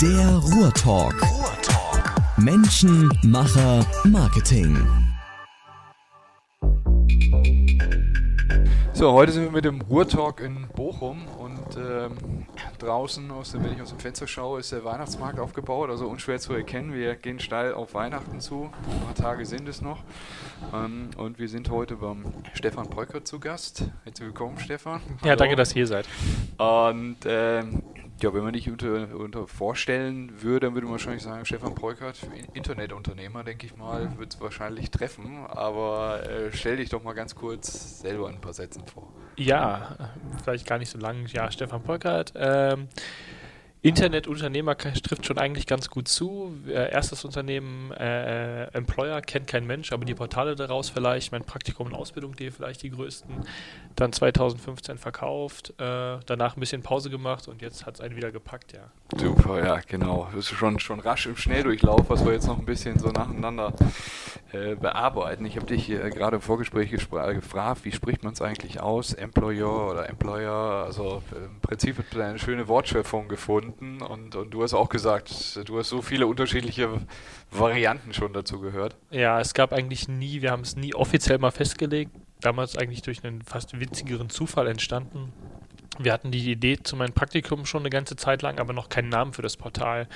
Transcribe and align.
Der 0.00 0.38
Ruhrtalk. 0.38 1.14
Ruhrtalk. 1.22 2.38
Menschen, 2.38 3.08
Macher, 3.22 3.86
Marketing. 4.04 4.76
So, 8.92 9.12
heute 9.12 9.32
sind 9.32 9.44
wir 9.44 9.50
mit 9.50 9.64
dem 9.64 9.80
Ruhrtalk 9.82 10.40
in 10.40 10.66
Bochum 10.74 11.26
und 11.38 11.76
ähm, 11.76 12.46
draußen, 12.78 13.30
aus 13.30 13.52
dem, 13.52 13.62
wenn 13.62 13.74
ich 13.74 13.82
aus 13.82 13.90
dem 13.90 13.98
Fenster 13.98 14.26
schaue, 14.26 14.60
ist 14.60 14.72
der 14.72 14.84
Weihnachtsmarkt 14.84 15.38
aufgebaut, 15.38 15.90
also 15.90 16.08
unschwer 16.08 16.38
zu 16.38 16.54
erkennen. 16.54 16.92
Wir 16.92 17.14
gehen 17.14 17.38
steil 17.38 17.74
auf 17.74 17.94
Weihnachten 17.94 18.40
zu, 18.40 18.70
ein 18.90 19.00
paar 19.04 19.14
Tage 19.14 19.46
sind 19.46 19.68
es 19.68 19.80
noch. 19.80 20.02
Ähm, 20.72 21.10
und 21.16 21.38
wir 21.38 21.48
sind 21.48 21.70
heute 21.70 21.96
beim 21.96 22.24
Stefan 22.54 22.88
Bröcker 22.88 23.24
zu 23.24 23.38
Gast. 23.38 23.84
Herzlich 24.04 24.28
willkommen, 24.28 24.58
Stefan. 24.58 25.00
Ja, 25.22 25.30
Hallo. 25.30 25.36
danke, 25.36 25.56
dass 25.56 25.70
ihr 25.70 25.74
hier 25.74 25.86
seid. 25.86 26.08
Und 26.58 27.18
ähm, 27.26 27.82
ja, 28.22 28.32
wenn 28.32 28.44
man 28.44 28.52
dich 28.52 28.70
unter, 28.70 29.14
unter 29.16 29.46
vorstellen 29.46 30.42
würde, 30.42 30.66
dann 30.66 30.74
würde 30.74 30.86
man 30.86 30.92
wahrscheinlich 30.92 31.22
sagen, 31.22 31.44
Stefan 31.44 31.74
Preukert, 31.74 32.18
Internetunternehmer, 32.52 33.42
denke 33.42 33.66
ich 33.66 33.76
mal, 33.76 34.16
wird 34.18 34.34
es 34.34 34.40
wahrscheinlich 34.40 34.90
treffen. 34.90 35.44
Aber 35.46 36.22
äh, 36.28 36.52
stell 36.52 36.76
dich 36.76 36.90
doch 36.90 37.02
mal 37.02 37.14
ganz 37.14 37.34
kurz 37.34 38.00
selber 38.00 38.28
in 38.28 38.36
ein 38.36 38.40
paar 38.40 38.52
Sätzen 38.52 38.86
vor. 38.86 39.12
Ja, 39.36 40.10
vielleicht 40.42 40.66
gar 40.66 40.78
nicht 40.78 40.90
so 40.90 40.98
lang. 40.98 41.26
Ja, 41.26 41.50
Stefan 41.50 41.82
Preukert. 41.82 42.32
Ähm, 42.36 42.88
Internetunternehmer 43.84 44.78
trifft 44.78 45.26
schon 45.26 45.36
eigentlich 45.36 45.66
ganz 45.66 45.90
gut 45.90 46.08
zu. 46.08 46.56
Äh, 46.66 46.90
erstes 46.90 47.22
Unternehmen, 47.26 47.92
äh, 47.92 48.62
äh, 48.62 48.68
Employer, 48.72 49.20
kennt 49.20 49.46
kein 49.46 49.66
Mensch, 49.66 49.92
aber 49.92 50.06
die 50.06 50.14
Portale 50.14 50.56
daraus 50.56 50.88
vielleicht, 50.88 51.32
mein 51.32 51.44
Praktikum 51.44 51.88
und 51.88 51.94
Ausbildung.de 51.94 52.50
vielleicht 52.50 52.82
die 52.82 52.88
größten. 52.88 53.44
Dann 53.94 54.10
2015 54.10 54.96
verkauft, 54.96 55.74
äh, 55.78 56.16
danach 56.24 56.56
ein 56.56 56.60
bisschen 56.60 56.80
Pause 56.80 57.10
gemacht 57.10 57.46
und 57.46 57.60
jetzt 57.60 57.84
hat 57.84 57.96
es 57.96 58.00
einen 58.00 58.16
wieder 58.16 58.32
gepackt, 58.32 58.72
ja. 58.72 58.90
Super, 59.18 59.62
ja, 59.62 59.80
genau. 59.86 60.28
Das 60.34 60.50
ist 60.50 60.56
schon, 60.56 60.80
schon 60.80 61.00
rasch 61.00 61.26
im 61.26 61.36
Schnelldurchlauf, 61.36 62.08
was 62.08 62.24
wir 62.24 62.32
jetzt 62.32 62.46
noch 62.46 62.58
ein 62.58 62.64
bisschen 62.64 62.98
so 62.98 63.10
nacheinander 63.10 63.74
äh, 64.52 64.76
bearbeiten. 64.76 65.44
Ich 65.44 65.56
habe 65.56 65.66
dich 65.66 65.90
äh, 65.90 66.08
gerade 66.08 66.36
im 66.36 66.42
Vorgespräch 66.42 66.90
gefragt, 66.90 67.84
wie 67.84 67.92
spricht 67.92 68.24
man 68.24 68.32
es 68.32 68.40
eigentlich 68.40 68.80
aus? 68.80 69.12
Employer 69.12 69.90
oder 69.90 70.08
Employer? 70.08 70.84
Also 70.86 71.22
im 71.32 71.60
Prinzip 71.60 71.98
wird 71.98 72.16
eine 72.16 72.38
schöne 72.38 72.66
Wortschöpfung 72.66 73.28
gefunden 73.28 73.73
gefunden 73.74 74.02
und, 74.02 74.34
und 74.34 74.50
du 74.50 74.62
hast 74.62 74.74
auch 74.74 74.88
gesagt, 74.88 75.60
du 75.68 75.78
hast 75.78 75.88
so 75.88 76.02
viele 76.02 76.26
unterschiedliche 76.26 77.00
Varianten 77.50 78.12
schon 78.12 78.32
dazu 78.32 78.60
gehört. 78.60 78.96
Ja, 79.10 79.40
es 79.40 79.54
gab 79.54 79.72
eigentlich 79.72 80.08
nie, 80.08 80.42
wir 80.42 80.50
haben 80.50 80.62
es 80.62 80.76
nie 80.76 80.94
offiziell 80.94 81.38
mal 81.38 81.50
festgelegt, 81.50 82.12
damals 82.40 82.76
eigentlich 82.76 83.02
durch 83.02 83.24
einen 83.24 83.42
fast 83.42 83.78
witzigeren 83.78 84.30
Zufall 84.30 84.68
entstanden. 84.68 85.32
Wir 85.96 86.12
hatten 86.12 86.32
die 86.32 86.50
Idee 86.50 86.78
zu 86.82 86.96
meinem 86.96 87.12
Praktikum 87.12 87.66
schon 87.66 87.82
eine 87.82 87.90
ganze 87.90 88.16
Zeit 88.16 88.42
lang, 88.42 88.58
aber 88.58 88.72
noch 88.72 88.88
keinen 88.88 89.10
Namen 89.10 89.32
für 89.32 89.42
das 89.42 89.56
Portal. 89.56 90.08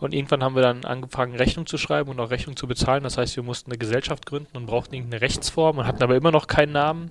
Und 0.00 0.14
irgendwann 0.14 0.42
haben 0.42 0.56
wir 0.56 0.62
dann 0.62 0.84
angefangen, 0.84 1.36
Rechnung 1.36 1.64
zu 1.64 1.78
schreiben 1.78 2.10
und 2.10 2.18
auch 2.18 2.30
Rechnung 2.30 2.56
zu 2.56 2.66
bezahlen. 2.66 3.04
Das 3.04 3.18
heißt, 3.18 3.36
wir 3.36 3.44
mussten 3.44 3.70
eine 3.70 3.78
Gesellschaft 3.78 4.26
gründen 4.26 4.56
und 4.56 4.66
brauchten 4.66 4.96
irgendeine 4.96 5.22
Rechtsform 5.22 5.78
und 5.78 5.86
hatten 5.86 6.02
aber 6.02 6.16
immer 6.16 6.32
noch 6.32 6.48
keinen 6.48 6.72
Namen. 6.72 7.10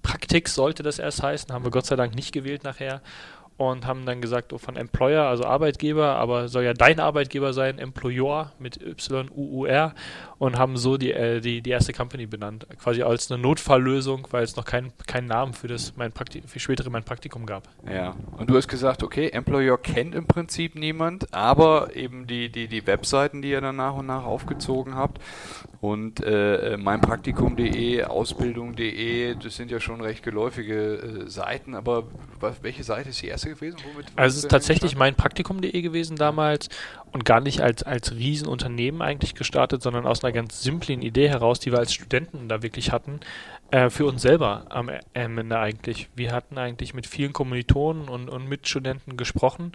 Praktix 0.00 0.54
sollte 0.54 0.82
das 0.82 0.98
erst 0.98 1.22
heißen, 1.22 1.52
haben 1.52 1.62
wir 1.62 1.70
Gott 1.70 1.84
sei 1.84 1.96
Dank 1.96 2.14
nicht 2.14 2.32
gewählt 2.32 2.64
nachher 2.64 3.02
und 3.68 3.86
haben 3.86 4.06
dann 4.06 4.22
gesagt, 4.22 4.54
oh, 4.54 4.58
von 4.58 4.76
Employer, 4.76 5.24
also 5.24 5.44
Arbeitgeber, 5.44 6.16
aber 6.16 6.48
soll 6.48 6.64
ja 6.64 6.72
dein 6.72 6.98
Arbeitgeber 6.98 7.52
sein, 7.52 7.78
Employer 7.78 8.52
mit 8.58 8.80
Y-U-U-R 8.80 9.94
und 10.38 10.58
haben 10.58 10.78
so 10.78 10.96
die, 10.96 11.12
äh, 11.12 11.40
die, 11.40 11.60
die 11.60 11.68
erste 11.68 11.92
Company 11.92 12.24
benannt, 12.24 12.66
quasi 12.82 13.02
als 13.02 13.30
eine 13.30 13.42
Notfalllösung, 13.42 14.26
weil 14.30 14.42
es 14.44 14.56
noch 14.56 14.64
keinen 14.64 14.92
kein 15.06 15.26
Namen 15.26 15.52
für 15.52 15.68
das 15.68 15.92
mein 15.96 16.10
für 16.46 16.58
spätere 16.58 16.88
mein 16.88 17.04
Praktikum 17.04 17.44
gab. 17.44 17.68
Ja, 17.86 18.16
und 18.38 18.48
du 18.48 18.56
hast 18.56 18.66
gesagt, 18.66 19.02
okay, 19.02 19.28
Employer 19.28 19.76
kennt 19.76 20.14
im 20.14 20.26
Prinzip 20.26 20.74
niemand, 20.74 21.34
aber 21.34 21.94
eben 21.94 22.26
die, 22.26 22.50
die, 22.50 22.66
die 22.66 22.86
Webseiten, 22.86 23.42
die 23.42 23.50
ihr 23.50 23.60
dann 23.60 23.76
nach 23.76 23.94
und 23.94 24.06
nach 24.06 24.24
aufgezogen 24.24 24.94
habt 24.94 25.20
und 25.82 26.24
äh, 26.24 26.78
meinpraktikum.de, 26.78 28.04
ausbildung.de, 28.04 29.34
das 29.34 29.56
sind 29.56 29.70
ja 29.70 29.80
schon 29.80 30.00
recht 30.00 30.22
geläufige 30.22 31.24
äh, 31.26 31.28
Seiten, 31.28 31.74
aber 31.74 32.04
welche 32.62 32.84
Seite 32.84 33.10
ist 33.10 33.20
die 33.20 33.28
erste 33.28 33.49
gewesen? 33.54 33.78
Also 34.16 34.38
es 34.38 34.44
ist 34.44 34.50
tatsächlich 34.50 34.96
meinpraktikum.de 34.96 35.80
gewesen 35.82 36.16
damals 36.16 36.68
und 37.12 37.24
gar 37.24 37.40
nicht 37.40 37.60
als, 37.60 37.82
als 37.82 38.12
Riesenunternehmen 38.12 39.02
eigentlich 39.02 39.34
gestartet, 39.34 39.82
sondern 39.82 40.06
aus 40.06 40.24
einer 40.24 40.32
ganz 40.32 40.62
simplen 40.62 41.02
Idee 41.02 41.28
heraus, 41.28 41.60
die 41.60 41.72
wir 41.72 41.78
als 41.78 41.92
Studenten 41.92 42.48
da 42.48 42.62
wirklich 42.62 42.92
hatten, 42.92 43.20
äh, 43.70 43.90
für 43.90 44.06
uns 44.06 44.22
selber 44.22 44.66
am 44.70 44.90
Ende 45.14 45.58
eigentlich. 45.58 46.08
Wir 46.14 46.32
hatten 46.32 46.58
eigentlich 46.58 46.94
mit 46.94 47.06
vielen 47.06 47.32
Kommilitonen 47.32 48.08
und, 48.08 48.28
und 48.28 48.48
Mitstudenten 48.48 49.16
gesprochen 49.16 49.72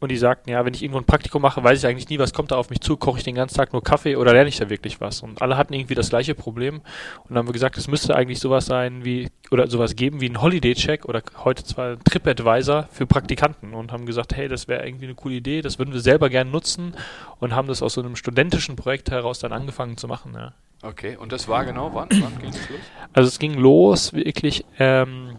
und 0.00 0.10
die 0.10 0.16
sagten, 0.16 0.50
ja, 0.50 0.64
wenn 0.64 0.72
ich 0.72 0.82
irgendwo 0.82 0.98
ein 0.98 1.04
Praktikum 1.04 1.42
mache, 1.42 1.62
weiß 1.62 1.78
ich 1.78 1.86
eigentlich 1.86 2.08
nie, 2.08 2.18
was 2.18 2.32
kommt 2.32 2.50
da 2.50 2.56
auf 2.56 2.70
mich 2.70 2.80
zu, 2.80 2.96
koche 2.96 3.18
ich 3.18 3.24
den 3.24 3.34
ganzen 3.34 3.56
Tag 3.56 3.72
nur 3.72 3.84
Kaffee 3.84 4.16
oder 4.16 4.32
lerne 4.32 4.48
ich 4.48 4.56
da 4.56 4.70
wirklich 4.70 5.00
was? 5.00 5.22
Und 5.22 5.42
alle 5.42 5.56
hatten 5.58 5.74
irgendwie 5.74 5.94
das 5.94 6.08
gleiche 6.08 6.34
Problem. 6.34 6.76
Und 6.76 7.28
dann 7.28 7.38
haben 7.38 7.48
wir 7.48 7.52
gesagt, 7.52 7.76
es 7.76 7.86
müsste 7.86 8.16
eigentlich 8.16 8.40
sowas 8.40 8.64
sein 8.66 9.04
wie, 9.04 9.28
oder 9.50 9.68
sowas 9.68 9.94
geben 9.94 10.20
wie 10.22 10.28
ein 10.28 10.40
Holiday-Check 10.40 11.04
oder 11.04 11.22
heute 11.44 11.64
zwar 11.64 11.92
ein 11.92 12.04
TripAdvisor 12.04 12.88
für 12.90 13.06
Praktikanten 13.06 13.74
und 13.74 13.92
haben 13.92 14.06
gesagt, 14.06 14.34
hey, 14.34 14.48
das 14.48 14.68
wäre 14.68 14.86
irgendwie 14.86 15.04
eine 15.04 15.14
coole 15.14 15.34
Idee, 15.34 15.60
das 15.60 15.78
würden 15.78 15.92
wir 15.92 16.00
selber 16.00 16.30
gerne 16.30 16.50
nutzen 16.50 16.94
und 17.38 17.54
haben 17.54 17.68
das 17.68 17.82
aus 17.82 17.94
so 17.94 18.00
einem 18.00 18.16
studentischen 18.16 18.76
Projekt 18.76 19.10
heraus 19.10 19.38
dann 19.38 19.52
angefangen 19.52 19.98
zu 19.98 20.08
machen, 20.08 20.32
ja. 20.34 20.52
Okay, 20.82 21.16
und 21.16 21.30
das 21.30 21.46
war 21.46 21.66
genau 21.66 21.90
wann? 21.92 22.08
Wann 22.10 22.38
ging 22.40 22.48
es 22.48 22.70
los? 22.70 22.80
Also 23.12 23.28
es 23.28 23.38
ging 23.38 23.54
los 23.54 24.14
wirklich, 24.14 24.64
ähm, 24.78 25.36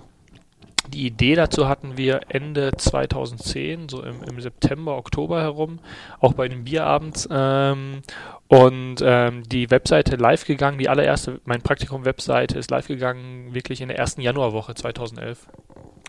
die 0.94 1.06
Idee 1.06 1.36
dazu 1.36 1.68
hatten 1.68 1.98
wir 1.98 2.22
Ende 2.30 2.72
2010, 2.76 3.90
so 3.90 4.04
im, 4.04 4.24
im 4.24 4.40
September, 4.42 4.98
Oktober 4.98 5.42
herum, 5.42 5.80
auch 6.20 6.34
bei 6.34 6.48
den 6.48 6.64
Bierabends. 6.64 7.28
Ähm, 7.32 8.02
und 8.48 8.98
ähm, 9.02 9.44
die 9.44 9.72
Webseite 9.72 10.18
live 10.18 10.46
gegangen, 10.46 10.78
die 10.78 10.90
allererste, 10.90 11.40
mein 11.46 11.62
Praktikum-Webseite 11.62 12.60
ist 12.60 12.70
live 12.70 12.88
gegangen, 12.88 13.54
wirklich 13.54 13.82
in 13.82 13.88
der 13.88 13.98
ersten 13.98 14.22
Januarwoche 14.22 14.76
2011. 14.76 15.48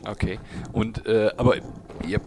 Okay. 0.05 0.39
Und 0.73 1.07
äh, 1.07 1.31
aber 1.37 1.57
ihr 2.07 2.21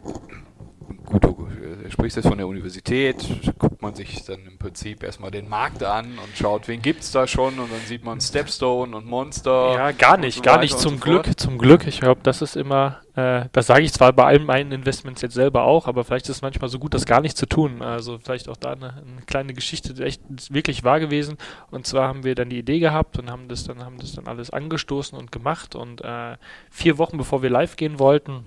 gut, 1.06 1.24
du 1.24 1.48
sprichst 1.90 2.18
jetzt 2.18 2.28
von 2.28 2.38
der 2.38 2.48
Universität, 2.48 3.26
guckt 3.58 3.82
man 3.82 3.96
sich 3.96 4.24
dann 4.26 4.46
im 4.46 4.58
Prinzip 4.58 5.04
erstmal 5.04 5.32
den 5.32 5.48
Markt 5.48 5.84
an 5.84 6.06
und 6.06 6.36
schaut, 6.36 6.68
wen 6.68 6.82
gibt 6.82 7.02
es 7.02 7.12
da 7.12 7.28
schon 7.28 7.60
und 7.60 7.72
dann 7.72 7.80
sieht 7.86 8.04
man 8.04 8.20
Stepstone 8.20 8.96
und 8.96 9.06
Monster. 9.06 9.74
Ja, 9.74 9.92
gar 9.92 10.18
nicht, 10.18 10.38
so 10.38 10.42
gar 10.42 10.60
nicht 10.60 10.78
zum 10.78 10.96
so 10.96 11.00
Glück, 11.00 11.26
fort. 11.26 11.40
zum 11.40 11.58
Glück. 11.58 11.88
Ich 11.88 12.00
glaube, 12.00 12.22
das 12.24 12.42
ist 12.42 12.56
immer, 12.56 13.02
äh, 13.16 13.46
das 13.52 13.68
sage 13.68 13.84
ich 13.84 13.94
zwar 13.94 14.14
bei 14.14 14.26
allen 14.26 14.46
meinen 14.46 14.72
Investments 14.72 15.22
jetzt 15.22 15.36
selber 15.36 15.64
auch, 15.64 15.88
aber 15.88 16.04
vielleicht 16.04 16.26
ist 16.30 16.38
es 16.38 16.42
manchmal 16.42 16.70
so 16.70 16.80
gut, 16.80 16.94
das 16.94 17.06
gar 17.06 17.22
nicht 17.22 17.38
zu 17.38 17.46
tun. 17.46 17.82
Also 17.82 18.18
vielleicht 18.18 18.50
auch 18.50 18.58
da 18.58 18.72
eine, 18.72 18.90
eine 18.94 19.22
kleine 19.26 19.54
Geschichte, 19.54 20.04
echt 20.04 20.22
wirklich 20.54 20.84
wahr 20.84 21.00
gewesen. 21.00 21.38
Und 21.72 21.86
zwar 21.86 22.08
haben 22.08 22.24
wir 22.24 22.36
dann 22.36 22.50
die 22.50 22.60
Idee 22.60 22.80
gehabt 22.80 23.20
und 23.20 23.30
haben 23.30 23.48
das 23.48 23.64
dann, 23.64 23.84
haben 23.84 24.00
das 24.00 24.14
dann 24.14 24.28
alles 24.28 24.50
angestoßen 24.50 25.18
und 25.18 25.32
gemacht 25.32 25.76
und 25.76 26.02
äh, 26.02 26.38
vier 26.70 26.98
Wochen 26.98 27.18
bevor 27.18 27.42
wir 27.42 27.50
live 27.50 27.76
gehen 27.76 28.00
wollten, 28.00 28.44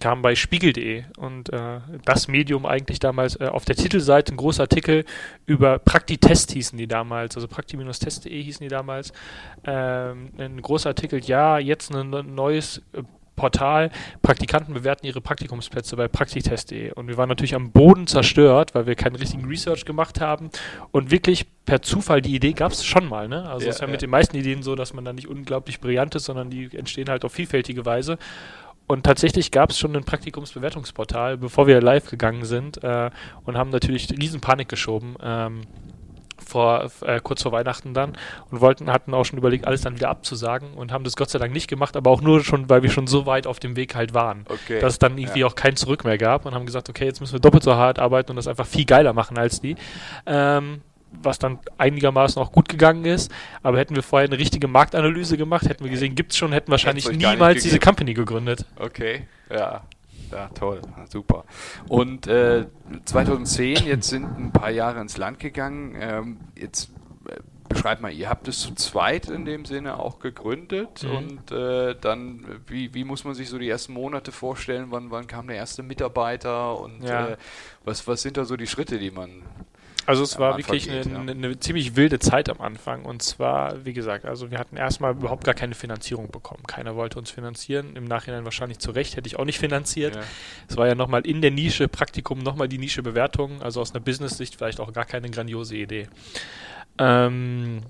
kam 0.00 0.22
bei 0.22 0.34
Spiegel.de 0.34 1.04
und 1.16 1.52
äh, 1.52 1.80
das 2.04 2.28
Medium 2.28 2.66
eigentlich 2.66 2.98
damals 2.98 3.40
äh, 3.40 3.46
auf 3.46 3.64
der 3.64 3.76
Titelseite 3.76 4.34
ein 4.34 4.36
großer 4.36 4.62
Artikel 4.62 5.04
über 5.46 5.78
Praktitest 5.78 6.52
hießen 6.52 6.76
die 6.76 6.88
damals, 6.88 7.36
also 7.36 7.46
prakti-test.de 7.46 8.42
hießen 8.42 8.64
die 8.64 8.68
damals. 8.68 9.12
Ähm, 9.64 10.30
ein 10.38 10.60
großer 10.60 10.90
Artikel, 10.90 11.24
ja, 11.24 11.58
jetzt 11.58 11.94
ein 11.94 12.10
neues 12.34 12.82
äh, 12.92 13.02
Portal, 13.36 13.90
Praktikanten 14.22 14.74
bewerten 14.74 15.06
ihre 15.06 15.20
Praktikumsplätze 15.20 15.94
bei 15.94 16.08
praktitest.de. 16.08 16.92
Und 16.92 17.06
wir 17.06 17.18
waren 17.18 17.28
natürlich 17.28 17.54
am 17.54 17.70
Boden 17.70 18.06
zerstört, 18.06 18.74
weil 18.74 18.86
wir 18.86 18.94
keinen 18.94 19.16
richtigen 19.16 19.44
Research 19.46 19.84
gemacht 19.84 20.20
haben. 20.20 20.50
Und 20.90 21.10
wirklich 21.10 21.46
per 21.66 21.82
Zufall, 21.82 22.22
die 22.22 22.34
Idee 22.34 22.52
gab 22.52 22.72
es 22.72 22.84
schon 22.84 23.06
mal. 23.06 23.28
Ne? 23.28 23.48
Also 23.48 23.58
es 23.58 23.64
ja, 23.64 23.70
ist 23.70 23.80
ja, 23.80 23.86
ja, 23.86 23.92
mit 23.92 24.02
den 24.02 24.10
meisten 24.10 24.36
Ideen 24.36 24.62
so, 24.62 24.74
dass 24.74 24.94
man 24.94 25.04
da 25.04 25.12
nicht 25.12 25.28
unglaublich 25.28 25.80
brillant 25.80 26.14
ist, 26.14 26.24
sondern 26.24 26.50
die 26.50 26.74
entstehen 26.76 27.08
halt 27.08 27.24
auf 27.24 27.32
vielfältige 27.32 27.84
Weise. 27.84 28.18
Und 28.86 29.04
tatsächlich 29.04 29.50
gab 29.50 29.70
es 29.70 29.78
schon 29.78 29.96
ein 29.96 30.04
Praktikumsbewertungsportal, 30.04 31.38
bevor 31.38 31.66
wir 31.66 31.80
live 31.80 32.08
gegangen 32.08 32.44
sind 32.44 32.82
äh, 32.84 33.10
und 33.44 33.56
haben 33.56 33.70
natürlich 33.70 34.10
riesen 34.10 34.40
Panik 34.40 34.68
geschoben. 34.68 35.16
Ähm, 35.22 35.62
vor, 36.44 36.90
äh, 37.00 37.20
kurz 37.20 37.42
vor 37.42 37.52
Weihnachten 37.52 37.92
dann 37.92 38.16
und 38.50 38.60
wollten, 38.60 38.92
hatten 38.92 39.14
auch 39.14 39.24
schon 39.24 39.38
überlegt, 39.38 39.66
alles 39.66 39.80
dann 39.80 39.96
wieder 39.96 40.08
abzusagen 40.08 40.74
und 40.74 40.92
haben 40.92 41.02
das 41.02 41.16
Gott 41.16 41.30
sei 41.30 41.38
Dank 41.38 41.52
nicht 41.52 41.68
gemacht, 41.68 41.96
aber 41.96 42.10
auch 42.10 42.20
nur 42.20 42.44
schon, 42.44 42.68
weil 42.68 42.82
wir 42.82 42.90
schon 42.90 43.06
so 43.06 43.26
weit 43.26 43.46
auf 43.46 43.58
dem 43.58 43.74
Weg 43.74 43.94
halt 43.94 44.14
waren, 44.14 44.44
okay. 44.48 44.78
dass 44.78 44.94
es 44.94 44.98
dann 44.98 45.18
irgendwie 45.18 45.40
ja. 45.40 45.46
auch 45.46 45.54
kein 45.54 45.76
Zurück 45.76 46.04
mehr 46.04 46.18
gab 46.18 46.46
und 46.46 46.54
haben 46.54 46.66
gesagt, 46.66 46.88
okay, 46.88 47.04
jetzt 47.04 47.20
müssen 47.20 47.32
wir 47.32 47.40
doppelt 47.40 47.64
so 47.64 47.74
hart 47.74 47.98
arbeiten 47.98 48.30
und 48.30 48.36
das 48.36 48.46
einfach 48.46 48.66
viel 48.66 48.84
geiler 48.84 49.12
machen 49.12 49.38
als 49.38 49.60
die. 49.60 49.76
Ähm, 50.24 50.82
was 51.22 51.38
dann 51.38 51.58
einigermaßen 51.78 52.40
auch 52.40 52.52
gut 52.52 52.68
gegangen 52.68 53.04
ist. 53.04 53.30
Aber 53.62 53.78
hätten 53.78 53.94
wir 53.94 54.02
vorher 54.02 54.28
eine 54.28 54.38
richtige 54.38 54.68
Marktanalyse 54.68 55.36
gemacht, 55.36 55.68
hätten 55.68 55.84
wir 55.84 55.90
gesehen, 55.90 56.14
gibt 56.14 56.32
es 56.32 56.38
schon, 56.38 56.52
hätten 56.52 56.70
wahrscheinlich 56.70 57.10
niemals 57.10 57.62
diese 57.62 57.78
Company 57.78 58.14
gegründet. 58.14 58.64
Okay, 58.78 59.26
ja. 59.50 59.82
Ja, 60.32 60.48
toll, 60.48 60.80
super. 61.08 61.44
Und 61.88 62.26
äh, 62.26 62.66
2010, 63.04 63.86
jetzt 63.86 64.08
sind 64.08 64.24
ein 64.24 64.52
paar 64.52 64.70
Jahre 64.70 65.00
ins 65.00 65.16
Land 65.16 65.38
gegangen. 65.38 65.96
Ähm, 66.00 66.38
jetzt 66.56 66.90
äh, 67.28 67.36
beschreib 67.68 68.00
mal, 68.00 68.12
ihr 68.12 68.28
habt 68.28 68.48
es 68.48 68.60
zu 68.60 68.74
zweit 68.74 69.28
in 69.28 69.44
dem 69.44 69.64
Sinne 69.64 69.98
auch 69.98 70.18
gegründet 70.18 71.04
mhm. 71.04 71.16
und 71.16 71.52
äh, 71.52 71.94
dann, 72.00 72.44
wie, 72.66 72.94
wie 72.94 73.04
muss 73.04 73.24
man 73.24 73.34
sich 73.34 73.48
so 73.48 73.58
die 73.58 73.68
ersten 73.68 73.92
Monate 73.92 74.32
vorstellen? 74.32 74.86
Wann, 74.90 75.10
wann 75.10 75.26
kam 75.26 75.46
der 75.46 75.56
erste 75.56 75.82
Mitarbeiter 75.82 76.78
und 76.80 77.02
ja. 77.02 77.28
äh, 77.28 77.36
was, 77.84 78.06
was 78.08 78.22
sind 78.22 78.36
da 78.36 78.44
so 78.44 78.56
die 78.56 78.66
Schritte, 78.66 78.98
die 78.98 79.10
man 79.10 79.42
also 80.06 80.22
es 80.22 80.38
war 80.38 80.56
wirklich 80.56 80.84
geht, 80.88 81.06
eine, 81.06 81.26
ja. 81.26 81.32
eine, 81.32 81.58
ziemlich 81.58 81.96
wilde 81.96 82.20
Zeit 82.20 82.48
am 82.48 82.60
Anfang. 82.60 83.04
Und 83.04 83.22
zwar, 83.22 83.84
wie 83.84 83.92
gesagt, 83.92 84.24
also 84.24 84.50
wir 84.52 84.58
hatten 84.58 84.76
erstmal 84.76 85.12
überhaupt 85.12 85.44
gar 85.44 85.54
keine 85.54 85.74
Finanzierung 85.74 86.30
bekommen. 86.30 86.62
Keiner 86.66 86.94
wollte 86.94 87.18
uns 87.18 87.30
finanzieren. 87.30 87.96
Im 87.96 88.04
Nachhinein 88.04 88.44
wahrscheinlich 88.44 88.78
zu 88.78 88.92
Recht, 88.92 89.16
hätte 89.16 89.26
ich 89.26 89.36
auch 89.36 89.44
nicht 89.44 89.58
finanziert. 89.58 90.16
Es 90.68 90.74
ja. 90.74 90.80
war 90.80 90.86
ja 90.86 90.94
nochmal 90.94 91.26
in 91.26 91.42
der 91.42 91.50
Nische 91.50 91.88
Praktikum, 91.88 92.38
nochmal 92.38 92.68
die 92.68 92.78
Nische 92.78 93.02
Bewertung. 93.02 93.60
Also 93.62 93.80
aus 93.80 93.94
einer 93.94 94.00
Business-Sicht 94.00 94.54
vielleicht 94.54 94.78
auch 94.78 94.92
gar 94.92 95.04
keine 95.04 95.28
grandiose 95.28 95.76
Idee. 95.76 96.08
Ähm, 96.98 97.82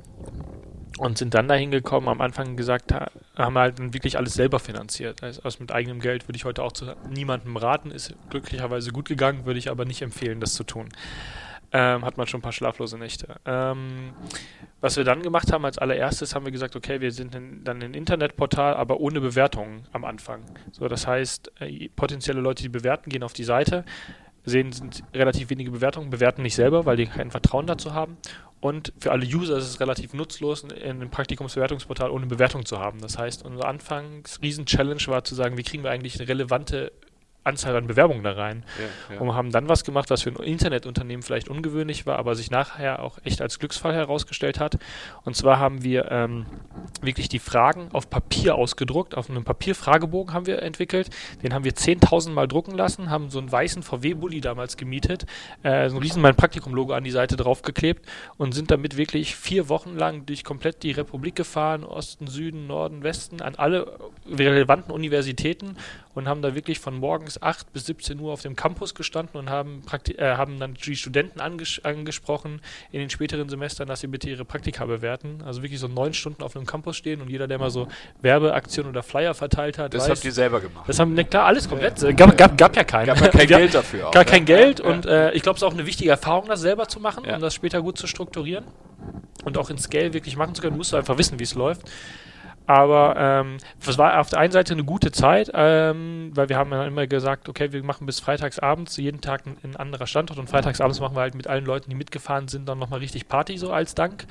und 0.99 1.19
sind 1.19 1.35
dann 1.35 1.47
dahin 1.47 1.71
gekommen, 1.71 2.09
am 2.09 2.23
Anfang 2.23 2.57
gesagt, 2.57 2.93
haben 2.93 3.53
wir 3.53 3.61
halt 3.61 3.93
wirklich 3.93 4.17
alles 4.17 4.33
selber 4.33 4.59
finanziert. 4.59 5.23
Also 5.23 5.43
aus 5.43 5.61
mit 5.61 5.71
eigenem 5.71 6.01
Geld 6.01 6.27
würde 6.27 6.37
ich 6.37 6.47
heute 6.47 6.63
auch 6.63 6.73
zu 6.73 6.97
niemandem 7.11 7.59
raten, 7.59 7.91
ist 7.91 8.15
glücklicherweise 8.31 8.91
gut 8.93 9.07
gegangen, 9.07 9.45
würde 9.45 9.59
ich 9.59 9.71
aber 9.71 9.85
nicht 9.85 10.01
empfehlen, 10.01 10.41
das 10.41 10.55
zu 10.55 10.65
tun 10.65 10.89
ähm, 11.73 12.05
hat 12.05 12.17
man 12.17 12.27
schon 12.27 12.39
ein 12.39 12.43
paar 12.43 12.53
schlaflose 12.53 12.99
Nächte. 12.99 13.37
Ähm, 13.45 14.13
was 14.81 14.97
wir 14.97 15.05
dann 15.05 15.23
gemacht 15.23 15.53
haben 15.53 15.65
als 15.65 15.79
allererstes, 15.79 16.35
haben 16.35 16.45
wir 16.45 16.53
gesagt, 16.53 16.77
okay, 16.77 17.01
wir 17.01 17.13
sind 17.13 17.35
in, 17.35 17.65
dann 17.65 17.83
ein 17.83 17.95
Internetportal, 17.95 18.75
aber 18.75 19.01
ohne 19.01 19.21
Bewertungen 19.21 19.87
am 19.93 20.05
Anfang. 20.05 20.43
So, 20.73 20.89
das 20.89 21.07
heißt, 21.07 21.53
äh, 21.61 21.89
potenzielle 21.89 22.41
Leute, 22.41 22.63
die 22.63 22.69
bewerten, 22.69 23.11
gehen 23.11 23.23
auf 23.23 23.33
die 23.33 23.45
Seite, 23.45 23.85
sehen 24.45 24.73
sind 24.73 25.03
relativ 25.13 25.51
wenige 25.51 25.71
Bewertungen, 25.73 26.11
bewerten 26.11 26.43
nicht 26.43 26.55
selber, 26.55 26.87
weil 26.87 26.97
die 26.97 27.07
kein 27.07 27.31
Vertrauen 27.31 27.67
dazu 27.67 27.95
haben. 27.95 28.17
Und 28.61 28.93
für 28.99 29.13
alle 29.13 29.27
User 29.27 29.57
ist 29.59 29.65
es 29.65 29.81
relativ 29.81 30.15
nutzlos, 30.15 30.65
in 30.65 30.73
einem 30.73 31.11
Praktikumsbewertungsportal 31.11 32.11
ohne 32.11 32.27
Bewertung 32.27 32.65
zu 32.65 32.79
haben. 32.79 33.01
Das 33.01 33.19
heißt, 33.19 33.45
unser 33.45 33.67
Anfangs 33.67 34.41
Riesen-Challenge 34.41 35.03
war 35.09 35.25
zu 35.25 35.35
sagen, 35.35 35.59
wie 35.59 35.63
kriegen 35.63 35.83
wir 35.85 35.91
eigentlich 35.91 36.19
eine 36.19 36.29
relevante 36.29 36.93
Anzahl 37.47 37.77
an 37.77 37.87
Bewerbungen 37.87 38.23
da 38.23 38.33
rein. 38.33 38.65
Ja, 38.79 39.15
ja. 39.15 39.21
Und 39.21 39.35
haben 39.35 39.51
dann 39.51 39.69
was 39.69 39.85
gemacht, 39.85 40.11
was 40.11 40.23
für 40.23 40.31
ein 40.31 40.37
Internetunternehmen 40.37 41.23
vielleicht 41.23 41.49
ungewöhnlich 41.49 42.07
war, 42.07 42.19
aber 42.19 42.35
sich 42.35 42.51
nachher 42.51 43.03
auch 43.03 43.19
echt 43.25 43.41
als 43.41 43.59
Glücksfall 43.59 43.95
herausgestellt 43.95 44.61
hat. 44.61 44.79
Und 45.25 45.37
zwar 45.37 45.59
haben 45.59 45.83
wir 45.83 46.11
ähm, 46.11 46.47
wirklich 47.01 47.29
die 47.29 47.39
Fragen 47.39 47.89
auf 47.93 48.11
Papier 48.11 48.57
ausgedruckt, 48.57 49.17
auf 49.17 49.31
einem 49.31 49.45
Papierfragebogen 49.45 50.35
haben 50.35 50.47
wir 50.47 50.63
entwickelt. 50.63 51.11
Den 51.43 51.55
haben 51.55 51.65
wir 51.65 51.73
10.000 51.73 52.31
Mal 52.31 52.49
drucken 52.49 52.75
lassen, 52.75 53.11
haben 53.11 53.31
so 53.31 53.39
einen 53.39 53.51
weißen 53.51 53.83
VW-Bully 53.83 54.41
damals 54.41 54.77
gemietet, 54.77 55.27
äh, 55.63 55.89
so 55.89 55.97
ein 55.97 56.03
riesen 56.03 56.23
mein 56.23 56.37
Praktikum-Logo 56.37 56.93
an 56.93 57.05
die 57.05 57.11
Seite 57.11 57.37
draufgeklebt 57.37 58.07
und 58.37 58.53
sind 58.53 58.71
damit 58.71 58.97
wirklich 58.97 59.37
vier 59.37 59.69
Wochen 59.69 59.97
lang 59.97 60.27
durch 60.27 60.45
komplett 60.45 60.83
die 60.83 60.93
Republik 60.93 61.37
gefahren, 61.37 61.85
Osten, 61.85 62.27
Süden, 62.27 62.67
Norden, 62.67 63.03
Westen, 63.03 63.41
an 63.41 63.55
alle 63.57 63.99
relevanten 64.29 64.93
Universitäten 64.93 65.77
und 66.15 66.29
haben 66.29 66.43
da 66.43 66.55
wirklich 66.55 66.81
von 66.81 66.99
morgens 66.99 67.36
8 67.43 67.73
bis 67.73 67.87
17 67.87 68.19
Uhr 68.21 68.33
auf 68.33 68.43
dem 68.43 68.57
Campus 68.57 68.95
gestanden 68.95 69.39
und 69.39 69.51
haben, 69.51 69.83
Prakti 69.83 70.13
äh, 70.13 70.37
haben 70.37 70.59
dann 70.59 70.75
die 70.75 70.97
Studenten 70.97 71.41
anges 71.41 71.81
angesprochen 71.85 72.61
in 72.93 73.01
den 73.01 73.11
späteren 73.11 73.49
Semestern, 73.49 73.89
dass 73.89 74.01
sie 74.01 74.07
bitte 74.07 74.29
ihre 74.29 74.45
Praktika 74.45 74.85
bewerten. 74.85 75.43
Also 75.45 75.63
wirklich 75.63 75.81
so 75.81 75.89
neun 75.89 76.15
Stunden 76.15 76.43
auf 76.43 76.57
einem 76.57 76.67
Campus 76.67 76.97
stehen 76.97 77.21
und 77.21 77.31
jeder, 77.31 77.47
der 77.47 77.59
mal 77.59 77.71
so 77.71 77.89
Werbeaktionen 78.23 78.91
oder 78.91 79.03
Flyer 79.03 79.35
verteilt 79.35 79.79
hat. 79.79 79.95
Das 79.95 80.05
weiß, 80.05 80.19
habt 80.19 80.25
ihr 80.25 80.33
selber 80.33 80.61
gemacht. 80.61 80.89
Das 80.89 80.99
haben, 80.99 81.15
ne, 81.15 81.25
klar, 81.25 81.47
alles 81.47 81.69
komplett. 81.69 82.01
Ja. 82.03 82.13
Gab, 82.13 82.37
gab, 82.37 82.57
gab 82.57 82.77
ja 82.77 82.85
keinen. 82.85 83.07
Gab 83.07 83.21
ja 83.21 83.29
kein 83.29 83.47
Geld 83.47 83.75
dafür. 83.75 84.09
Auch, 84.09 84.13
gar 84.13 84.25
kein 84.25 84.45
Geld 84.45 84.81
ja. 84.81 84.87
und 84.87 85.07
äh, 85.07 85.33
ich 85.33 85.43
glaube, 85.43 85.57
es 85.57 85.63
ist 85.63 85.69
auch 85.69 85.75
eine 85.75 85.87
wichtige 85.87 86.11
Erfahrung, 86.11 86.49
das 86.49 86.61
selber 86.61 86.89
zu 86.89 87.01
machen, 87.01 87.25
um 87.25 87.41
das 87.41 87.55
später 87.55 87.83
gut 87.83 87.99
zu 87.99 88.07
strukturieren 88.07 88.65
und 89.45 89.59
auch 89.59 89.71
in 89.71 89.79
Scale 89.79 90.13
wirklich 90.13 90.37
machen 90.37 90.55
zu 90.55 90.63
können, 90.63 90.77
musst 90.77 90.93
du 90.93 90.97
einfach 90.97 91.19
wissen, 91.19 91.39
wie 91.39 91.45
es 91.45 91.55
läuft. 91.55 91.91
Aber 92.67 93.15
ähm, 93.17 93.59
es 93.87 93.97
war 93.97 94.19
auf 94.19 94.29
der 94.29 94.41
einen 94.41 94.53
Seite 94.53 94.73
eine 94.75 94.85
gute 94.85 95.13
Zeit, 95.13 95.51
ähm, 95.55 96.33
weil 96.35 96.49
wir 96.49 96.57
haben 96.57 96.73
ja 96.73 96.85
immer 96.85 97.07
gesagt, 97.07 97.49
okay, 97.49 97.73
wir 97.73 97.83
machen 97.85 98.07
bis 98.07 98.21
freitagsabends 98.21 98.97
jeden 98.97 99.21
Tag 99.21 99.45
ein, 99.47 99.77
anderer 99.77 100.07
Standort 100.07 100.39
und 100.39 100.49
freitagsabends 100.49 101.01
machen 101.01 101.17
wir 101.17 101.21
halt 101.21 101.35
mit 101.35 101.47
allen 101.47 101.65
Leuten, 101.65 101.91
die 101.91 101.97
mitgefahren 101.97 102.49
sind, 102.49 102.69
dann 102.69 102.79
nochmal 102.79 103.01
richtig 103.01 103.29
Party 103.29 103.57
so 103.59 103.73
als 103.73 103.95
Dank. 103.95 104.27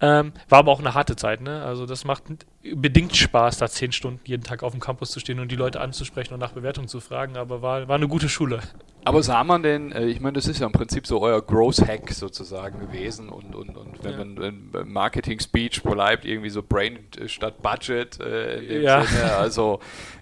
Ähm, 0.00 0.32
war 0.48 0.60
aber 0.60 0.72
auch 0.72 0.80
eine 0.80 0.94
harte 0.94 1.16
Zeit, 1.16 1.40
ne? 1.40 1.64
Also 1.64 1.86
das 1.86 2.04
macht 2.04 2.24
bedingt 2.74 3.16
Spaß, 3.16 3.58
da 3.58 3.68
zehn 3.68 3.92
Stunden 3.92 4.20
jeden 4.24 4.42
Tag 4.42 4.62
auf 4.62 4.72
dem 4.72 4.80
Campus 4.80 5.10
zu 5.10 5.20
stehen 5.20 5.40
und 5.40 5.50
die 5.50 5.56
Leute 5.56 5.80
anzusprechen 5.80 6.34
und 6.34 6.40
nach 6.40 6.52
Bewertung 6.52 6.88
zu 6.88 7.00
fragen, 7.00 7.36
aber 7.36 7.62
war, 7.62 7.88
war 7.88 7.96
eine 7.96 8.08
gute 8.08 8.28
Schule. 8.28 8.60
Aber 9.04 9.22
sah 9.22 9.44
man 9.44 9.62
denn, 9.62 9.92
äh, 9.92 10.06
ich 10.06 10.20
meine, 10.20 10.32
das 10.32 10.48
ist 10.48 10.58
ja 10.58 10.66
im 10.66 10.72
Prinzip 10.72 11.06
so 11.06 11.20
euer 11.20 11.40
Growth-Hack 11.40 12.10
sozusagen 12.10 12.80
gewesen 12.80 13.28
und, 13.28 13.54
und, 13.54 13.76
und 13.76 14.02
wenn 14.02 14.12
ja. 14.12 14.18
man 14.18 14.70
beim 14.72 14.92
Marketing-Speech 14.92 15.84
bleibt, 15.84 16.24
irgendwie 16.24 16.50
so 16.50 16.60
Brain 16.60 16.98
statt 17.26 17.62
Budget 17.62 18.18
äh, 18.18 18.58
in 18.58 18.68
dem 18.68 18.82
ja. 18.82 19.04
Sinne, 19.04 19.32
also 19.36 19.78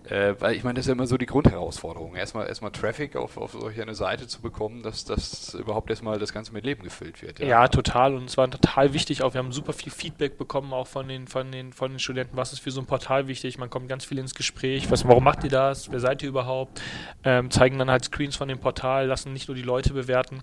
äh, 0.08 0.34
weil 0.38 0.54
ich 0.54 0.64
meine, 0.64 0.74
das 0.74 0.84
ist 0.84 0.88
ja 0.88 0.92
immer 0.92 1.06
so 1.06 1.16
die 1.16 1.24
Grundherausforderung. 1.24 2.14
Erstmal, 2.14 2.46
erstmal 2.46 2.72
Traffic 2.72 3.16
auf, 3.16 3.38
auf 3.38 3.52
solch 3.52 3.80
eine 3.80 3.94
Seite 3.94 4.26
zu 4.26 4.42
bekommen, 4.42 4.82
dass 4.82 5.06
das 5.06 5.54
überhaupt 5.54 5.88
erstmal 5.88 6.18
das 6.18 6.34
Ganze 6.34 6.52
mit 6.52 6.66
Leben 6.66 6.82
gefüllt 6.82 7.22
wird. 7.22 7.38
Ja. 7.38 7.46
ja, 7.46 7.68
total. 7.68 8.14
Und 8.14 8.24
es 8.24 8.36
war 8.36 8.50
total 8.50 8.92
wichtig 8.92 9.22
auch. 9.22 9.32
Wir 9.32 9.38
haben 9.38 9.52
super 9.52 9.72
viel 9.72 9.90
Feedback 9.90 10.36
bekommen, 10.36 10.74
auch 10.74 10.86
von 10.86 11.08
den, 11.08 11.26
von 11.26 11.50
den, 11.50 11.72
von 11.72 11.92
den 11.92 11.98
Studenten. 11.98 12.33
Was 12.36 12.52
ist 12.52 12.60
für 12.60 12.70
so 12.70 12.80
ein 12.80 12.86
Portal 12.86 13.28
wichtig? 13.28 13.58
Man 13.58 13.70
kommt 13.70 13.88
ganz 13.88 14.04
viel 14.04 14.18
ins 14.18 14.34
Gespräch. 14.34 14.90
Was, 14.90 15.06
warum 15.06 15.24
macht 15.24 15.44
ihr 15.44 15.50
das? 15.50 15.90
Wer 15.90 16.00
seid 16.00 16.22
ihr 16.22 16.28
überhaupt? 16.28 16.80
Ähm, 17.24 17.50
zeigen 17.50 17.78
dann 17.78 17.90
halt 17.90 18.04
Screens 18.04 18.36
von 18.36 18.48
dem 18.48 18.58
Portal, 18.58 19.06
lassen 19.06 19.32
nicht 19.32 19.48
nur 19.48 19.54
die 19.54 19.62
Leute 19.62 19.92
bewerten 19.92 20.42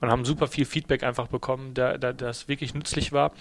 und 0.00 0.10
haben 0.10 0.24
super 0.24 0.46
viel 0.46 0.64
Feedback 0.64 1.02
einfach 1.02 1.28
bekommen, 1.28 1.74
da, 1.74 1.98
da 1.98 2.12
das 2.12 2.48
wirklich 2.48 2.74
nützlich 2.74 3.12
war. 3.12 3.32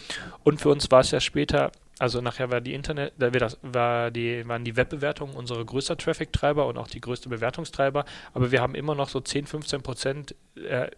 Und 0.44 0.62
für 0.62 0.70
uns 0.70 0.90
war 0.92 1.02
es 1.02 1.12
ja 1.12 1.20
später 1.20 1.72
also 2.02 2.20
nachher 2.20 2.50
war 2.50 2.62
die 2.62 2.74
Internet, 2.74 3.14
da 3.20 3.30
war 3.62 4.10
die, 4.10 4.48
waren 4.48 4.66
die 4.66 4.76
Webbewertungen 4.76 5.36
unsere 5.36 5.64
größter 5.64 5.98
Traffic-Treiber 5.98 6.66
und 6.66 6.80
auch 6.80 6.88
die 6.88 7.00
größte 7.00 7.30
Bewertungstreiber, 7.30 8.06
aber 8.34 8.52
wir 8.52 8.60
haben 8.60 8.74
immer 8.74 8.96
noch 8.96 9.08
so 9.08 9.20
10, 9.20 9.46
15 9.46 9.84
Prozent 9.84 10.36
äh, 10.56 10.90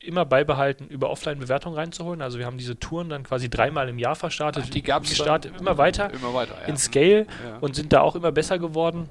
immer 0.00 0.26
beibehalten, 0.26 0.86
über 0.88 1.08
Offline-Bewertungen 1.08 1.76
reinzuholen. 1.76 2.20
Also 2.20 2.38
wir 2.38 2.44
haben 2.44 2.58
diese 2.58 2.78
Touren 2.78 3.08
dann 3.08 3.22
quasi 3.22 3.48
dreimal 3.48 3.88
im 3.88 3.98
Jahr 3.98 4.16
verstartet. 4.16 4.64
Ach, 4.66 4.70
die 4.70 4.82
gab 4.82 5.04
es 5.04 5.18
immer 5.18 5.78
weiter, 5.78 6.12
immer 6.12 6.34
weiter 6.34 6.56
ja. 6.60 6.66
in 6.66 6.76
Scale 6.76 7.26
ja. 7.42 7.56
und 7.62 7.74
sind 7.74 7.94
da 7.94 8.02
auch 8.02 8.14
immer 8.14 8.30
besser 8.30 8.58
geworden. 8.58 9.08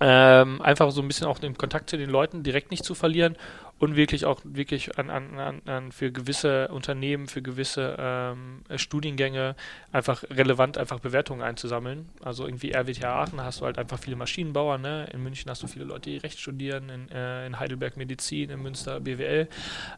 Ähm, 0.00 0.60
einfach 0.60 0.90
so 0.90 1.00
ein 1.00 1.08
bisschen 1.08 1.26
auch 1.26 1.38
den 1.38 1.56
Kontakt 1.56 1.88
zu 1.88 1.96
den 1.96 2.10
Leuten 2.10 2.42
direkt 2.42 2.70
nicht 2.70 2.84
zu 2.84 2.94
verlieren 2.94 3.36
und 3.78 3.96
wirklich 3.96 4.24
auch 4.24 4.40
wirklich 4.44 4.98
an, 4.98 5.10
an, 5.10 5.62
an 5.66 5.92
für 5.92 6.10
gewisse 6.10 6.68
Unternehmen, 6.68 7.26
für 7.26 7.42
gewisse 7.42 7.96
ähm, 7.98 8.62
Studiengänge 8.76 9.54
einfach 9.92 10.24
relevant 10.30 10.78
einfach 10.78 11.00
Bewertungen 11.00 11.42
einzusammeln. 11.42 12.08
Also 12.22 12.46
irgendwie 12.46 12.72
RWTH 12.72 13.04
Aachen 13.04 13.40
hast 13.42 13.60
du 13.60 13.66
halt 13.66 13.78
einfach 13.78 13.98
viele 13.98 14.16
Maschinenbauer, 14.16 14.78
ne? 14.78 15.08
in 15.12 15.22
München 15.22 15.50
hast 15.50 15.62
du 15.62 15.66
viele 15.66 15.84
Leute, 15.84 16.10
die 16.10 16.16
Recht 16.16 16.38
studieren, 16.38 16.88
in, 16.88 17.10
äh, 17.10 17.46
in 17.46 17.58
Heidelberg 17.58 17.96
Medizin, 17.96 18.50
in 18.50 18.62
Münster 18.62 19.00
BWL. 19.00 19.48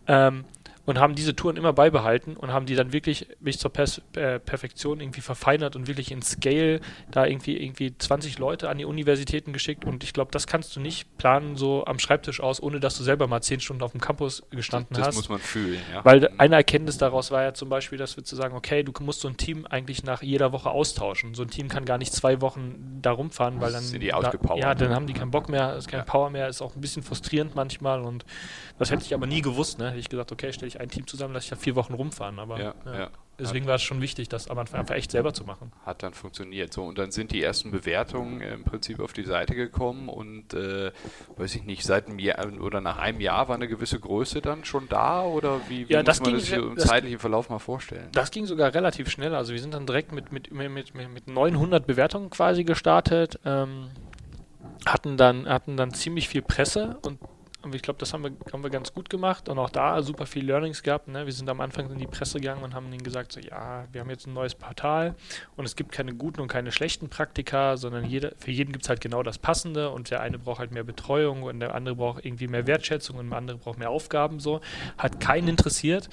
Ähm, 0.07 0.45
und 0.89 0.99
haben 0.99 1.15
diese 1.15 1.37
Touren 1.37 1.59
immer 1.59 1.75
beibehalten 1.75 2.35
und 2.35 2.51
haben 2.51 2.65
die 2.65 2.75
dann 2.75 2.95
wirklich 2.95 3.27
bis 3.41 3.59
zur 3.59 3.71
Pers 3.71 4.01
äh, 4.15 4.41
Perfektion 4.41 5.01
irgendwie 5.01 5.21
verfeinert 5.21 5.77
und 5.77 5.87
wirklich 5.87 6.11
in 6.11 6.23
Scale 6.23 6.81
da 7.11 7.27
irgendwie 7.27 7.63
irgendwie 7.63 7.93
20 7.99 8.39
Leute 8.39 8.71
an 8.71 8.79
die 8.79 8.87
Universitäten 8.87 9.53
geschickt 9.53 9.85
und 9.85 10.03
ich 10.03 10.15
glaube, 10.15 10.31
das 10.31 10.47
kannst 10.47 10.75
du 10.75 10.81
nicht 10.81 11.19
planen 11.19 11.57
so 11.57 11.85
am 11.85 11.99
Schreibtisch 11.99 12.41
aus, 12.41 12.63
ohne 12.63 12.81
dass 12.81 12.97
du 12.97 13.05
selber 13.05 13.27
mal 13.27 13.43
10 13.43 13.61
Stunden 13.69 13.83
auf 13.83 13.93
dem 13.93 14.01
Campus 14.01 14.43
gestanden 14.51 14.95
das, 14.95 14.99
das 14.99 15.09
hast. 15.09 15.17
Das 15.17 15.29
muss 15.29 15.29
man 15.29 15.41
fühlen, 15.41 15.81
ja. 15.93 16.03
Weil 16.03 16.31
eine 16.39 16.57
Erkenntnis 16.57 16.97
daraus 16.97 17.31
war 17.31 17.43
ja 17.43 17.53
zum 17.53 17.69
Beispiel, 17.69 17.99
dass 17.99 18.17
wir 18.17 18.25
zu 18.25 18.35
sagen, 18.35 18.57
okay, 18.57 18.83
du 18.83 18.93
musst 19.03 19.21
so 19.21 19.29
ein 19.29 19.37
Team 19.37 19.67
eigentlich 19.67 20.05
nach 20.05 20.23
jeder 20.23 20.53
Woche 20.53 20.71
austauschen. 20.71 21.35
So 21.35 21.43
ein 21.43 21.51
Team 21.51 21.69
kann 21.69 21.85
gar 21.85 21.99
nicht 21.99 22.13
zwei 22.15 22.41
Wochen 22.41 22.99
da 23.03 23.13
rumfahren, 23.13 23.61
weil 23.61 23.73
dann 23.73 23.83
sind 23.83 24.01
die 24.01 24.15
ausgepowert. 24.15 24.63
Ja, 24.63 24.75
dann 24.75 24.95
haben 24.95 25.07
die 25.07 25.13
keinen 25.13 25.31
Bock 25.31 25.51
mehr, 25.51 25.77
ist 25.77 25.89
kein 25.89 26.01
ja. 26.01 26.05
Power 26.05 26.31
mehr, 26.31 26.49
ist 26.49 26.63
auch 26.63 26.75
ein 26.75 26.81
bisschen 26.81 27.03
frustrierend 27.03 27.55
manchmal 27.55 28.01
und 28.01 28.25
das 28.79 28.91
hätte 28.91 29.05
ich 29.05 29.13
aber 29.13 29.27
nie 29.27 29.43
gewusst, 29.43 29.79
ne? 29.79 29.89
Hätte 29.89 29.99
ich 29.99 30.09
gesagt, 30.09 30.33
okay, 30.33 30.53
stelle 30.53 30.69
ich 30.69 30.81
ein 30.81 30.89
Team 30.89 31.07
zusammen, 31.07 31.35
lasse 31.35 31.45
ich 31.45 31.51
ja 31.51 31.57
vier 31.57 31.77
Wochen 31.77 31.93
rumfahren. 31.93 32.39
Aber 32.39 32.59
ja, 32.59 32.75
ja. 32.87 33.11
Deswegen 33.39 33.67
war 33.67 33.77
es 33.77 33.83
schon 33.83 34.01
wichtig, 34.01 34.29
das 34.29 34.49
am 34.49 34.59
Anfang 34.59 34.81
einfach 34.81 34.95
echt 34.95 35.11
selber 35.11 35.33
zu 35.33 35.45
machen. 35.45 35.73
Hat 35.85 36.03
dann 36.03 36.15
funktioniert. 36.15 36.73
So, 36.73 36.85
und 36.85 36.99
dann 36.99 37.11
sind 37.11 37.33
die 37.33 37.43
ersten 37.43 37.71
Bewertungen 37.71 38.41
im 38.41 38.65
Prinzip 38.65 39.01
auf 39.01 39.13
die 39.13 39.25
Seite 39.25 39.55
gekommen 39.55 40.09
und 40.09 40.55
äh, 40.55 40.91
weiß 41.37 41.55
ich 41.55 41.65
nicht, 41.65 41.85
seit 41.85 42.07
einem 42.07 42.19
Jahr 42.19 42.53
oder 42.61 42.81
nach 42.81 42.99
einem 42.99 43.21
Jahr 43.21 43.49
war 43.49 43.57
eine 43.57 43.69
gewisse 43.69 43.99
Größe 44.01 44.41
dann 44.41 44.65
schon 44.65 44.89
da 44.89 45.23
oder 45.23 45.61
wie, 45.69 45.89
wie 45.89 45.93
ja, 45.93 46.03
das 46.03 46.21
muss 46.21 46.31
man 46.31 46.41
ging, 46.41 46.51
das 46.51 46.59
im 46.59 46.79
zeitlichen 46.79 47.19
Verlauf 47.19 47.49
mal 47.49 47.59
vorstellen? 47.59 48.09
Das 48.13 48.31
ging 48.31 48.47
sogar 48.47 48.75
relativ 48.75 49.11
schnell. 49.11 49.35
Also 49.35 49.53
wir 49.53 49.61
sind 49.61 49.75
dann 49.75 49.87
direkt 49.87 50.13
mit, 50.13 50.33
mit, 50.33 50.53
mit, 50.53 50.71
mit, 50.71 50.95
mit 50.95 51.29
900 51.29 51.87
Bewertungen 51.87 52.31
quasi 52.31 52.65
gestartet. 52.65 53.39
Ähm, 53.45 53.91
hatten 54.87 55.17
dann, 55.17 55.49
hatten 55.49 55.77
dann 55.77 55.93
ziemlich 55.93 56.29
viel 56.29 56.43
Presse 56.43 56.99
und 57.03 57.19
Und 57.61 57.75
ich 57.75 57.83
glaube, 57.83 57.99
das 57.99 58.13
haben 58.13 58.23
wir, 58.23 58.31
haben 58.53 58.63
wir 58.63 58.71
ganz 58.71 58.95
gut 58.95 59.11
gemacht 59.11 59.49
und 59.49 59.59
auch 59.59 59.71
da 59.71 60.01
super 60.01 60.27
viel 60.27 60.47
Learnings 60.47 60.85
gehabt. 60.85 61.09
Ne? 61.09 61.27
Wir 61.27 61.33
sind 61.33 61.51
am 61.51 61.61
Anfang 61.61 61.91
in 61.91 61.99
die 61.99 62.07
Presse 62.07 62.39
gegangen 62.39 62.63
und 62.63 62.73
haben 62.73 62.87
ihnen 62.93 63.03
gesagt, 63.03 63.33
so, 63.33 63.41
ja, 63.41 63.85
wir 63.91 64.01
haben 64.01 64.11
jetzt 64.11 64.29
ein 64.29 64.33
neues 64.33 64.55
Portal 64.55 65.17
und 65.57 65.65
es 65.65 65.75
gibt 65.75 65.91
keine 65.91 66.15
guten 66.15 66.41
und 66.41 66.47
keine 66.47 66.71
schlechten 66.71 67.09
Praktika, 67.09 67.77
sondern 67.77 68.05
jeder, 68.05 68.33
für 68.39 68.53
jeden 68.53 68.71
gibt 68.71 68.85
es 68.85 68.89
halt 68.89 69.01
genau 69.01 69.25
das 69.25 69.39
Passende 69.39 69.91
und 69.91 70.11
der 70.11 70.21
eine 70.21 70.39
braucht 70.39 70.61
halt 70.61 70.71
mehr 70.71 70.85
Betreuung 70.85 71.43
und 71.43 71.59
der 71.59 71.75
andere 71.75 71.97
braucht 71.97 72.25
irgendwie 72.25 72.47
mehr 72.47 72.69
Wertschätzung 72.69 73.17
und 73.17 73.31
der 73.31 73.39
andere 73.39 73.59
braucht 73.59 73.79
mehr 73.79 73.91
Aufgaben. 73.91 74.39
So. 74.39 74.61
Hat 74.97 75.19
keinen 75.19 75.49
interessiert. 75.49 76.09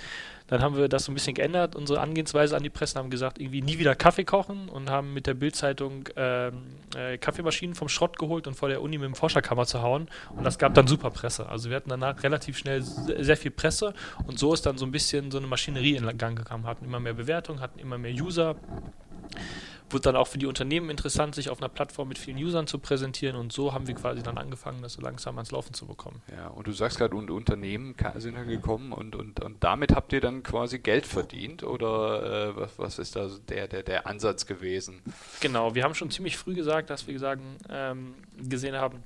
Dann 0.47 0.61
haben 0.61 0.77
wir 0.77 0.87
das 0.87 1.05
so 1.05 1.11
ein 1.11 1.15
bisschen 1.15 1.33
geändert, 1.33 1.75
unsere 1.75 1.99
Angehensweise 2.01 2.55
an 2.55 2.61
die 2.61 2.69
Presse, 2.69 2.99
haben 2.99 3.09
gesagt, 3.09 3.39
irgendwie 3.39 3.61
nie 3.61 3.79
wieder 3.79 3.95
Kaffee 3.95 4.25
kochen 4.25 4.69
und 4.69 4.89
haben 4.89 5.13
mit 5.13 5.25
der 5.25 5.33
Bildzeitung 5.33 6.07
ähm, 6.15 6.63
äh, 6.95 7.17
Kaffeemaschinen 7.17 7.75
vom 7.75 7.89
Schrott 7.89 8.19
geholt 8.19 8.45
und 8.45 8.53
vor 8.53 8.69
der 8.69 8.81
Uni 8.81 8.97
mit 8.97 9.07
dem 9.07 9.15
Forscherkammer 9.15 9.65
zu 9.65 9.81
hauen. 9.81 10.07
Und 10.35 10.43
das 10.43 10.59
gab 10.59 10.75
dann 10.75 10.87
super 10.87 11.09
Presse. 11.09 11.49
Also 11.49 11.69
wir 11.69 11.77
hatten 11.77 11.89
danach 11.89 12.21
relativ 12.21 12.57
schnell 12.57 12.81
sehr 12.83 13.37
viel 13.37 13.51
Presse 13.51 13.93
und 14.27 14.37
so 14.37 14.53
ist 14.53 14.65
dann 14.65 14.77
so 14.77 14.85
ein 14.85 14.91
bisschen 14.91 15.31
so 15.31 15.39
eine 15.39 15.47
Maschinerie 15.47 15.95
in 15.95 16.17
Gang 16.17 16.37
gekommen, 16.37 16.67
hatten 16.67 16.85
immer 16.85 16.99
mehr 16.99 17.13
Bewertungen, 17.13 17.59
hatten 17.59 17.79
immer 17.79 17.97
mehr 17.97 18.13
User 18.13 18.55
wurde 19.89 20.01
dann 20.01 20.15
auch 20.15 20.27
für 20.27 20.37
die 20.37 20.45
Unternehmen 20.45 20.89
interessant, 20.89 21.35
sich 21.35 21.49
auf 21.49 21.59
einer 21.59 21.69
Plattform 21.69 22.07
mit 22.07 22.17
vielen 22.17 22.37
Usern 22.37 22.67
zu 22.67 22.79
präsentieren 22.79 23.35
und 23.35 23.51
so 23.51 23.73
haben 23.73 23.87
wir 23.87 23.95
quasi 23.95 24.23
dann 24.23 24.37
angefangen, 24.37 24.81
das 24.81 24.93
so 24.93 25.01
langsam 25.01 25.37
ans 25.37 25.51
Laufen 25.51 25.73
zu 25.73 25.85
bekommen. 25.85 26.21
Ja, 26.35 26.47
und 26.47 26.67
du 26.67 26.71
sagst 26.71 26.97
gerade, 26.97 27.15
und 27.15 27.29
Unternehmen 27.29 27.95
sind 28.15 28.35
dann 28.35 28.47
gekommen 28.47 28.91
und, 28.91 29.15
und, 29.15 29.39
und 29.39 29.63
damit 29.63 29.93
habt 29.93 30.13
ihr 30.13 30.21
dann 30.21 30.43
quasi 30.43 30.79
Geld 30.79 31.05
verdient 31.05 31.63
oder 31.63 32.49
äh, 32.49 32.55
was, 32.55 32.79
was 32.79 32.99
ist 32.99 33.15
da 33.15 33.29
der, 33.49 33.67
der, 33.67 33.83
der 33.83 34.07
Ansatz 34.07 34.45
gewesen? 34.45 35.01
Genau, 35.41 35.75
wir 35.75 35.83
haben 35.83 35.95
schon 35.95 36.09
ziemlich 36.09 36.37
früh 36.37 36.55
gesagt, 36.55 36.89
dass 36.89 37.07
wir 37.07 37.17
sagen, 37.19 37.57
ähm, 37.69 38.15
gesehen 38.37 38.75
haben, 38.75 39.03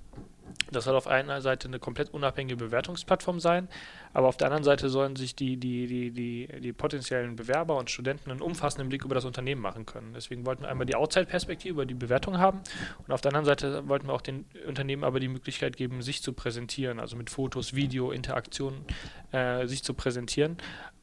das 0.72 0.86
soll 0.86 0.96
auf 0.96 1.08
einer 1.08 1.42
Seite 1.42 1.68
eine 1.68 1.80
komplett 1.80 2.14
unabhängige 2.14 2.56
Bewertungsplattform 2.56 3.40
sein, 3.40 3.68
aber 4.14 4.28
auf 4.28 4.38
der 4.38 4.48
anderen 4.48 4.64
Seite 4.64 4.90
sollen 4.90 5.16
sich 5.16 5.36
die, 5.36 5.58
die, 5.58 5.88
die, 5.88 6.12
die, 6.12 6.62
die 6.62 6.74
potenziellen 6.74 7.36
Bewerber 7.36 7.78
und 7.78 7.90
Studenten 7.90 8.32
einen 8.32 8.42
umfassenden 8.42 8.90
Blick 8.90 9.06
über 9.06 9.16
das 9.16 9.26
Unternehmen 9.26 9.62
machen 9.62 9.86
können. 9.86 10.14
Deswegen 10.14 10.46
wollten 10.46 10.64
wir 10.64 10.70
einmal 10.70 10.86
die 10.86 10.96
Outside-Perspektive 10.96 11.74
über 11.74 11.86
die 11.86 11.94
Bewertung 11.94 12.38
haben 12.38 12.62
und 13.08 13.14
auf 13.14 13.22
der 13.22 13.30
anderen 13.30 13.46
Seite 13.46 13.88
wollten 13.88 14.08
wir 14.08 14.14
auch 14.14 14.22
den 14.22 14.46
Unternehmen 14.68 15.04
aber 15.04 15.20
die 15.20 15.28
Möglichkeit 15.28 15.78
geben, 15.78 16.02
sich 16.02 16.22
zu 16.22 16.34
präsentieren, 16.34 17.00
also 17.00 17.16
mit 17.16 17.30
Fotos, 17.30 17.74
Video, 17.74 18.12
Interaktion 18.12 18.86
äh, 19.32 19.68
sich 19.68 19.84
zu 19.84 19.94
präsentieren 19.94 20.58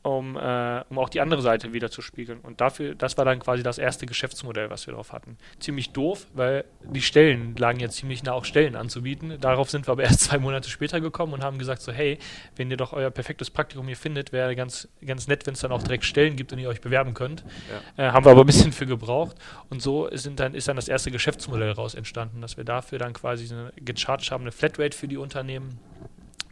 um, 0.06 0.36
äh, 0.36 0.84
um 0.88 1.00
auch 1.00 1.08
die 1.08 1.20
andere 1.20 1.42
Seite 1.42 1.72
wieder 1.72 1.90
zu 1.90 2.00
spiegeln. 2.00 2.38
Und 2.40 2.60
dafür, 2.60 2.94
das 2.94 3.18
war 3.18 3.24
dann 3.24 3.40
quasi 3.40 3.64
das 3.64 3.76
erste 3.76 4.06
Geschäftsmodell, 4.06 4.70
was 4.70 4.86
wir 4.86 4.94
drauf 4.94 5.12
hatten. 5.12 5.36
Ziemlich 5.58 5.90
doof, 5.90 6.28
weil 6.32 6.64
die 6.84 7.02
Stellen 7.02 7.56
lagen 7.56 7.80
ja 7.80 7.88
ziemlich 7.88 8.22
nah, 8.22 8.32
auch 8.32 8.44
Stellen 8.44 8.76
anzubieten. 8.76 9.36
Darauf 9.40 9.68
sind 9.68 9.88
wir 9.88 9.92
aber 9.92 10.04
erst 10.04 10.20
zwei 10.20 10.38
Monate 10.38 10.70
später 10.70 11.00
gekommen 11.00 11.32
und 11.32 11.42
haben 11.42 11.58
gesagt, 11.58 11.82
so 11.82 11.90
hey, 11.90 12.20
wenn 12.54 12.70
ihr 12.70 12.76
doch 12.76 12.92
euer 12.96 13.10
perfektes 13.10 13.50
Praktikum 13.50 13.86
hier 13.86 13.96
findet, 13.96 14.32
wäre 14.32 14.56
ganz, 14.56 14.88
ganz 15.04 15.28
nett, 15.28 15.46
wenn 15.46 15.54
es 15.54 15.60
dann 15.60 15.72
auch 15.72 15.82
direkt 15.82 16.04
Stellen 16.04 16.36
gibt 16.36 16.52
und 16.52 16.58
ihr 16.58 16.68
euch 16.68 16.80
bewerben 16.80 17.14
könnt. 17.14 17.44
Ja. 17.96 18.08
Äh, 18.08 18.12
haben 18.12 18.24
wir 18.24 18.32
aber 18.32 18.40
ein 18.40 18.46
bisschen 18.46 18.72
für 18.72 18.86
gebraucht. 18.86 19.36
Und 19.70 19.82
so 19.82 20.08
sind 20.12 20.40
dann, 20.40 20.54
ist 20.54 20.66
dann 20.68 20.76
das 20.76 20.88
erste 20.88 21.10
Geschäftsmodell 21.10 21.72
raus 21.72 21.94
entstanden, 21.94 22.40
dass 22.40 22.56
wir 22.56 22.64
dafür 22.64 22.98
dann 22.98 23.12
quasi 23.12 23.52
eine, 23.52 23.72
gecharged 23.76 24.30
haben, 24.30 24.42
eine 24.42 24.52
Flatrate 24.52 24.96
für 24.96 25.08
die 25.08 25.16
Unternehmen 25.16 25.78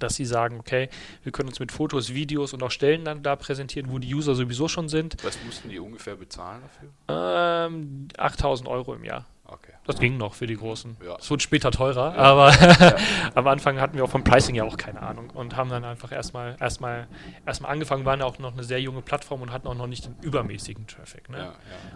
dass 0.00 0.16
sie 0.16 0.24
sagen, 0.24 0.58
okay, 0.58 0.88
wir 1.22 1.32
können 1.32 1.48
uns 1.48 1.60
mit 1.60 1.72
Fotos, 1.72 2.12
Videos 2.12 2.52
und 2.52 2.62
auch 2.62 2.70
Stellen 2.70 3.04
dann 3.04 3.22
da 3.22 3.36
präsentieren, 3.36 3.90
wo 3.90 3.98
die 3.98 4.12
User 4.12 4.34
sowieso 4.34 4.68
schon 4.68 4.88
sind. 4.88 5.16
Was 5.22 5.38
mussten 5.44 5.68
die 5.70 5.78
ungefähr 5.78 6.16
bezahlen 6.16 6.62
dafür? 6.62 7.68
Ähm, 7.68 8.08
8000 8.18 8.68
Euro 8.68 8.94
im 8.94 9.04
Jahr. 9.04 9.24
Okay. 9.46 9.72
Das 9.86 9.98
ging 9.98 10.16
noch 10.16 10.32
für 10.32 10.46
die 10.46 10.56
Großen. 10.56 10.96
Es 11.00 11.06
ja. 11.06 11.30
wurde 11.30 11.42
später 11.42 11.70
teurer, 11.70 12.14
ja. 12.14 12.22
aber 12.22 12.50
ja. 12.50 12.96
am 13.34 13.46
Anfang 13.46 13.78
hatten 13.78 13.94
wir 13.94 14.04
auch 14.04 14.10
vom 14.10 14.24
Pricing 14.24 14.54
ja 14.54 14.64
auch 14.64 14.78
keine 14.78 15.02
Ahnung 15.02 15.28
und 15.30 15.54
haben 15.54 15.68
dann 15.68 15.84
einfach 15.84 16.12
erstmal 16.12 16.56
erstmal 16.58 17.06
erstmal 17.44 17.70
angefangen, 17.70 18.06
waren 18.06 18.20
ja 18.20 18.26
auch 18.26 18.38
noch 18.38 18.54
eine 18.54 18.64
sehr 18.64 18.80
junge 18.80 19.02
Plattform 19.02 19.42
und 19.42 19.52
hatten 19.52 19.68
auch 19.68 19.74
noch 19.74 19.86
nicht 19.86 20.06
den 20.06 20.16
übermäßigen 20.22 20.86
Traffic. 20.86 21.28
Ne? 21.28 21.52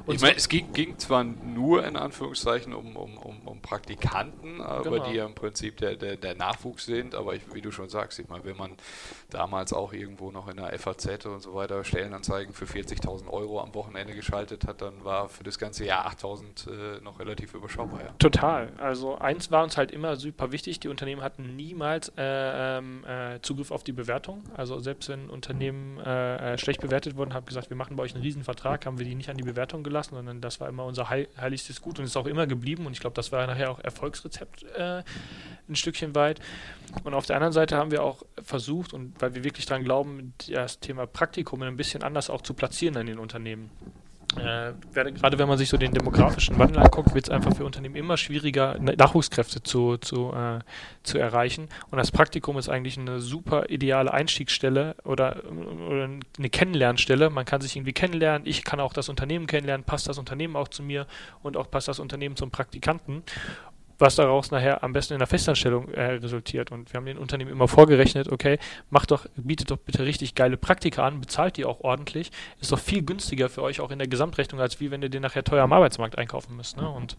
ich 0.07 0.21
meine, 0.21 0.37
es 0.37 0.49
ging, 0.51 0.73
ging, 0.75 0.99
zwar 0.99 1.25
nur 1.25 1.87
in 1.87 1.97
Anführungszeichen 1.97 2.75
um, 2.75 2.95
um, 2.97 3.17
um, 3.17 3.41
um 3.47 3.63
Praktikanten, 3.63 4.61
aber 4.61 4.91
genau. 4.91 5.09
die 5.09 5.17
ja 5.17 5.25
im 5.25 5.35
Prinzip 5.35 5.79
der, 5.79 5.97
der, 5.97 6.17
der 6.17 6.35
Nachwuchs 6.35 6.85
sind, 6.85 7.15
aber 7.15 7.35
ich, 7.35 7.43
wie 7.55 7.63
du 7.63 7.71
schon 7.71 7.89
sagst, 7.89 8.19
ich 8.19 8.29
meine, 8.29 8.45
wenn 8.45 8.59
man 8.59 8.73
damals 9.31 9.73
auch 9.73 9.95
irgendwo 9.95 10.31
noch 10.31 10.49
in 10.49 10.59
der 10.59 10.79
FAZ 10.79 11.25
und 11.25 11.41
so 11.41 11.55
weiter 11.55 11.83
Stellenanzeigen 11.83 12.53
für 12.53 12.67
40.000 12.67 13.29
Euro 13.29 13.63
am 13.63 13.75
Wochenende 13.75 14.15
geschaltet 14.15 14.67
hat, 14.67 14.83
dann 14.83 15.05
war 15.05 15.31
für 15.31 15.45
das 15.45 15.59
ganze 15.59 15.87
Jahr 15.87 16.07
8.000 16.11 16.99
äh, 16.99 17.01
noch 17.01 17.19
relativ 17.19 17.38
überschaubar. 17.41 18.01
Ja. 18.01 18.09
Total. 18.19 18.73
Also 18.79 19.19
eins 19.19 19.51
war 19.51 19.65
uns 19.65 19.77
halt 19.77 19.91
immer 19.91 20.17
super 20.17 20.53
wichtig, 20.53 20.81
die 20.81 20.89
Unternehmen 20.89 21.23
hatten 21.23 21.57
niemals 21.57 22.13
äh, 22.17 22.79
ähm, 22.79 23.05
äh, 23.05 23.41
Zugriff 23.43 23.71
auf 23.71 23.85
die 23.85 23.93
Bewertung. 23.93 24.43
Also 24.57 24.79
selbst 24.81 25.09
wenn 25.09 25.31
Unternehmen 25.31 25.99
äh, 25.99 26.55
äh, 26.55 26.59
schlecht 26.59 26.81
bewertet 26.81 27.17
wurden, 27.17 27.35
haben 27.35 27.47
gesagt, 27.47 27.71
wir 27.71 27.77
machen 27.77 27.97
bei 27.97 28.03
euch 28.03 28.15
einen 28.15 28.23
Riesenvertrag, 28.23 28.87
haben 28.87 28.99
wir 28.99 29.07
die 29.07 29.15
nicht 29.15 29.31
an 29.31 29.37
die 29.37 29.45
Bewertung 29.45 29.83
gelassen, 29.83 30.15
sondern 30.15 30.41
das 30.41 30.61
war 30.61 30.69
immer 30.69 30.85
unser 30.85 31.09
heil 31.09 31.29
heiligstes 31.41 31.81
Gut 31.81 31.99
und 31.99 32.05
ist 32.05 32.17
auch 32.17 32.27
immer 32.27 32.47
geblieben 32.47 32.87
und 32.87 32.93
ich 32.93 33.01
glaube, 33.01 33.15
das 33.15 33.33
war 33.33 33.47
nachher 33.47 33.71
auch 33.71 33.81
Erfolgsrezept 33.81 34.65
äh, 34.77 35.03
ein 35.69 35.77
Stückchen 35.77 36.15
weit. 36.15 36.41
Und 37.05 37.15
auf 37.15 37.27
der 37.27 37.37
anderen 37.37 37.53
Seite 37.53 37.77
haben 37.77 37.91
wir 37.91 38.03
auch 38.03 38.23
versucht, 38.43 38.93
und 38.93 39.21
weil 39.21 39.35
wir 39.35 39.45
wirklich 39.45 39.67
daran 39.67 39.85
glauben, 39.85 40.33
das 40.49 40.81
Thema 40.81 41.07
Praktikum 41.07 41.63
ein 41.63 41.77
bisschen 41.77 42.03
anders 42.03 42.31
auch 42.31 42.43
zu 42.43 42.55
platzieren 42.55 42.97
in 42.97 43.07
den 43.07 43.19
Unternehmen. 43.19 43.71
Äh, 44.39 44.73
gerade 44.93 45.39
wenn 45.39 45.49
man 45.49 45.59
sich 45.59 45.69
so 45.69 45.77
den 45.77 45.93
demografischen 45.93 46.59
Wandel 46.59 46.79
anguckt, 46.79 47.15
wird 47.15 47.27
es 47.27 47.31
einfach 47.31 47.55
für 47.57 47.65
Unternehmen 47.65 47.97
immer 47.97 48.17
schwieriger, 48.17 48.79
Nachwuchskräfte 48.79 49.63
zu, 49.63 49.97
zu, 49.99 50.33
äh, 50.33 50.61
zu 51.03 51.19
erreichen. 51.19 51.69
Und 51.91 51.99
das 51.99 52.11
Praktikum 52.11 52.59
ist 52.59 52.69
eigentlich 52.69 52.99
eine 52.99 53.21
super 53.21 53.69
ideale 53.71 54.13
Einstiegsstelle 54.13 54.97
oder, 55.05 55.43
oder 55.89 56.09
eine 56.39 56.51
Kennenlernstelle. 56.51 57.31
Man 57.31 57.45
kann 57.45 57.61
sich 57.61 57.77
irgendwie 57.77 57.93
kennenlernen. 57.93 58.47
Ich 58.47 58.65
kann 58.65 58.81
auch 58.81 58.93
das 58.93 59.09
Unternehmen 59.09 59.47
kennenlernen. 59.47 59.85
Passt 59.85 60.09
das 60.09 60.19
Unternehmen 60.19 60.57
auch 60.57 60.69
zu 60.69 60.83
mir 60.83 61.07
und 61.43 61.57
auch 61.57 61.71
passt 61.71 61.89
das 61.89 61.99
Unternehmen 61.99 62.37
zum 62.37 62.51
Praktikanten 62.51 63.23
was 63.99 64.15
daraus 64.15 64.51
nachher 64.51 64.83
am 64.83 64.93
besten 64.93 65.15
in 65.15 65.19
der 65.19 65.27
Festanstellung 65.27 65.89
äh, 65.89 66.03
resultiert. 66.13 66.71
Und 66.71 66.93
wir 66.93 66.99
haben 66.99 67.07
den 67.07 67.19
Unternehmen 67.19 67.51
immer 67.51 67.69
vorgerechnet, 67.69 68.31
okay, 68.31 68.59
macht 68.91 69.11
doch, 69.11 69.27
bietet 69.37 69.71
doch 69.71 69.79
bitte 69.79 70.05
richtig 70.05 70.35
geile 70.35 70.57
Praktika 70.57 71.05
an, 71.07 71.21
bezahlt 71.21 71.57
die 71.57 71.65
auch 71.65 71.81
ordentlich, 71.81 72.31
ist 72.61 72.71
doch 72.73 72.79
viel 72.79 73.03
günstiger 73.03 73.49
für 73.49 73.63
euch 73.63 73.81
auch 73.81 73.91
in 73.91 73.99
der 73.99 74.09
Gesamtrechnung, 74.09 74.61
als 74.61 74.81
wie 74.81 74.91
wenn 74.91 75.03
ihr 75.03 75.09
den 75.09 75.23
nachher 75.23 75.45
teuer 75.45 75.65
am 75.65 75.73
Arbeitsmarkt 75.73 76.17
einkaufen 76.17 76.57
müsst. 76.57 76.77
Ne? 76.77 76.89
Und 76.89 77.17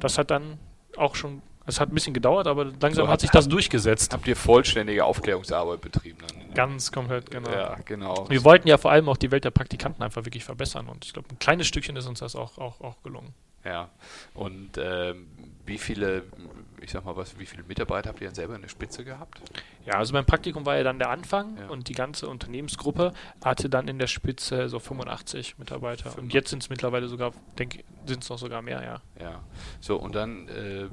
das 0.00 0.16
hat 0.16 0.30
dann 0.30 0.58
auch 0.96 1.14
schon, 1.14 1.42
es 1.66 1.80
hat 1.80 1.90
ein 1.90 1.94
bisschen 1.94 2.14
gedauert, 2.14 2.46
aber 2.46 2.64
langsam 2.64 3.06
so, 3.06 3.08
hat 3.08 3.20
sich 3.20 3.30
das 3.30 3.46
durchgesetzt. 3.48 4.12
Habt 4.14 4.26
ihr 4.26 4.36
vollständige 4.36 5.04
Aufklärungsarbeit 5.04 5.82
betrieben 5.82 6.18
dann? 6.26 6.54
Ganz 6.54 6.90
komplett, 6.90 7.30
genau. 7.30 7.50
Ja, 7.50 7.76
genau. 7.84 8.26
Wir 8.28 8.42
wollten 8.44 8.68
ja 8.68 8.78
vor 8.78 8.90
allem 8.90 9.08
auch 9.08 9.16
die 9.16 9.30
Welt 9.30 9.44
der 9.44 9.50
Praktikanten 9.50 10.02
einfach 10.02 10.24
wirklich 10.24 10.44
verbessern 10.44 10.88
und 10.88 11.04
ich 11.04 11.12
glaube, 11.12 11.28
ein 11.30 11.38
kleines 11.38 11.66
Stückchen 11.66 11.96
ist 11.96 12.06
uns 12.06 12.20
das 12.20 12.36
auch, 12.36 12.56
auch, 12.58 12.80
auch 12.80 13.02
gelungen. 13.02 13.34
Ja, 13.64 13.90
und 14.34 14.76
ähm, 14.76 15.28
wie 15.64 15.78
viele, 15.78 16.24
ich 16.80 16.90
sag 16.90 17.04
mal 17.04 17.16
was, 17.16 17.38
wie 17.38 17.46
viele 17.46 17.62
Mitarbeiter 17.62 18.08
habt 18.08 18.20
ihr 18.20 18.26
denn 18.26 18.34
selber 18.34 18.56
in 18.56 18.62
der 18.62 18.68
Spitze 18.68 19.04
gehabt? 19.04 19.40
Ja, 19.84 19.94
also 19.94 20.12
mein 20.12 20.24
Praktikum 20.24 20.66
war 20.66 20.76
ja 20.76 20.82
dann 20.82 20.98
der 20.98 21.10
Anfang 21.10 21.56
ja. 21.56 21.68
und 21.68 21.88
die 21.88 21.94
ganze 21.94 22.28
Unternehmensgruppe 22.28 23.12
hatte 23.44 23.68
dann 23.68 23.86
in 23.86 23.98
der 23.98 24.08
Spitze 24.08 24.68
so 24.68 24.80
85 24.80 25.58
Mitarbeiter. 25.58 26.10
85. 26.10 26.22
Und 26.22 26.34
jetzt 26.34 26.50
sind 26.50 26.62
es 26.62 26.70
mittlerweile 26.70 27.08
sogar, 27.08 27.32
denke 27.58 27.84
sind 28.06 28.24
es 28.24 28.30
noch 28.30 28.38
sogar 28.38 28.62
mehr, 28.62 28.82
ja. 28.82 29.00
Ja, 29.20 29.42
so 29.80 29.96
und 29.96 30.14
dann 30.14 30.48
äh, 30.48 30.88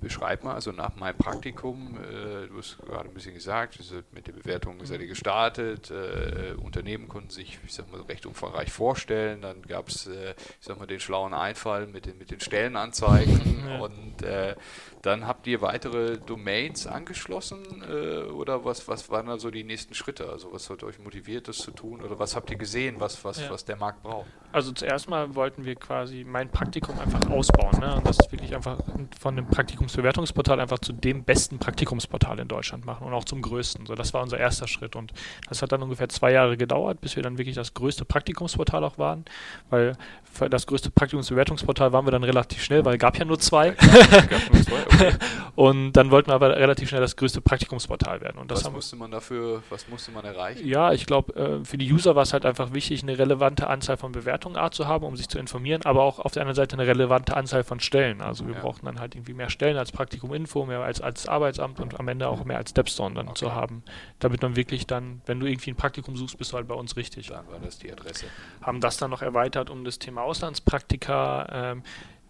beschreib 0.00 0.44
mal, 0.44 0.54
also 0.54 0.72
nach 0.72 0.96
meinem 0.96 1.16
Praktikum, 1.16 1.98
äh, 1.98 2.48
du 2.48 2.58
hast 2.58 2.78
gerade 2.78 3.08
ein 3.08 3.14
bisschen 3.14 3.34
gesagt, 3.34 3.78
mit 4.12 4.26
der 4.26 4.32
Bewertung 4.32 4.84
seid 4.84 5.00
ihr 5.00 5.06
gestartet, 5.06 5.90
äh, 5.90 6.54
Unternehmen 6.54 7.08
konnten 7.08 7.30
sich, 7.30 7.58
ich 7.64 7.74
sag 7.74 7.90
mal, 7.90 8.00
recht 8.02 8.26
umfangreich 8.26 8.72
vorstellen, 8.72 9.42
dann 9.42 9.62
gab 9.62 9.88
es, 9.88 10.06
äh, 10.06 10.34
ich 10.60 10.66
sag 10.66 10.78
mal, 10.78 10.86
den 10.86 11.00
schlauen 11.00 11.34
Einfall 11.34 11.86
mit 11.86 12.06
den, 12.06 12.18
mit 12.18 12.30
den 12.30 12.40
Stellenanzeigen 12.40 13.64
ja. 13.68 13.78
und 13.78 14.22
äh, 14.22 14.54
dann 15.02 15.26
habt 15.26 15.46
ihr 15.48 15.60
weitere 15.60 16.18
Domains 16.18 16.86
angeschlossen 16.86 17.84
äh, 17.88 18.30
oder 18.30 18.64
was, 18.64 18.86
was 18.86 19.10
waren 19.10 19.26
da 19.26 19.38
so 19.38 19.50
die 19.50 19.64
nächsten 19.64 19.94
Schritte? 19.94 20.28
Also 20.28 20.52
was 20.52 20.70
hat 20.70 20.84
euch 20.84 21.00
motiviert, 21.00 21.48
das 21.48 21.58
zu 21.58 21.72
tun 21.72 22.02
oder 22.02 22.18
was 22.18 22.36
habt 22.36 22.50
ihr 22.50 22.56
gesehen, 22.56 22.96
was, 22.98 23.24
was, 23.24 23.40
ja. 23.40 23.50
was 23.50 23.64
der 23.64 23.76
Markt 23.76 24.02
braucht? 24.02 24.28
Also 24.52 24.70
zuerst 24.72 25.08
mal 25.08 25.34
wollten 25.34 25.64
wir 25.64 25.74
quasi 25.74 26.24
mein 26.24 26.50
Praktikum 26.50 26.98
einfach 27.00 27.28
ausbauen 27.30 27.80
ne? 27.80 27.96
und 27.96 28.06
das 28.06 28.18
wirklich 28.30 28.54
einfach 28.54 28.78
von 29.18 29.34
dem 29.34 29.46
Praktikumsbewertungsportal 29.72 30.60
einfach 30.60 30.78
zu 30.80 30.92
dem 30.92 31.24
besten 31.24 31.58
Praktikumsportal 31.58 32.38
in 32.38 32.48
Deutschland 32.48 32.84
machen 32.84 33.06
und 33.06 33.14
auch 33.14 33.24
zum 33.24 33.40
größten. 33.40 33.86
So, 33.86 33.94
das 33.94 34.12
war 34.12 34.22
unser 34.22 34.38
erster 34.38 34.68
Schritt 34.68 34.96
und 34.96 35.12
das 35.48 35.62
hat 35.62 35.72
dann 35.72 35.82
ungefähr 35.82 36.08
zwei 36.10 36.32
Jahre 36.32 36.56
gedauert, 36.58 37.00
bis 37.00 37.16
wir 37.16 37.22
dann 37.22 37.38
wirklich 37.38 37.56
das 37.56 37.72
größte 37.72 38.04
Praktikumsportal 38.04 38.84
auch 38.84 38.98
waren, 38.98 39.24
weil 39.70 39.96
für 40.30 40.50
das 40.50 40.66
größte 40.66 40.90
Praktikumsbewertungsportal 40.90 41.92
waren 41.92 42.06
wir 42.06 42.10
dann 42.10 42.24
relativ 42.24 42.62
schnell, 42.62 42.84
weil 42.84 42.94
es 42.94 43.00
gab 43.00 43.18
ja 43.18 43.24
nur 43.24 43.38
zwei. 43.38 43.70
Gab 43.82 44.52
nur 44.52 44.62
zwei 44.62 45.18
und 45.54 45.92
dann 45.92 46.10
wollten 46.10 46.30
wir 46.30 46.34
aber 46.34 46.56
relativ 46.56 46.88
schnell 46.88 47.00
das 47.00 47.16
größte 47.16 47.40
Praktikumsportal 47.40 48.20
werden. 48.20 48.38
Und 48.38 48.50
was 48.50 48.70
musste 48.70 48.96
man 48.96 49.10
dafür, 49.10 49.62
was 49.70 49.88
musste 49.88 50.10
man 50.10 50.24
erreichen? 50.24 50.66
Ja, 50.66 50.92
ich 50.92 51.06
glaube, 51.06 51.34
äh, 51.34 51.64
für 51.64 51.76
die 51.78 51.92
User 51.92 52.14
war 52.14 52.22
es 52.22 52.32
halt 52.32 52.46
einfach 52.46 52.72
wichtig, 52.72 53.02
eine 53.02 53.18
relevante 53.18 53.66
Anzahl 53.66 53.96
von 53.96 54.12
Bewertungen 54.12 54.56
A 54.56 54.70
zu 54.70 54.86
haben, 54.86 55.04
um 55.04 55.16
sich 55.16 55.28
zu 55.28 55.38
informieren, 55.38 55.82
aber 55.84 56.02
auch 56.02 56.18
auf 56.18 56.32
der 56.32 56.42
anderen 56.42 56.56
Seite 56.56 56.76
eine 56.76 56.86
relevante 56.86 57.36
Anzahl 57.36 57.64
von 57.64 57.80
Stellen. 57.80 58.22
Also 58.22 58.46
wir 58.46 58.54
ja. 58.54 58.60
brauchten 58.60 58.86
dann 58.86 59.00
halt 59.00 59.14
irgendwie 59.14 59.34
mehr 59.34 59.50
Stellen 59.52 59.76
als 59.76 59.92
Praktikum 59.92 60.34
Info, 60.34 60.66
mehr 60.66 60.80
als, 60.80 61.00
als 61.00 61.28
Arbeitsamt 61.28 61.78
und 61.80 62.00
am 62.00 62.08
Ende 62.08 62.28
auch 62.28 62.44
mehr 62.44 62.56
als 62.56 62.70
Stepstone 62.70 63.14
dann 63.14 63.28
okay. 63.28 63.38
zu 63.38 63.54
haben. 63.54 63.82
Damit 64.18 64.42
man 64.42 64.56
wirklich 64.56 64.86
dann, 64.86 65.22
wenn 65.26 65.38
du 65.38 65.46
irgendwie 65.46 65.70
ein 65.70 65.76
Praktikum 65.76 66.16
suchst, 66.16 66.38
bist 66.38 66.52
du 66.52 66.56
halt 66.56 66.66
bei 66.66 66.74
uns 66.74 66.96
richtig. 66.96 67.28
Dann 67.28 67.46
war 67.48 67.60
das 67.60 67.78
die 67.78 67.92
Adresse. 67.92 68.26
Haben 68.60 68.80
das 68.80 68.96
dann 68.96 69.10
noch 69.10 69.22
erweitert 69.22 69.70
um 69.70 69.84
das 69.84 69.98
Thema 69.98 70.22
Auslandspraktika, 70.22 71.72
ähm, 71.72 71.82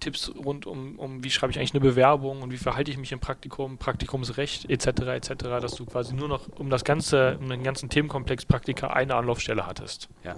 Tipps 0.03 0.33
rund 0.37 0.67
um, 0.67 0.99
um 0.99 1.25
wie 1.25 1.31
schreibe 1.31 1.53
ich 1.53 1.59
eigentlich 1.59 1.75
eine 1.75 1.81
Bewerbung 1.81 2.43
und 2.43 2.51
wie 2.51 2.57
verhalte 2.57 2.91
ich 2.91 2.99
mich 2.99 3.13
im 3.13 3.21
Praktikum, 3.21 3.79
Praktikumsrecht 3.79 4.69
etc. 4.69 4.87
etc., 4.87 5.35
dass 5.61 5.77
du 5.77 5.87
quasi 5.87 6.13
nur 6.13 6.29
noch 6.29 6.49
um 6.59 6.71
das 6.71 6.85
ganze, 6.85 7.39
um 7.41 7.49
den 7.49 7.63
ganzen 7.63 7.89
Themenkomplex 7.89 8.45
Praktika 8.45 8.89
eine 8.89 9.15
Anlaufstelle 9.15 9.67
hattest. 9.67 10.09
Ja. 10.25 10.35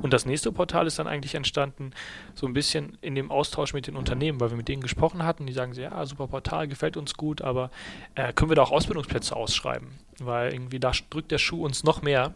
Und 0.00 0.12
das 0.12 0.26
nächste 0.26 0.52
Portal 0.52 0.86
ist 0.86 0.98
dann 0.98 1.06
eigentlich 1.06 1.34
entstanden, 1.34 1.92
so 2.34 2.46
ein 2.46 2.52
bisschen 2.52 2.96
in 3.00 3.14
dem 3.14 3.30
Austausch 3.30 3.74
mit 3.74 3.86
den 3.86 3.96
Unternehmen, 3.96 4.40
weil 4.40 4.50
wir 4.50 4.56
mit 4.56 4.68
denen 4.68 4.82
gesprochen 4.82 5.24
hatten. 5.24 5.46
Die 5.46 5.52
sagen 5.52 5.72
ja, 5.74 6.04
super 6.06 6.28
Portal, 6.28 6.68
gefällt 6.68 6.96
uns 6.96 7.14
gut, 7.14 7.42
aber 7.42 7.70
äh, 8.14 8.32
können 8.32 8.50
wir 8.50 8.56
da 8.56 8.62
auch 8.62 8.72
Ausbildungsplätze 8.72 9.34
ausschreiben? 9.34 9.88
Weil 10.20 10.52
irgendwie 10.52 10.80
da 10.80 10.90
drückt 11.10 11.30
der 11.30 11.38
Schuh 11.38 11.64
uns 11.64 11.84
noch 11.84 12.02
mehr. 12.02 12.34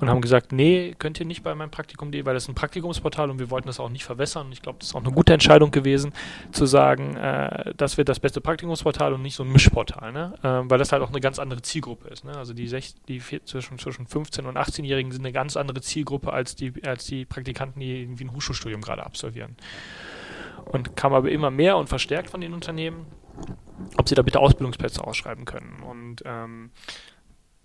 Und 0.00 0.08
haben 0.08 0.20
gesagt, 0.20 0.50
nee, 0.50 0.96
könnt 0.98 1.20
ihr 1.20 1.26
nicht 1.26 1.44
bei 1.44 1.54
meinem 1.54 1.70
Praktikum.de, 1.70 2.24
weil 2.24 2.34
das 2.34 2.44
ist 2.44 2.48
ein 2.48 2.56
Praktikumsportal 2.56 3.30
und 3.30 3.38
wir 3.38 3.50
wollten 3.50 3.68
das 3.68 3.78
auch 3.78 3.88
nicht 3.88 4.04
verwässern. 4.04 4.46
Und 4.46 4.52
ich 4.52 4.62
glaube, 4.62 4.78
das 4.80 4.88
ist 4.88 4.94
auch 4.94 5.04
eine 5.04 5.12
gute 5.12 5.32
Entscheidung 5.32 5.70
gewesen, 5.70 6.12
zu 6.50 6.66
sagen, 6.66 7.16
äh, 7.16 7.72
das 7.76 7.98
wird 7.98 8.08
das 8.08 8.18
beste 8.18 8.40
Praktikumsportal 8.40 9.12
und 9.12 9.22
nicht 9.22 9.36
so 9.36 9.44
ein 9.44 9.52
Mischportal, 9.52 10.12
ne? 10.12 10.34
Äh, 10.42 10.68
weil 10.70 10.78
das 10.78 10.90
halt 10.90 11.02
auch 11.02 11.10
eine 11.10 11.20
ganz 11.20 11.38
andere 11.38 11.62
Zielgruppe 11.62 12.08
ist. 12.08 12.24
Ne? 12.24 12.36
Also 12.36 12.52
die, 12.52 12.66
sech, 12.66 12.94
die 13.08 13.20
zwischen, 13.44 13.78
zwischen 13.78 14.06
15 14.06 14.46
und 14.46 14.56
18-Jährigen 14.56 15.12
sind 15.12 15.22
eine 15.22 15.32
ganz 15.32 15.56
andere 15.56 15.80
Zielgruppe 15.80 16.32
als 16.34 16.54
die 16.54 16.72
als 16.84 17.04
die 17.06 17.24
Praktikanten, 17.24 17.80
die 17.80 18.02
irgendwie 18.02 18.24
ein 18.24 18.32
Hochschulstudium 18.32 18.80
gerade 18.80 19.04
absolvieren. 19.04 19.56
Und 20.66 20.96
kam 20.96 21.12
aber 21.12 21.30
immer 21.30 21.50
mehr 21.50 21.76
und 21.76 21.88
verstärkt 21.88 22.30
von 22.30 22.40
den 22.40 22.54
Unternehmen, 22.54 23.06
ob 23.96 24.08
sie 24.08 24.14
da 24.14 24.22
bitte 24.22 24.40
Ausbildungsplätze 24.40 25.04
ausschreiben 25.04 25.44
können. 25.44 25.82
Und 25.82 26.22
ähm, 26.24 26.70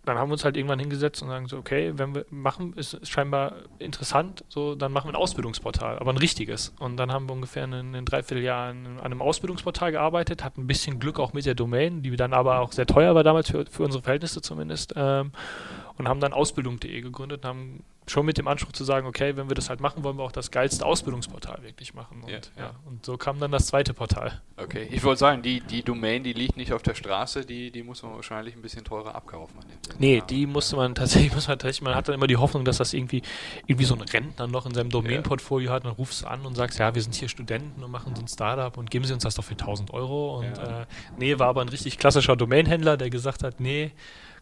dann 0.05 0.17
haben 0.17 0.29
wir 0.29 0.33
uns 0.33 0.45
halt 0.45 0.57
irgendwann 0.57 0.79
hingesetzt 0.79 1.21
und 1.21 1.27
sagen 1.27 1.47
so, 1.47 1.57
okay, 1.57 1.93
wenn 1.95 2.15
wir 2.15 2.25
machen, 2.29 2.73
ist, 2.73 3.05
scheinbar 3.07 3.53
interessant, 3.77 4.43
so, 4.47 4.73
dann 4.73 4.91
machen 4.91 5.07
wir 5.07 5.13
ein 5.13 5.21
Ausbildungsportal, 5.21 5.99
aber 5.99 6.11
ein 6.11 6.17
richtiges. 6.17 6.73
Und 6.79 6.97
dann 6.97 7.11
haben 7.11 7.27
wir 7.29 7.33
ungefähr 7.33 7.65
in, 7.65 7.93
in 7.93 8.05
dreiviertel 8.05 8.43
Jahren 8.43 8.97
an 8.97 8.99
einem 8.99 9.21
Ausbildungsportal 9.21 9.91
gearbeitet, 9.91 10.43
hatten 10.43 10.61
ein 10.61 10.67
bisschen 10.67 10.99
Glück 10.99 11.19
auch 11.19 11.33
mit 11.33 11.45
der 11.45 11.53
Domain, 11.53 12.01
die 12.01 12.15
dann 12.15 12.33
aber 12.33 12.59
auch 12.59 12.71
sehr 12.71 12.87
teuer 12.87 13.13
war 13.13 13.23
damals 13.23 13.51
für, 13.51 13.65
für 13.65 13.83
unsere 13.83 14.01
Verhältnisse 14.01 14.41
zumindest. 14.41 14.93
Ähm, 14.95 15.31
und 15.97 16.07
haben 16.07 16.21
dann 16.21 16.31
Ausbildung.de 16.31 17.01
gegründet 17.01 17.43
und 17.43 17.47
haben 17.47 17.83
schon 18.09 18.25
mit 18.25 18.37
dem 18.37 18.47
Anspruch 18.47 18.71
zu 18.71 18.83
sagen, 18.83 19.07
okay, 19.07 19.35
wenn 19.35 19.49
wir 19.49 19.55
das 19.55 19.69
halt 19.69 19.79
machen, 19.79 20.03
wollen 20.03 20.17
wir 20.17 20.23
auch 20.23 20.31
das 20.31 20.51
geilste 20.51 20.85
Ausbildungsportal 20.85 21.61
wirklich 21.63 21.93
machen. 21.93 22.23
Und, 22.23 22.29
ja, 22.29 22.37
ja. 22.57 22.63
ja 22.63 22.75
und 22.85 23.05
so 23.05 23.17
kam 23.17 23.39
dann 23.39 23.51
das 23.51 23.67
zweite 23.67 23.93
Portal. 23.93 24.41
Okay, 24.57 24.87
ich 24.91 25.03
wollte 25.03 25.19
sagen, 25.19 25.41
die, 25.41 25.61
die 25.61 25.83
Domain, 25.83 26.23
die 26.23 26.33
liegt 26.33 26.57
nicht 26.57 26.73
auf 26.73 26.81
der 26.81 26.95
Straße, 26.95 27.45
die, 27.45 27.71
die 27.71 27.83
muss 27.83 28.03
man 28.03 28.13
wahrscheinlich 28.15 28.55
ein 28.55 28.61
bisschen 28.61 28.83
teurer 28.83 29.15
abkaufen. 29.15 29.59
Nee, 29.99 30.23
die 30.29 30.45
musste 30.47 30.75
man 30.75 30.95
tatsächlich, 30.95 31.33
muss 31.35 31.47
man 31.47 31.59
tatsächlich, 31.59 31.83
man 31.83 31.95
hat 31.95 32.07
dann 32.07 32.15
immer 32.15 32.27
die 32.27 32.37
Hoffnung, 32.37 32.65
dass 32.65 32.77
das 32.77 32.93
irgendwie, 32.93 33.21
irgendwie 33.67 33.85
so 33.85 33.95
ein 33.95 34.01
Rentner 34.01 34.47
noch 34.47 34.65
in 34.65 34.73
seinem 34.73 34.89
Domain-Portfolio 34.89 35.71
hat, 35.71 35.85
dann 35.85 35.93
rufst 35.93 36.23
du 36.23 36.27
an 36.27 36.45
und 36.45 36.55
sagst, 36.55 36.79
ja, 36.79 36.93
wir 36.93 37.01
sind 37.01 37.15
hier 37.15 37.29
Studenten 37.29 37.83
und 37.83 37.91
machen 37.91 38.15
so 38.15 38.21
ein 38.21 38.27
Startup 38.27 38.75
und 38.77 38.89
geben 38.89 39.05
sie 39.05 39.13
uns 39.13 39.23
das 39.23 39.35
doch 39.35 39.43
für 39.43 39.53
1000 39.53 39.93
Euro. 39.93 40.39
Und 40.39 40.57
äh, 40.57 40.85
nee, 41.17 41.37
war 41.37 41.47
aber 41.47 41.61
ein 41.61 41.69
richtig 41.69 41.97
klassischer 41.97 42.35
Domainhändler, 42.35 42.97
der 42.97 43.09
gesagt 43.09 43.43
hat, 43.43 43.59
nee, 43.59 43.91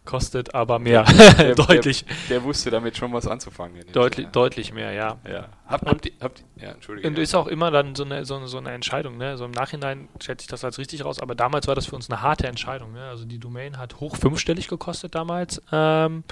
kostet 0.08 0.56
aber 0.56 0.80
mehr. 0.80 1.04
Der, 1.38 1.54
deutlich. 1.54 2.06
Der, 2.06 2.16
der, 2.30 2.44
wusste 2.44 2.72
damit 2.72 2.98
schon 2.98 3.14
was 3.14 3.28
anzufangen. 3.28 3.84
Deutlich, 3.92 4.26
ja. 4.26 4.32
deutlich 4.32 4.74
mehr, 4.74 4.92
ja. 4.92 5.18
ja. 5.30 5.50
Habt, 5.68 5.86
habt, 5.86 6.06
ihr, 6.06 6.14
habt, 6.22 6.44
ja, 6.56 6.72
Entschuldige. 6.72 7.08
Und 7.08 7.20
ist 7.20 7.36
auch 7.36 7.48
immer 7.48 7.70
dann 7.70 7.94
so 7.94 8.06
eine, 8.06 8.26
so, 8.26 8.44
so 8.48 8.58
eine 8.58 8.72
Entscheidung. 8.72 9.18
Ne? 9.18 9.38
So 9.38 9.46
im 9.46 9.52
Nachhinein 9.52 10.08
schätze 10.20 10.44
ich 10.44 10.48
das 10.48 10.64
als 10.64 10.80
richtig 10.80 11.06
raus, 11.06 11.20
aber 11.20 11.36
damals 11.36 11.68
war 11.68 11.76
das 11.76 11.86
für 11.86 11.96
uns 11.96 12.10
eine 12.10 12.22
harte 12.22 12.48
Entscheidung. 12.48 12.94
Ne? 12.94 13.04
Also 13.10 13.26
die 13.26 13.38
Domain 13.38 13.78
hat 13.78 14.00
hoch 14.00 14.16
fünfstellig 14.16 14.68
gekostet 14.68 15.14
damals. 15.14 15.62
Ähm, 15.72 16.24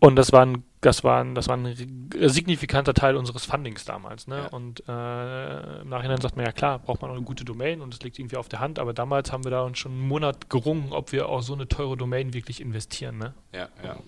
und 0.00 0.16
das 0.16 0.32
war 0.32 0.46
ein, 0.46 0.64
das 0.80 1.04
war 1.04 1.22
ein, 1.22 1.34
das 1.34 1.48
war 1.48 1.58
ein 1.58 2.08
signifikanter 2.20 2.94
Teil 2.94 3.16
unseres 3.16 3.44
Fundings 3.44 3.84
damals. 3.84 4.26
Ne? 4.26 4.38
Ja. 4.38 4.46
Und 4.46 4.82
äh, 4.88 5.82
im 5.82 5.90
Nachhinein 5.90 6.22
sagt 6.22 6.36
man 6.36 6.46
ja 6.46 6.52
klar, 6.52 6.78
braucht 6.78 7.02
man 7.02 7.10
auch 7.10 7.16
eine 7.16 7.24
gute 7.24 7.44
Domain 7.44 7.82
und 7.82 7.92
es 7.92 8.00
liegt 8.00 8.18
irgendwie 8.18 8.36
auf 8.36 8.48
der 8.48 8.60
Hand, 8.60 8.78
aber 8.78 8.94
damals 8.94 9.30
haben 9.30 9.44
wir 9.44 9.50
da 9.50 9.62
uns 9.62 9.78
schon 9.78 9.92
einen 9.92 10.08
Monat 10.08 10.48
gerungen, 10.48 10.92
ob 10.92 11.12
wir 11.12 11.28
auch 11.28 11.42
so 11.42 11.52
eine 11.52 11.68
teure 11.68 11.98
Domain 11.98 12.32
wirklich 12.32 12.62
investieren. 12.62 13.18
Ne? 13.18 13.34
Ja, 13.52 13.68
ja. 13.84 13.98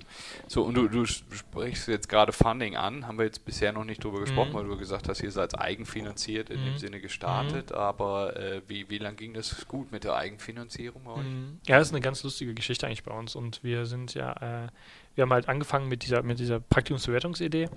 So, 0.48 0.62
und 0.62 0.74
du, 0.74 0.88
du 0.88 1.04
sprichst 1.04 1.88
jetzt 1.88 2.08
gerade 2.08 2.32
Funding 2.32 2.76
an, 2.76 3.06
haben 3.06 3.18
wir 3.18 3.26
jetzt 3.26 3.44
bisher 3.44 3.72
noch 3.72 3.84
nicht 3.84 4.02
drüber 4.02 4.20
gesprochen, 4.20 4.52
mhm. 4.52 4.54
weil 4.54 4.64
du 4.64 4.78
gesagt 4.78 5.10
hast, 5.10 5.22
ihr 5.22 5.30
seid 5.30 5.58
eigenfinanziert 5.60 6.48
in 6.48 6.62
mhm. 6.62 6.64
dem 6.64 6.78
Sinne 6.78 7.00
gestartet, 7.00 7.68
mhm. 7.68 7.76
aber 7.76 8.34
äh, 8.36 8.62
wie, 8.66 8.88
wie 8.88 8.98
lang 8.98 9.16
ging 9.16 9.34
das 9.34 9.68
gut 9.68 9.92
mit 9.92 10.04
der 10.04 10.16
Eigenfinanzierung 10.16 11.04
bei 11.04 11.12
euch? 11.12 11.26
Mhm. 11.26 11.60
Ja, 11.66 11.76
das 11.76 11.88
ist 11.88 11.92
eine 11.92 12.00
ganz 12.00 12.22
lustige 12.22 12.54
Geschichte 12.54 12.86
eigentlich 12.86 13.04
bei 13.04 13.12
uns 13.12 13.36
und 13.36 13.62
wir 13.62 13.84
sind 13.84 14.14
ja 14.14 14.64
äh, 14.64 14.68
wir 15.14 15.22
haben 15.22 15.32
halt 15.32 15.48
angefangen 15.48 15.88
mit 15.88 16.04
dieser, 16.04 16.22
mit 16.22 16.38
dieser 16.38 16.60
Praktikumsbewertungsidee 16.60 17.68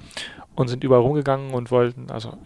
und 0.55 0.67
sind 0.67 0.83
überall 0.83 1.01
rumgegangen 1.01 1.53
und 1.53 1.71
wollten, 1.71 2.09
also 2.11 2.37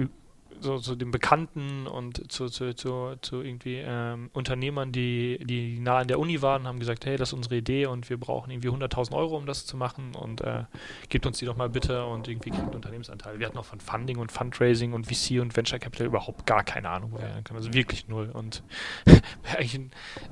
so 0.62 0.78
zu 0.80 0.95
den 0.95 1.12
Bekannten 1.12 1.88
und 1.88 2.32
zu, 2.32 2.47
zu, 2.47 2.73
zu, 2.73 3.15
zu 3.21 3.41
irgendwie 3.41 3.78
ähm, 3.78 4.30
Unternehmern, 4.34 4.91
die, 4.91 5.39
die 5.43 5.80
nah 5.80 5.99
an 5.99 6.08
der 6.08 6.19
Uni 6.19 6.41
waren, 6.41 6.67
haben 6.67 6.80
gesagt, 6.80 7.06
hey, 7.06 7.17
das 7.17 7.30
ist 7.30 7.34
unsere 7.34 7.58
Idee 7.58 7.86
und 7.86 8.10
wir 8.10 8.17
brauchen 8.17 8.52
irgendwie 8.52 8.69
100.000 8.69 9.15
Euro, 9.15 9.38
um 9.38 9.45
das 9.45 9.65
zu 9.65 9.78
machen 9.78 10.15
und 10.15 10.41
äh, 10.41 10.63
gebt 11.10 11.25
uns 11.25 11.39
die 11.39 11.45
doch 11.45 11.56
mal 11.56 11.69
bitte 11.69 12.06
und 12.06 12.28
irgendwie 12.28 12.52
kriegt 12.52 12.75
Unternehmensanteil. 12.75 13.39
Wir 13.39 13.47
hatten 13.47 13.58
auch 13.58 13.65
von 13.65 13.80
Funding 13.80 14.17
und 14.17 14.32
Fundraising 14.32 14.93
und 14.93 15.06
VC 15.06 15.41
und 15.41 15.56
Venture 15.56 15.80
Capital 15.80 16.08
überhaupt 16.08 16.45
gar 16.45 16.63
keine 16.63 16.89
Ahnung, 16.89 17.13
also 17.54 17.73
wirklich 17.73 18.08
null 18.08 18.30
und 18.34 18.63
eigentlich, 19.58 19.80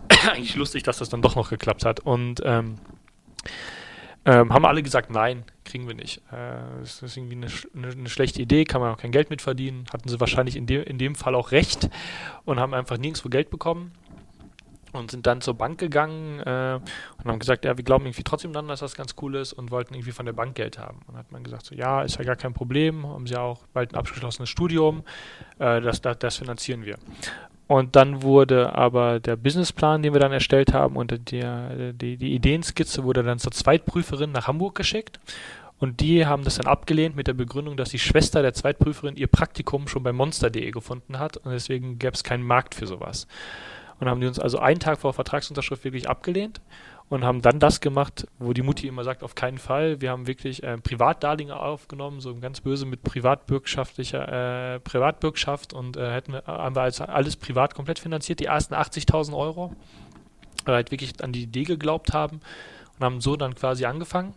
eigentlich 0.29 0.55
lustig, 0.55 0.83
dass 0.83 0.97
das 0.97 1.09
dann 1.09 1.21
doch 1.21 1.35
noch 1.35 1.49
geklappt 1.49 1.85
hat. 1.85 2.01
Und 2.01 2.41
ähm, 2.43 2.75
ähm, 4.27 4.51
haben 4.51 4.65
alle 4.65 4.83
gesagt, 4.83 5.09
nein, 5.09 5.45
kriegen 5.63 5.87
wir 5.87 5.95
nicht. 5.95 6.17
Äh, 6.31 6.59
das 6.81 7.01
ist 7.01 7.15
irgendwie 7.15 7.37
eine, 7.37 7.47
eine, 7.75 7.93
eine, 7.93 8.09
schlechte 8.09 8.41
Idee, 8.41 8.65
kann 8.65 8.81
man 8.81 8.93
auch 8.93 8.97
kein 8.97 9.13
Geld 9.13 9.29
mit 9.29 9.41
verdienen. 9.41 9.85
Hatten 9.93 10.09
sie 10.09 10.19
wahrscheinlich 10.19 10.57
in, 10.57 10.67
de, 10.67 10.83
in 10.83 10.97
dem 10.97 11.15
Fall 11.15 11.33
auch 11.33 11.51
recht 11.51 11.89
und 12.43 12.59
haben 12.59 12.73
einfach 12.73 12.97
nirgendwo 12.97 13.29
Geld 13.29 13.49
bekommen 13.49 13.93
und 14.91 15.11
sind 15.11 15.25
dann 15.27 15.39
zur 15.39 15.53
Bank 15.53 15.79
gegangen 15.79 16.41
äh, 16.41 16.79
und 17.17 17.25
haben 17.25 17.39
gesagt, 17.39 17.63
ja, 17.63 17.77
wir 17.77 17.85
glauben 17.85 18.05
irgendwie 18.05 18.23
trotzdem 18.23 18.51
dann, 18.51 18.67
dass 18.67 18.81
das 18.81 18.95
ganz 18.95 19.15
cool 19.21 19.35
ist 19.35 19.53
und 19.53 19.71
wollten 19.71 19.93
irgendwie 19.93 20.11
von 20.11 20.25
der 20.25 20.33
Bank 20.33 20.55
Geld 20.55 20.77
haben. 20.77 20.97
Und 21.07 21.13
dann 21.13 21.19
hat 21.19 21.31
man 21.31 21.43
gesagt, 21.43 21.65
so, 21.65 21.73
ja, 21.73 22.01
ist 22.01 22.17
ja 22.17 22.25
gar 22.25 22.35
kein 22.35 22.53
Problem, 22.53 23.07
haben 23.07 23.27
sie 23.27 23.37
auch 23.37 23.65
bald 23.71 23.93
ein 23.93 23.95
abgeschlossenes 23.95 24.49
Studium, 24.49 25.03
äh, 25.57 25.79
das, 25.79 26.01
das, 26.01 26.19
das 26.19 26.35
finanzieren 26.35 26.83
wir. 26.83 26.97
Und 27.67 27.97
dann 27.97 28.21
wurde 28.21 28.73
aber 28.73 29.19
der 29.19 29.35
Businessplan, 29.35 30.01
den 30.01 30.13
wir 30.13 30.21
dann 30.21 30.31
erstellt 30.31 30.73
haben, 30.73 30.95
und 30.95 31.11
die, 31.31 31.43
die, 31.93 32.17
die 32.17 32.33
Ideenskizze 32.33 33.03
wurde 33.03 33.23
dann 33.23 33.39
zur 33.39 33.51
Zweitprüferin 33.51 34.31
nach 34.31 34.47
Hamburg 34.47 34.75
geschickt. 34.75 35.19
Und 35.79 35.99
die 35.99 36.25
haben 36.25 36.43
das 36.43 36.55
dann 36.55 36.65
abgelehnt 36.65 37.15
mit 37.15 37.27
der 37.27 37.33
Begründung, 37.33 37.77
dass 37.77 37.89
die 37.89 37.99
Schwester 37.99 38.41
der 38.41 38.53
Zweitprüferin 38.53 39.15
ihr 39.15 39.27
Praktikum 39.27 39.87
schon 39.87 40.01
bei 40.01 40.11
monster.de 40.11 40.71
gefunden 40.71 41.19
hat 41.19 41.37
und 41.37 41.51
deswegen 41.51 41.99
gäbe 41.99 42.13
es 42.13 42.23
keinen 42.23 42.43
Markt 42.43 42.73
für 42.73 42.87
sowas. 42.87 43.27
Und 43.99 44.09
haben 44.09 44.21
die 44.21 44.27
uns 44.27 44.39
also 44.39 44.59
einen 44.59 44.79
Tag 44.79 44.99
vor 44.99 45.13
Vertragsunterschrift 45.13 45.83
wirklich 45.83 46.09
abgelehnt 46.09 46.61
und 47.09 47.23
haben 47.23 47.41
dann 47.41 47.59
das 47.59 47.79
gemacht, 47.79 48.27
wo 48.37 48.51
die 48.51 48.61
Mutti 48.61 48.87
immer 48.87 49.03
sagt, 49.03 49.23
auf 49.23 49.33
keinen 49.33 49.57
Fall. 49.57 50.01
Wir 50.01 50.11
haben 50.11 50.27
wirklich 50.27 50.63
äh, 50.63 50.77
Privatdarlehen 50.77 51.51
aufgenommen, 51.51 52.19
so 52.19 52.35
ganz 52.35 52.59
böse 52.59 52.85
mit 52.85 53.03
privatbürgschaftlicher 53.03 54.75
äh, 54.75 54.79
Privatbürgschaft 54.81 55.73
und 55.73 55.95
äh, 55.95 56.11
hätten 56.11 56.33
wir, 56.33 56.43
haben 56.45 56.75
wir 56.75 56.81
also 56.81 57.05
alles 57.05 57.37
privat 57.37 57.75
komplett 57.75 57.99
finanziert, 57.99 58.39
die 58.41 58.45
ersten 58.45 58.73
80.000 58.73 59.35
Euro, 59.35 59.73
weil 60.65 60.73
wir 60.73 60.75
halt 60.75 60.91
wirklich 60.91 61.23
an 61.23 61.31
die 61.31 61.43
Idee 61.43 61.63
geglaubt 61.63 62.13
haben 62.13 62.41
und 62.99 63.05
haben 63.05 63.21
so 63.21 63.37
dann 63.37 63.55
quasi 63.55 63.85
angefangen. 63.85 64.33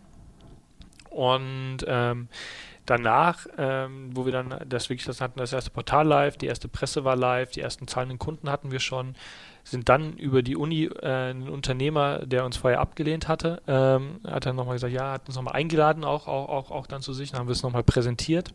Und 1.10 1.78
ähm, 1.88 2.28
danach, 2.86 3.46
ähm, 3.58 4.10
wo 4.14 4.26
wir 4.26 4.32
dann 4.32 4.60
das 4.68 4.90
wirklich 4.90 5.06
das 5.06 5.20
hatten, 5.20 5.40
das 5.40 5.52
erste 5.52 5.70
Portal 5.70 6.06
live, 6.06 6.36
die 6.36 6.46
erste 6.46 6.68
Presse 6.68 7.02
war 7.02 7.16
live, 7.16 7.50
die 7.50 7.60
ersten 7.60 7.88
zahlenden 7.88 8.20
Kunden 8.20 8.48
hatten 8.48 8.70
wir 8.70 8.78
schon, 8.78 9.16
sind 9.64 9.88
dann 9.88 10.14
über 10.14 10.42
die 10.42 10.56
Uni 10.56 10.84
äh, 10.84 11.30
ein 11.30 11.48
Unternehmer, 11.48 12.26
der 12.26 12.44
uns 12.44 12.56
vorher 12.56 12.80
abgelehnt 12.80 13.28
hatte, 13.28 13.62
ähm, 13.66 14.20
hat 14.26 14.46
dann 14.46 14.56
nochmal 14.56 14.74
gesagt, 14.74 14.92
ja, 14.92 15.12
hat 15.12 15.28
uns 15.28 15.36
nochmal 15.36 15.54
eingeladen, 15.54 16.04
auch, 16.04 16.26
auch, 16.26 16.48
auch, 16.48 16.70
auch 16.70 16.86
dann 16.86 17.02
zu 17.02 17.12
sich, 17.12 17.30
dann 17.30 17.40
haben 17.40 17.48
wir 17.48 17.52
es 17.52 17.62
nochmal 17.62 17.82
präsentiert. 17.82 18.52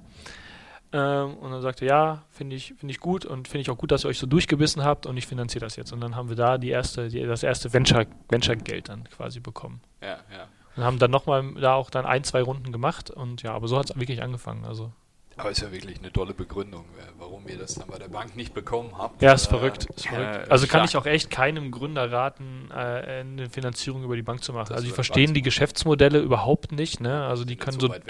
Ähm, 0.92 1.34
und 1.36 1.52
dann 1.52 1.62
sagte, 1.62 1.86
ja, 1.86 2.24
finde 2.30 2.56
ich, 2.56 2.74
finde 2.78 2.92
ich 2.92 3.00
gut 3.00 3.26
und 3.26 3.48
finde 3.48 3.62
ich 3.62 3.70
auch 3.70 3.78
gut, 3.78 3.92
dass 3.92 4.06
ihr 4.06 4.10
euch 4.10 4.20
so 4.20 4.28
durchgebissen 4.28 4.84
habt 4.84 5.06
und 5.06 5.18
ich 5.18 5.28
finanziere 5.28 5.66
das 5.66 5.76
jetzt. 5.76 5.92
Und 5.92 6.02
dann 6.02 6.16
haben 6.16 6.30
wir 6.30 6.36
da 6.36 6.58
die 6.58 6.70
erste, 6.70 7.10
die, 7.10 7.22
das 7.22 7.44
erste 7.44 7.74
Venture, 7.74 8.06
Venture-Geld 8.30 8.90
dann 8.90 9.04
quasi 9.10 9.40
bekommen. 9.40 9.82
Ja, 10.02 10.18
ja. 10.32 10.48
Und 10.76 10.84
haben 10.84 11.00
dann 11.00 11.12
nochmal 11.12 11.54
da 11.56 11.74
auch 11.74 11.90
dann 11.90 12.06
ein, 12.06 12.24
zwei 12.24 12.42
Runden 12.42 12.72
gemacht 12.72 13.10
und 13.10 13.44
ja, 13.44 13.54
aber 13.54 13.68
so 13.68 13.78
hat 13.78 13.90
es 13.90 14.00
wirklich 14.00 14.22
angefangen. 14.22 14.66
Also 14.66 14.92
Aber 15.38 15.52
ist 15.52 15.62
ja 15.62 15.72
wirklich 15.72 16.00
eine 16.00 16.12
tolle 16.14 16.34
Begründung, 16.34 16.86
äh, 16.98 17.04
warum 17.20 17.46
ihr 17.48 17.58
das 17.58 17.76
dann 17.76 17.88
bei 17.88 17.98
der 17.98 18.08
Bank 18.08 18.38
nicht 18.38 18.54
bekommen 18.54 18.98
habt. 18.98 19.22
Ja, 19.22 19.34
ist 19.34 19.48
äh, 19.48 19.50
verrückt. 19.50 19.86
Ist 19.96 20.08
verrückt. 20.08 20.48
Äh, 20.48 20.52
also 20.52 20.66
kann 20.68 20.86
ich 20.86 20.96
auch 20.96 21.06
echt 21.06 21.30
keinem 21.30 21.72
Gründer 21.72 22.10
raten, 22.10 22.70
äh, 22.72 22.76
eine 22.76 23.50
Finanzierung 23.50 24.04
über 24.04 24.16
die 24.16 24.22
Bank 24.22 24.44
zu 24.44 24.54
machen. 24.54 24.70
Das 24.70 24.78
also 24.78 24.88
die 24.88 24.94
verstehen 24.94 25.34
die 25.34 25.42
Geschäftsmodelle 25.42 26.20
überhaupt 26.20 26.72
nicht. 26.72 27.02
Ne? 27.02 27.26
Also 27.26 27.44
die 27.44 27.58
können 27.58 27.80
so, 27.80 27.90
weg, 27.90 28.04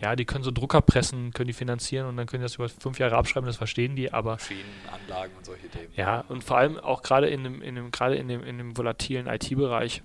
ja. 0.00 0.08
ja. 0.08 0.16
die 0.16 0.24
können 0.24 0.42
so 0.42 0.50
Druckerpressen, 0.50 1.32
können 1.34 1.48
die 1.48 1.52
finanzieren 1.52 2.06
und 2.06 2.16
dann 2.16 2.26
können 2.26 2.42
die 2.42 2.46
das 2.46 2.54
über 2.54 2.68
fünf 2.70 2.98
Jahre 2.98 3.16
abschreiben, 3.16 3.46
das 3.46 3.56
verstehen 3.56 3.94
die, 3.94 4.12
aber 4.12 4.32
Maschinen, 4.32 4.60
Anlagen 4.90 5.32
und 5.36 5.44
solche 5.44 5.68
Themen. 5.68 5.92
Ja, 5.96 6.24
und 6.28 6.44
vor 6.44 6.56
allem 6.56 6.78
auch 6.78 7.02
gerade 7.02 7.28
in 7.28 7.44
dem, 7.44 7.60
in 7.60 7.74
dem, 7.74 7.90
gerade 7.90 8.16
in 8.16 8.28
dem, 8.28 8.42
in 8.42 8.56
dem 8.56 8.76
volatilen 8.76 9.26
IT-Bereich 9.26 10.02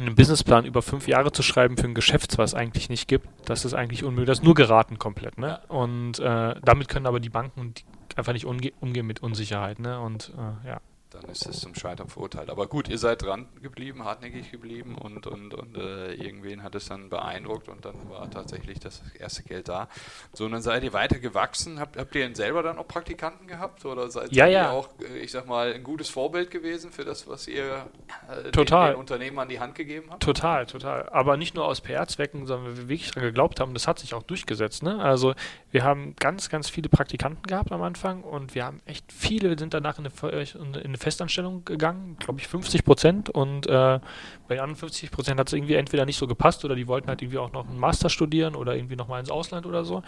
einen 0.00 0.14
Businessplan 0.14 0.64
über 0.64 0.82
fünf 0.82 1.08
Jahre 1.08 1.32
zu 1.32 1.42
schreiben 1.42 1.76
für 1.76 1.86
ein 1.86 1.94
Geschäft, 1.94 2.38
was 2.38 2.50
es 2.50 2.54
eigentlich 2.54 2.88
nicht 2.88 3.08
gibt, 3.08 3.28
das 3.44 3.64
ist 3.64 3.74
eigentlich 3.74 4.04
unmöglich. 4.04 4.26
Das 4.26 4.38
ist 4.38 4.44
nur 4.44 4.54
geraten 4.54 4.98
komplett. 4.98 5.38
Ne? 5.38 5.60
Und 5.68 6.18
äh, 6.18 6.54
damit 6.62 6.88
können 6.88 7.06
aber 7.06 7.20
die 7.20 7.30
Banken 7.30 7.74
einfach 8.16 8.32
nicht 8.32 8.46
umgehen 8.46 9.06
mit 9.06 9.20
Unsicherheit. 9.22 9.78
Ne? 9.78 10.00
Und 10.00 10.32
äh, 10.36 10.68
ja 10.68 10.80
dann 11.20 11.30
ist 11.30 11.46
es 11.46 11.60
zum 11.60 11.74
Scheitern 11.74 12.08
verurteilt. 12.08 12.50
Aber 12.50 12.66
gut, 12.66 12.88
ihr 12.88 12.98
seid 12.98 13.22
dran 13.22 13.48
geblieben, 13.62 14.04
hartnäckig 14.04 14.50
geblieben 14.50 14.96
und, 14.96 15.26
und, 15.26 15.54
und 15.54 15.76
äh, 15.76 16.14
irgendwen 16.14 16.62
hat 16.62 16.74
es 16.74 16.86
dann 16.86 17.08
beeindruckt 17.08 17.68
und 17.68 17.84
dann 17.84 17.94
war 18.08 18.30
tatsächlich 18.30 18.78
das 18.78 19.02
erste 19.18 19.42
Geld 19.42 19.68
da. 19.68 19.88
So, 20.32 20.44
und 20.44 20.52
dann 20.52 20.62
seid 20.62 20.84
ihr 20.84 20.92
weiter 20.92 21.18
gewachsen. 21.18 21.80
Habt, 21.80 21.96
habt 21.96 22.14
ihr 22.14 22.22
denn 22.22 22.34
selber 22.34 22.62
dann 22.62 22.78
auch 22.78 22.86
Praktikanten 22.86 23.46
gehabt 23.46 23.84
oder 23.84 24.10
seid 24.10 24.32
ja, 24.32 24.46
ihr 24.46 24.52
ja. 24.52 24.70
auch, 24.70 24.88
äh, 25.00 25.18
ich 25.18 25.32
sag 25.32 25.46
mal, 25.46 25.72
ein 25.72 25.84
gutes 25.84 26.08
Vorbild 26.08 26.50
gewesen 26.50 26.90
für 26.90 27.04
das, 27.04 27.26
was 27.26 27.48
ihr 27.48 27.86
äh, 28.28 28.50
total. 28.50 28.88
Den, 28.88 28.94
den 28.94 29.00
Unternehmen 29.00 29.38
an 29.38 29.48
die 29.48 29.60
Hand 29.60 29.74
gegeben 29.74 30.08
habt? 30.10 30.22
Total, 30.22 30.66
total. 30.66 31.08
Aber 31.10 31.36
nicht 31.36 31.54
nur 31.54 31.64
aus 31.64 31.80
PR-Zwecken, 31.80 32.46
sondern 32.46 32.76
wir 32.76 32.88
wirklich 32.88 33.10
daran 33.10 33.28
geglaubt 33.28 33.60
haben, 33.60 33.74
das 33.74 33.86
hat 33.86 33.98
sich 33.98 34.14
auch 34.14 34.22
durchgesetzt. 34.22 34.82
Ne? 34.82 35.00
Also 35.00 35.34
wir 35.70 35.84
haben 35.84 36.14
ganz, 36.16 36.48
ganz 36.48 36.68
viele 36.68 36.88
Praktikanten 36.88 37.42
gehabt 37.42 37.72
am 37.72 37.82
Anfang 37.82 38.22
und 38.22 38.54
wir 38.54 38.64
haben 38.64 38.80
echt 38.86 39.12
viele, 39.12 39.58
sind 39.58 39.74
danach 39.74 39.98
in 39.98 40.06
eine, 40.06 40.44
in 40.54 40.76
eine 40.76 40.98
Festanstellung 41.08 41.64
gegangen, 41.64 42.16
glaube 42.18 42.38
ich 42.38 42.48
50 42.48 42.84
Prozent 42.84 43.30
und 43.30 43.66
äh, 43.66 43.70
bei 43.70 44.54
den 44.54 44.60
anderen 44.60 44.76
50 44.76 45.10
Prozent 45.10 45.40
hat 45.40 45.46
es 45.48 45.54
irgendwie 45.54 45.74
entweder 45.74 46.04
nicht 46.04 46.18
so 46.18 46.26
gepasst 46.26 46.64
oder 46.64 46.74
die 46.74 46.86
wollten 46.86 47.08
halt 47.08 47.22
irgendwie 47.22 47.38
auch 47.38 47.52
noch 47.52 47.66
einen 47.66 47.78
Master 47.78 48.10
studieren 48.10 48.54
oder 48.54 48.76
irgendwie 48.76 48.96
nochmal 48.96 49.20
ins 49.20 49.30
Ausland 49.30 49.64
oder 49.64 49.84
so. 49.84 50.02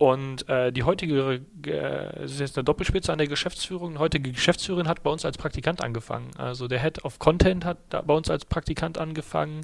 Und 0.00 0.48
äh, 0.48 0.72
die 0.72 0.84
heutige, 0.84 1.42
äh, 1.66 2.24
ist 2.24 2.40
jetzt 2.40 2.56
eine 2.56 2.64
Doppelspitze 2.64 3.12
an 3.12 3.18
der 3.18 3.26
Geschäftsführung, 3.26 3.92
die 3.92 3.98
heutige 3.98 4.32
Geschäftsführerin 4.32 4.88
hat 4.88 5.02
bei 5.02 5.10
uns 5.10 5.26
als 5.26 5.36
Praktikant 5.36 5.84
angefangen. 5.84 6.30
Also 6.38 6.68
der 6.68 6.80
Head 6.80 7.04
of 7.04 7.18
Content 7.18 7.66
hat 7.66 7.90
bei 7.90 8.14
uns 8.14 8.30
als 8.30 8.46
Praktikant 8.46 8.96
angefangen. 8.96 9.60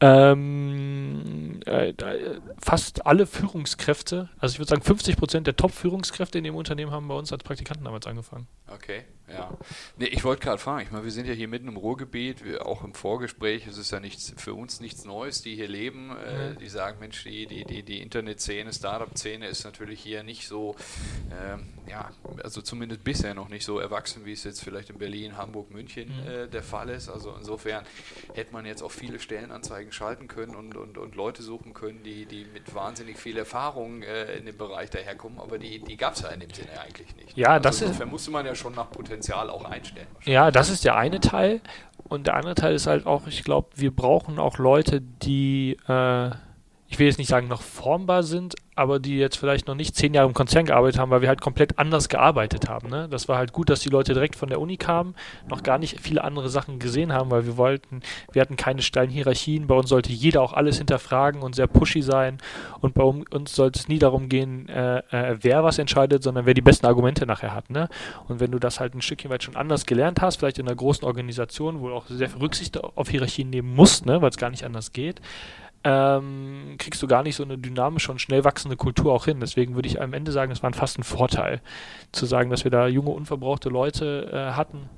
Ähm, 0.00 1.60
äh, 1.64 1.94
fast 2.60 3.06
alle 3.06 3.24
Führungskräfte, 3.24 4.28
also 4.38 4.52
ich 4.52 4.58
würde 4.58 4.68
sagen 4.68 4.82
50 4.82 5.16
Prozent 5.16 5.46
der 5.46 5.56
Top-Führungskräfte 5.56 6.36
in 6.36 6.44
dem 6.44 6.54
Unternehmen 6.54 6.92
haben 6.92 7.08
bei 7.08 7.14
uns 7.14 7.32
als 7.32 7.42
Praktikanten 7.42 7.86
damals 7.86 8.06
angefangen. 8.06 8.48
Okay, 8.68 9.04
ja. 9.32 9.50
Nee, 9.96 10.06
ich 10.06 10.24
wollte 10.24 10.42
gerade 10.42 10.58
fragen, 10.58 10.82
ich 10.82 10.90
meine, 10.90 11.04
wir 11.04 11.10
sind 11.10 11.26
ja 11.26 11.32
hier 11.32 11.48
mitten 11.48 11.68
im 11.68 11.76
Ruhrgebiet, 11.76 12.44
wir, 12.44 12.66
auch 12.66 12.84
im 12.84 12.94
Vorgespräch, 12.94 13.66
es 13.66 13.78
ist 13.78 13.90
ja 13.90 14.00
nichts, 14.00 14.34
für 14.36 14.54
uns 14.54 14.80
nichts 14.80 15.04
Neues, 15.04 15.42
die 15.42 15.54
hier 15.54 15.68
leben, 15.68 16.10
äh, 16.16 16.54
die 16.56 16.68
sagen, 16.68 16.98
Mensch, 17.00 17.24
die, 17.24 17.46
die, 17.46 17.64
die, 17.64 17.82
die 17.82 18.00
Internet-Szene, 18.00 18.72
Startup-Szene 18.72 19.46
ist 19.46 19.64
natürlich 19.64 20.00
hier 20.00 20.22
nicht 20.22 20.46
so, 20.46 20.76
ähm, 21.30 21.68
ja, 21.88 22.10
also 22.42 22.62
zumindest 22.62 23.04
bisher 23.04 23.34
noch 23.34 23.48
nicht 23.48 23.64
so 23.64 23.78
erwachsen, 23.78 24.24
wie 24.24 24.32
es 24.32 24.44
jetzt 24.44 24.62
vielleicht 24.62 24.90
in 24.90 24.98
Berlin, 24.98 25.36
Hamburg, 25.36 25.70
München 25.70 26.08
mhm. 26.08 26.28
äh, 26.28 26.48
der 26.48 26.62
Fall 26.62 26.88
ist. 26.90 27.08
Also 27.08 27.34
insofern 27.36 27.84
hätte 28.34 28.52
man 28.52 28.66
jetzt 28.66 28.82
auch 28.82 28.90
viele 28.90 29.18
Stellenanzeigen 29.18 29.92
schalten 29.92 30.28
können 30.28 30.54
und, 30.54 30.76
und, 30.76 30.98
und 30.98 31.14
Leute 31.14 31.42
suchen 31.42 31.74
können, 31.74 32.02
die, 32.02 32.26
die 32.26 32.44
mit 32.52 32.74
wahnsinnig 32.74 33.18
viel 33.18 33.36
Erfahrung 33.36 34.02
äh, 34.02 34.36
in 34.36 34.46
dem 34.46 34.56
Bereich 34.56 34.90
daherkommen, 34.90 35.38
aber 35.40 35.58
die, 35.58 35.80
die 35.80 35.96
gab 35.96 36.14
es 36.14 36.22
ja 36.22 36.28
in 36.28 36.40
dem 36.40 36.52
Sinne 36.52 36.80
eigentlich 36.80 37.14
nicht. 37.16 37.36
Ja, 37.36 37.50
also 37.50 37.62
das 37.62 37.82
insofern 37.82 38.08
ist, 38.08 38.12
musste 38.12 38.30
man 38.30 38.46
ja 38.46 38.54
schon 38.54 38.74
nach 38.74 38.90
Potenzial 38.90 39.21
auch 39.30 39.64
einstellen. 39.64 40.08
Ja, 40.24 40.50
das 40.50 40.70
ist 40.70 40.84
der 40.84 40.96
eine 40.96 41.20
Teil. 41.20 41.60
Und 42.08 42.26
der 42.26 42.34
andere 42.34 42.54
Teil 42.54 42.74
ist 42.74 42.86
halt 42.86 43.06
auch, 43.06 43.26
ich 43.26 43.42
glaube, 43.42 43.68
wir 43.76 43.94
brauchen 43.94 44.38
auch 44.38 44.58
Leute, 44.58 45.00
die, 45.00 45.78
äh, 45.88 46.30
ich 46.92 46.98
will 46.98 47.06
jetzt 47.06 47.16
nicht 47.18 47.28
sagen, 47.28 47.48
noch 47.48 47.62
formbar 47.62 48.22
sind, 48.22 48.54
aber 48.74 48.98
die 48.98 49.16
jetzt 49.16 49.38
vielleicht 49.38 49.66
noch 49.66 49.74
nicht 49.74 49.96
zehn 49.96 50.12
Jahre 50.12 50.28
im 50.28 50.34
Konzern 50.34 50.66
gearbeitet 50.66 51.00
haben, 51.00 51.10
weil 51.10 51.22
wir 51.22 51.28
halt 51.28 51.40
komplett 51.40 51.78
anders 51.78 52.10
gearbeitet 52.10 52.68
haben. 52.68 52.90
Ne? 52.90 53.08
Das 53.10 53.28
war 53.28 53.38
halt 53.38 53.54
gut, 53.54 53.70
dass 53.70 53.80
die 53.80 53.88
Leute 53.88 54.12
direkt 54.12 54.36
von 54.36 54.50
der 54.50 54.60
Uni 54.60 54.76
kamen, 54.76 55.14
noch 55.48 55.62
gar 55.62 55.78
nicht 55.78 56.00
viele 56.00 56.22
andere 56.22 56.50
Sachen 56.50 56.78
gesehen 56.78 57.14
haben, 57.14 57.30
weil 57.30 57.46
wir 57.46 57.56
wollten, 57.56 58.02
wir 58.32 58.42
hatten 58.42 58.56
keine 58.56 58.82
steilen 58.82 59.08
Hierarchien, 59.08 59.66
bei 59.66 59.74
uns 59.74 59.88
sollte 59.88 60.12
jeder 60.12 60.42
auch 60.42 60.52
alles 60.52 60.76
hinterfragen 60.76 61.40
und 61.40 61.54
sehr 61.54 61.66
pushy 61.66 62.02
sein 62.02 62.36
und 62.80 62.92
bei 62.92 63.04
uns 63.04 63.54
sollte 63.54 63.78
es 63.78 63.88
nie 63.88 63.98
darum 63.98 64.28
gehen, 64.28 64.68
äh, 64.68 64.98
äh, 64.98 65.38
wer 65.40 65.64
was 65.64 65.78
entscheidet, 65.78 66.22
sondern 66.22 66.44
wer 66.44 66.54
die 66.54 66.60
besten 66.60 66.84
Argumente 66.84 67.24
nachher 67.24 67.54
hat. 67.54 67.70
Ne? 67.70 67.88
Und 68.28 68.40
wenn 68.40 68.50
du 68.50 68.58
das 68.58 68.80
halt 68.80 68.94
ein 68.94 69.00
Stückchen 69.00 69.30
weit 69.30 69.42
schon 69.42 69.56
anders 69.56 69.86
gelernt 69.86 70.20
hast, 70.20 70.36
vielleicht 70.36 70.58
in 70.58 70.68
einer 70.68 70.76
großen 70.76 71.06
Organisation, 71.06 71.80
wo 71.80 71.88
du 71.88 71.94
auch 71.94 72.06
sehr 72.06 72.28
viel 72.28 72.40
Rücksicht 72.40 72.84
auf 72.84 73.08
Hierarchien 73.08 73.48
nehmen 73.48 73.74
musst, 73.74 74.04
ne? 74.04 74.20
weil 74.20 74.28
es 74.28 74.36
gar 74.36 74.50
nicht 74.50 74.64
anders 74.64 74.92
geht, 74.92 75.22
ähm, 75.84 76.76
kriegst 76.78 77.02
du 77.02 77.06
gar 77.06 77.22
nicht 77.22 77.36
so 77.36 77.42
eine 77.42 77.58
dynamische 77.58 78.10
und 78.12 78.20
schnell 78.20 78.44
wachsende 78.44 78.76
Kultur 78.76 79.12
auch 79.12 79.24
hin. 79.24 79.40
Deswegen 79.40 79.74
würde 79.74 79.88
ich 79.88 80.00
am 80.00 80.12
Ende 80.12 80.32
sagen, 80.32 80.52
es 80.52 80.62
war 80.62 80.72
fast 80.72 80.98
ein 80.98 81.02
Vorteil, 81.04 81.60
zu 82.12 82.26
sagen, 82.26 82.50
dass 82.50 82.64
wir 82.64 82.70
da 82.70 82.86
junge, 82.86 83.10
unverbrauchte 83.10 83.68
Leute 83.68 84.30
äh, 84.32 84.52
hatten, 84.52 84.88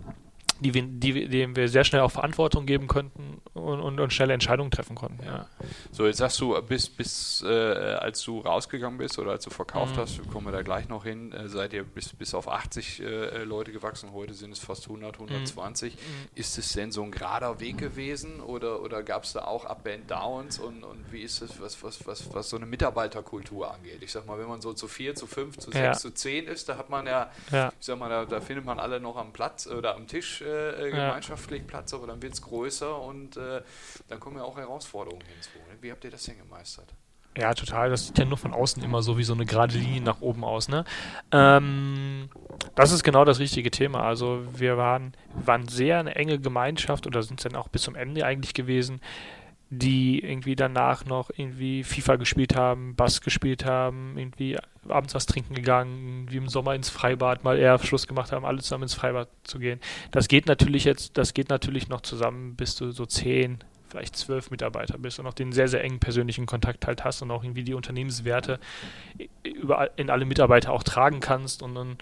die 0.60 0.72
wir, 0.72 0.82
die, 0.82 1.28
denen 1.28 1.56
wir 1.56 1.68
sehr 1.68 1.84
schnell 1.84 2.02
auch 2.02 2.10
Verantwortung 2.10 2.66
geben 2.66 2.86
könnten 2.86 3.40
und, 3.54 3.80
und, 3.80 4.00
und 4.00 4.12
schnelle 4.12 4.34
Entscheidungen 4.34 4.70
treffen 4.70 4.94
konnten. 4.94 5.24
Ja. 5.24 5.46
So, 5.90 6.06
jetzt 6.06 6.18
sagst 6.18 6.40
du, 6.40 6.60
bis, 6.62 6.88
bis 6.88 7.42
äh, 7.46 7.48
als 7.48 8.22
du 8.22 8.40
rausgegangen 8.40 8.98
bist 8.98 9.18
oder 9.18 9.32
als 9.32 9.44
du 9.44 9.50
verkauft 9.50 9.96
mhm. 9.96 10.00
hast, 10.00 10.30
kommen 10.30 10.46
wir 10.46 10.52
da 10.52 10.62
gleich 10.62 10.88
noch 10.88 11.04
hin, 11.04 11.32
äh, 11.32 11.48
seid 11.48 11.72
ihr 11.72 11.82
bis, 11.82 12.12
bis 12.12 12.34
auf 12.34 12.48
80 12.48 13.00
äh, 13.00 13.44
Leute 13.44 13.72
gewachsen, 13.72 14.12
heute 14.12 14.34
sind 14.34 14.52
es 14.52 14.60
fast 14.60 14.86
100, 14.86 15.14
120. 15.14 15.94
Mhm. 15.94 15.98
Ist 16.34 16.56
es 16.58 16.72
denn 16.72 16.92
so 16.92 17.02
ein 17.02 17.10
gerader 17.10 17.60
Weg 17.60 17.78
gewesen 17.78 18.40
oder, 18.40 18.80
oder 18.80 19.02
gab 19.02 19.24
es 19.24 19.32
da 19.32 19.44
auch 19.44 19.64
Up 19.64 19.88
and 19.92 20.10
Downs 20.10 20.58
und, 20.58 20.84
und 20.84 21.12
wie 21.12 21.22
ist 21.22 21.42
es, 21.42 21.60
was, 21.60 21.82
was, 21.82 22.06
was, 22.06 22.32
was 22.32 22.48
so 22.48 22.56
eine 22.56 22.66
Mitarbeiterkultur 22.66 23.72
angeht? 23.72 24.02
Ich 24.02 24.12
sag 24.12 24.26
mal, 24.26 24.38
wenn 24.38 24.48
man 24.48 24.60
so 24.60 24.72
zu 24.72 24.86
vier, 24.86 25.14
zu 25.14 25.26
fünf, 25.26 25.58
zu 25.58 25.70
ja. 25.72 25.92
sechs, 25.92 26.00
zu 26.00 26.14
zehn 26.14 26.46
ist, 26.46 26.68
da 26.68 26.76
hat 26.76 26.90
man 26.90 27.06
ja, 27.06 27.30
ja. 27.50 27.72
ich 27.78 27.86
sag 27.86 27.98
mal, 27.98 28.08
da, 28.08 28.24
da 28.24 28.40
findet 28.40 28.64
man 28.64 28.78
alle 28.78 29.00
noch 29.00 29.16
am 29.16 29.32
Platz 29.32 29.66
oder 29.66 29.96
am 29.96 30.06
Tisch 30.06 30.44
äh, 30.54 30.90
gemeinschaftlich 30.90 31.66
Platz, 31.66 31.92
aber 31.94 32.06
dann 32.06 32.22
wird 32.22 32.34
es 32.34 32.42
größer 32.42 33.00
und 33.00 33.36
äh, 33.36 33.62
dann 34.08 34.20
kommen 34.20 34.36
ja 34.36 34.44
auch 34.44 34.56
Herausforderungen 34.56 35.24
hinzu. 35.26 35.58
Ne? 35.58 35.76
Wie 35.80 35.90
habt 35.90 36.04
ihr 36.04 36.10
das 36.10 36.24
denn 36.24 36.38
gemeistert? 36.38 36.94
Ja, 37.36 37.52
total. 37.52 37.90
Das 37.90 38.06
sieht 38.06 38.18
ja 38.18 38.24
nur 38.24 38.38
von 38.38 38.54
außen 38.54 38.82
immer 38.82 39.02
so 39.02 39.18
wie 39.18 39.24
so 39.24 39.34
eine 39.34 39.44
gerade 39.44 39.76
Linie 39.76 40.00
nach 40.00 40.20
oben 40.20 40.44
aus. 40.44 40.68
Ne? 40.68 40.84
Ähm, 41.32 42.28
das 42.76 42.92
ist 42.92 43.02
genau 43.02 43.24
das 43.24 43.40
richtige 43.40 43.72
Thema. 43.72 44.04
Also 44.04 44.44
wir 44.56 44.76
waren, 44.76 45.14
waren 45.34 45.66
sehr 45.66 45.98
eine 45.98 46.14
enge 46.14 46.38
Gemeinschaft 46.38 47.06
oder 47.08 47.22
sind 47.24 47.40
es 47.40 47.44
dann 47.44 47.56
auch 47.56 47.68
bis 47.68 47.82
zum 47.82 47.96
Ende 47.96 48.24
eigentlich 48.24 48.54
gewesen, 48.54 49.00
die 49.78 50.24
irgendwie 50.24 50.56
danach 50.56 51.04
noch 51.04 51.30
irgendwie 51.36 51.84
FIFA 51.84 52.16
gespielt 52.16 52.56
haben, 52.56 52.94
Bass 52.96 53.20
gespielt 53.20 53.64
haben, 53.64 54.16
irgendwie 54.16 54.58
abends 54.88 55.14
was 55.14 55.26
trinken 55.26 55.54
gegangen, 55.54 56.26
wie 56.30 56.36
im 56.36 56.48
Sommer 56.48 56.74
ins 56.74 56.90
Freibad 56.90 57.44
mal 57.44 57.58
eher 57.58 57.78
Schluss 57.78 58.06
gemacht 58.06 58.32
haben, 58.32 58.44
alle 58.44 58.58
zusammen 58.58 58.84
ins 58.84 58.94
Freibad 58.94 59.28
zu 59.44 59.58
gehen. 59.58 59.80
Das 60.10 60.28
geht 60.28 60.46
natürlich 60.46 60.84
jetzt, 60.84 61.16
das 61.16 61.34
geht 61.34 61.48
natürlich 61.48 61.88
noch 61.88 62.02
zusammen, 62.02 62.56
bis 62.56 62.76
du 62.76 62.90
so 62.90 63.06
zehn, 63.06 63.58
vielleicht 63.88 64.16
zwölf 64.16 64.50
Mitarbeiter 64.50 64.98
bist 64.98 65.20
und 65.20 65.26
auch 65.26 65.34
den 65.34 65.52
sehr, 65.52 65.68
sehr 65.68 65.84
engen 65.84 66.00
persönlichen 66.00 66.46
Kontakt 66.46 66.86
halt 66.86 67.04
hast 67.04 67.22
und 67.22 67.30
auch 67.30 67.44
irgendwie 67.44 67.64
die 67.64 67.74
Unternehmenswerte 67.74 68.58
überall 69.42 69.90
in 69.96 70.10
alle 70.10 70.24
Mitarbeiter 70.24 70.72
auch 70.72 70.82
tragen 70.82 71.20
kannst 71.20 71.62
und 71.62 71.74
dann 71.74 71.96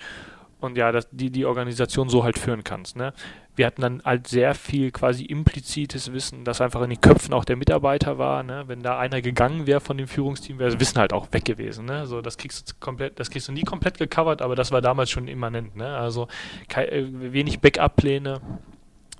und 0.62 0.76
ja, 0.76 0.92
dass 0.92 1.08
die, 1.10 1.30
die 1.30 1.44
Organisation 1.44 2.08
so 2.08 2.24
halt 2.24 2.38
führen 2.38 2.64
kannst. 2.64 2.96
Ne? 2.96 3.12
Wir 3.54 3.66
hatten 3.66 3.82
dann 3.82 4.02
halt 4.04 4.28
sehr 4.28 4.54
viel 4.54 4.90
quasi 4.90 5.24
implizites 5.24 6.12
Wissen, 6.12 6.44
das 6.44 6.60
einfach 6.60 6.80
in 6.82 6.90
den 6.90 7.00
Köpfen 7.00 7.34
auch 7.34 7.44
der 7.44 7.56
Mitarbeiter 7.56 8.18
war. 8.18 8.42
Ne? 8.42 8.64
Wenn 8.66 8.82
da 8.82 8.98
einer 8.98 9.20
gegangen 9.20 9.66
wäre 9.66 9.80
von 9.80 9.98
dem 9.98 10.08
Führungsteam, 10.08 10.58
wäre 10.58 10.70
das 10.70 10.80
Wissen 10.80 10.98
halt 10.98 11.12
auch 11.12 11.28
weg 11.32 11.44
gewesen. 11.44 11.84
Ne? 11.84 12.06
So, 12.06 12.22
das 12.22 12.38
kriegst 12.38 12.70
du 12.70 12.74
komplett, 12.80 13.18
das 13.20 13.30
kriegst 13.30 13.48
du 13.48 13.52
nie 13.52 13.64
komplett 13.64 13.98
gecovert, 13.98 14.40
aber 14.40 14.56
das 14.56 14.72
war 14.72 14.80
damals 14.80 15.10
schon 15.10 15.28
immanent. 15.28 15.76
Ne? 15.76 15.86
Also 15.86 16.28
äh, 16.74 17.04
wenig 17.10 17.60
Backup-Pläne, 17.60 18.40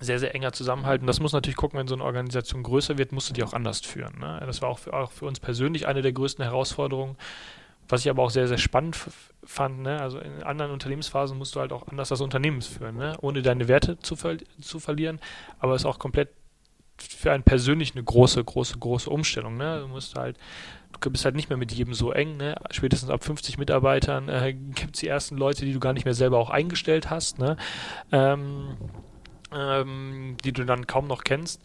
sehr, 0.01 0.19
sehr 0.19 0.35
enger 0.35 0.53
zusammenhalten. 0.53 1.07
Das 1.07 1.21
muss 1.21 1.33
natürlich 1.33 1.57
gucken, 1.57 1.79
wenn 1.79 1.87
so 1.87 1.95
eine 1.95 2.05
Organisation 2.05 2.63
größer 2.63 2.99
wird, 2.99 3.13
musst 3.13 3.31
du 3.31 3.35
die 3.35 3.45
auch 3.45 3.53
anders 3.53 3.81
führen. 3.81 4.19
Ne? 4.19 4.43
Das 4.47 4.63
war 4.63 4.69
auch 4.69 4.79
für, 4.79 4.93
auch 4.93 5.13
für 5.13 5.27
uns 5.27 5.41
persönlich 5.41 5.87
eine 5.87 6.03
der 6.03 6.13
größten 6.13 6.45
Herausforderungen, 6.45 7.17
was 7.89 8.03
ich 8.03 8.11
aber 8.11 8.23
auch 8.23 8.31
sehr, 8.31 8.49
sehr 8.49 8.59
spannend 8.59 8.97
fand. 9.45 9.81
Ne? 9.81 10.01
Also 10.01 10.19
in 10.19 10.43
anderen 10.43 10.73
Unternehmensphasen 10.73 11.37
musst 11.37 11.55
du 11.55 11.61
halt 11.61 11.73
auch 11.73 11.87
anders 11.89 12.09
das 12.09 12.21
Unternehmen 12.21 12.63
führen, 12.63 12.97
ne? 12.97 13.17
ohne 13.21 13.43
deine 13.43 13.69
Werte 13.69 13.99
zu, 13.99 14.17
ver 14.17 14.37
zu 14.61 14.79
verlieren. 14.79 15.21
Aber 15.59 15.75
es 15.75 15.83
ist 15.83 15.87
auch 15.87 15.99
komplett 15.99 16.31
für 16.99 17.33
einen 17.33 17.43
persönlich 17.43 17.93
eine 17.93 18.05
große, 18.05 18.43
große, 18.43 18.79
große 18.79 19.11
Umstellung. 19.11 19.57
Ne? 19.57 19.81
Du 19.81 19.89
musst 19.89 20.15
halt, 20.15 20.39
du 21.01 21.11
bist 21.11 21.25
halt 21.25 21.35
nicht 21.35 21.49
mehr 21.49 21.59
mit 21.59 21.73
jedem 21.73 21.95
so 21.95 22.13
eng. 22.13 22.37
Ne? 22.37 22.55
Spätestens 22.71 23.11
ab 23.11 23.25
50 23.25 23.59
Mitarbeitern 23.59 24.29
äh, 24.29 24.53
gibt 24.53 24.95
es 24.95 25.01
die 25.01 25.09
ersten 25.09 25.37
Leute, 25.37 25.65
die 25.65 25.73
du 25.73 25.81
gar 25.81 25.93
nicht 25.93 26.05
mehr 26.05 26.15
selber 26.15 26.39
auch 26.39 26.51
eingestellt 26.51 27.11
hast, 27.11 27.39
ne? 27.39 27.57
Ähm, 28.11 28.77
ähm, 29.55 30.37
die 30.45 30.53
du 30.53 30.65
dann 30.65 30.87
kaum 30.87 31.07
noch 31.07 31.25
kennst. 31.25 31.63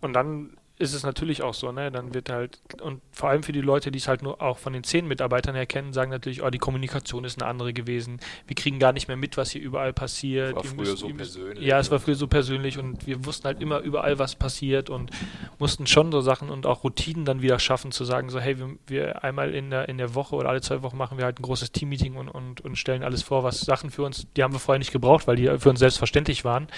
Und 0.00 0.12
dann 0.12 0.56
ist 0.80 0.94
es 0.94 1.02
natürlich 1.02 1.42
auch 1.42 1.52
so, 1.52 1.72
ne? 1.72 1.92
Dann 1.92 2.14
wird 2.14 2.30
halt, 2.30 2.58
und 2.80 3.02
vor 3.12 3.28
allem 3.28 3.42
für 3.42 3.52
die 3.52 3.60
Leute, 3.60 3.90
die 3.90 3.98
es 3.98 4.08
halt 4.08 4.22
nur 4.22 4.40
auch 4.40 4.56
von 4.56 4.72
den 4.72 4.82
zehn 4.82 5.06
Mitarbeitern 5.06 5.54
her 5.54 5.66
kennen, 5.66 5.92
sagen 5.92 6.10
natürlich, 6.10 6.42
oh, 6.42 6.48
die 6.48 6.58
Kommunikation 6.58 7.24
ist 7.24 7.40
eine 7.40 7.50
andere 7.50 7.74
gewesen. 7.74 8.18
Wir 8.46 8.56
kriegen 8.56 8.78
gar 8.78 8.94
nicht 8.94 9.06
mehr 9.06 9.18
mit, 9.18 9.36
was 9.36 9.50
hier 9.50 9.60
überall 9.60 9.92
passiert. 9.92 10.56
War 10.56 10.64
früher 10.64 10.76
müssen, 10.76 10.96
so 10.96 11.08
persönlich. 11.10 11.66
Ja, 11.66 11.78
es 11.78 11.90
war 11.90 12.00
früher 12.00 12.14
so 12.14 12.28
persönlich 12.28 12.78
und 12.78 13.06
wir 13.06 13.26
wussten 13.26 13.44
halt 13.44 13.60
immer 13.60 13.80
überall, 13.80 14.18
was 14.18 14.36
passiert 14.36 14.88
und 14.88 15.10
mussten 15.58 15.86
schon 15.86 16.10
so 16.12 16.22
Sachen 16.22 16.48
und 16.48 16.64
auch 16.64 16.82
Routinen 16.82 17.26
dann 17.26 17.42
wieder 17.42 17.58
schaffen, 17.58 17.92
zu 17.92 18.06
sagen, 18.06 18.30
so, 18.30 18.40
hey, 18.40 18.58
wir, 18.58 18.70
wir 18.86 19.22
einmal 19.22 19.54
in 19.54 19.68
der, 19.68 19.86
in 19.90 19.98
der 19.98 20.14
Woche 20.14 20.34
oder 20.34 20.48
alle 20.48 20.62
zwei 20.62 20.82
Wochen 20.82 20.96
machen 20.96 21.18
wir 21.18 21.26
halt 21.26 21.40
ein 21.40 21.42
großes 21.42 21.72
Teammeeting 21.72 22.16
und, 22.16 22.30
und, 22.30 22.62
und 22.62 22.76
stellen 22.76 23.02
alles 23.02 23.22
vor, 23.22 23.44
was 23.44 23.60
Sachen 23.60 23.90
für 23.90 24.02
uns, 24.02 24.26
die 24.34 24.42
haben 24.42 24.54
wir 24.54 24.60
vorher 24.60 24.78
nicht 24.78 24.92
gebraucht, 24.92 25.26
weil 25.26 25.36
die 25.36 25.58
für 25.58 25.68
uns 25.68 25.80
selbstverständlich 25.80 26.46
waren. 26.46 26.68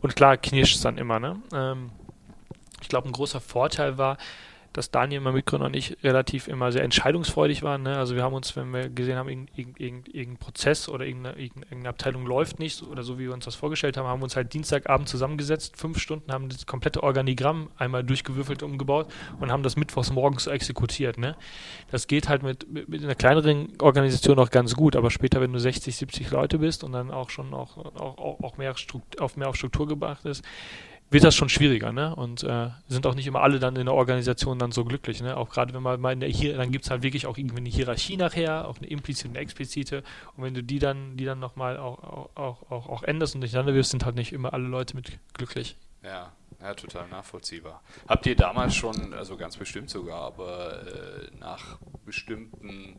Und 0.00 0.16
klar 0.16 0.38
knirscht 0.38 0.76
es 0.76 0.80
dann 0.80 0.96
immer, 0.96 1.20
ne? 1.20 1.36
Ähm, 1.52 1.90
ich 2.80 2.88
glaube, 2.88 3.08
ein 3.08 3.12
großer 3.12 3.40
Vorteil 3.40 3.98
war, 3.98 4.18
dass 4.76 4.90
Daniel, 4.90 5.20
mein 5.20 5.32
Mitgründer 5.32 5.66
und 5.66 5.76
ich 5.76 5.96
relativ 6.02 6.48
immer 6.48 6.70
sehr 6.70 6.82
entscheidungsfreudig 6.84 7.62
waren. 7.62 7.82
Ne? 7.84 7.96
Also 7.96 8.14
wir 8.14 8.22
haben 8.22 8.34
uns, 8.34 8.56
wenn 8.56 8.70
wir 8.72 8.90
gesehen 8.90 9.16
haben, 9.16 9.28
irgendein, 9.28 9.56
irgendein, 9.56 10.12
irgendein 10.12 10.36
Prozess 10.36 10.88
oder 10.88 11.06
irgendeine, 11.06 11.38
irgendeine, 11.38 11.88
Abteilung 11.88 12.26
läuft 12.26 12.58
nicht 12.58 12.82
oder 12.82 13.02
so, 13.02 13.18
wie 13.18 13.24
wir 13.24 13.32
uns 13.32 13.46
das 13.46 13.54
vorgestellt 13.54 13.96
haben, 13.96 14.06
haben 14.06 14.20
wir 14.20 14.24
uns 14.24 14.36
halt 14.36 14.52
Dienstagabend 14.52 15.08
zusammengesetzt, 15.08 15.78
fünf 15.78 15.98
Stunden, 15.98 16.30
haben 16.30 16.50
das 16.50 16.66
komplette 16.66 17.02
Organigramm 17.02 17.70
einmal 17.78 18.04
durchgewürfelt, 18.04 18.62
umgebaut 18.62 19.10
und 19.40 19.50
haben 19.50 19.62
das 19.62 19.76
mittwochs 19.76 20.12
morgens 20.12 20.46
exekutiert. 20.46 21.16
Ne? 21.16 21.36
Das 21.90 22.06
geht 22.06 22.28
halt 22.28 22.42
mit, 22.42 22.70
mit, 22.88 23.02
einer 23.02 23.14
kleineren 23.14 23.72
Organisation 23.80 24.38
auch 24.38 24.50
ganz 24.50 24.74
gut, 24.74 24.94
aber 24.94 25.10
später, 25.10 25.40
wenn 25.40 25.52
du 25.52 25.58
60, 25.58 25.96
70 25.96 26.30
Leute 26.30 26.58
bist 26.58 26.84
und 26.84 26.92
dann 26.92 27.10
auch 27.10 27.30
schon 27.30 27.54
auch, 27.54 27.78
auch, 27.78 28.40
auch 28.42 28.58
mehr, 28.58 28.74
auf 29.20 29.36
mehr 29.36 29.48
auf 29.48 29.56
Struktur 29.56 29.88
gebracht 29.88 30.26
ist, 30.26 30.44
wird 31.10 31.24
das 31.24 31.34
schon 31.34 31.48
schwieriger, 31.48 31.92
ne? 31.92 32.14
Und 32.14 32.42
äh, 32.42 32.70
sind 32.88 33.06
auch 33.06 33.14
nicht 33.14 33.26
immer 33.26 33.40
alle 33.40 33.58
dann 33.58 33.76
in 33.76 33.86
der 33.86 33.94
Organisation 33.94 34.58
dann 34.58 34.72
so 34.72 34.84
glücklich, 34.84 35.22
ne? 35.22 35.36
Auch 35.36 35.50
gerade 35.50 35.72
wenn 35.72 35.82
man 35.82 36.00
mal 36.00 36.12
in 36.12 36.20
der 36.20 36.28
hier, 36.28 36.56
dann 36.56 36.72
gibt 36.72 36.84
es 36.84 36.90
halt 36.90 37.02
wirklich 37.02 37.26
auch 37.26 37.38
irgendwie 37.38 37.58
eine 37.58 37.68
Hierarchie 37.68 38.16
nachher, 38.16 38.66
auch 38.66 38.78
eine 38.78 38.88
implizite 38.88 39.28
und 39.28 39.36
eine 39.36 39.42
explizite. 39.42 40.02
Und 40.36 40.44
wenn 40.44 40.54
du 40.54 40.62
die 40.62 40.78
dann, 40.78 41.16
die 41.16 41.24
dann 41.24 41.38
nochmal 41.38 41.76
auch, 41.76 42.28
auch, 42.34 42.70
auch, 42.70 42.88
auch 42.88 43.02
änderst 43.02 43.34
und 43.34 43.40
durcheinander 43.40 43.74
wirst, 43.74 43.90
sind 43.90 44.04
halt 44.04 44.16
nicht 44.16 44.32
immer 44.32 44.52
alle 44.52 44.66
Leute 44.66 44.96
mit 44.96 45.18
glücklich. 45.34 45.76
Ja, 46.02 46.32
ja, 46.66 46.74
total 46.74 47.06
nachvollziehbar. 47.08 47.80
Habt 48.08 48.26
ihr 48.26 48.34
damals 48.34 48.74
schon, 48.74 49.14
also 49.14 49.36
ganz 49.36 49.56
bestimmt 49.56 49.88
sogar, 49.88 50.20
aber 50.20 50.82
äh, 50.82 51.30
nach 51.38 51.78
bestimmten 52.04 52.96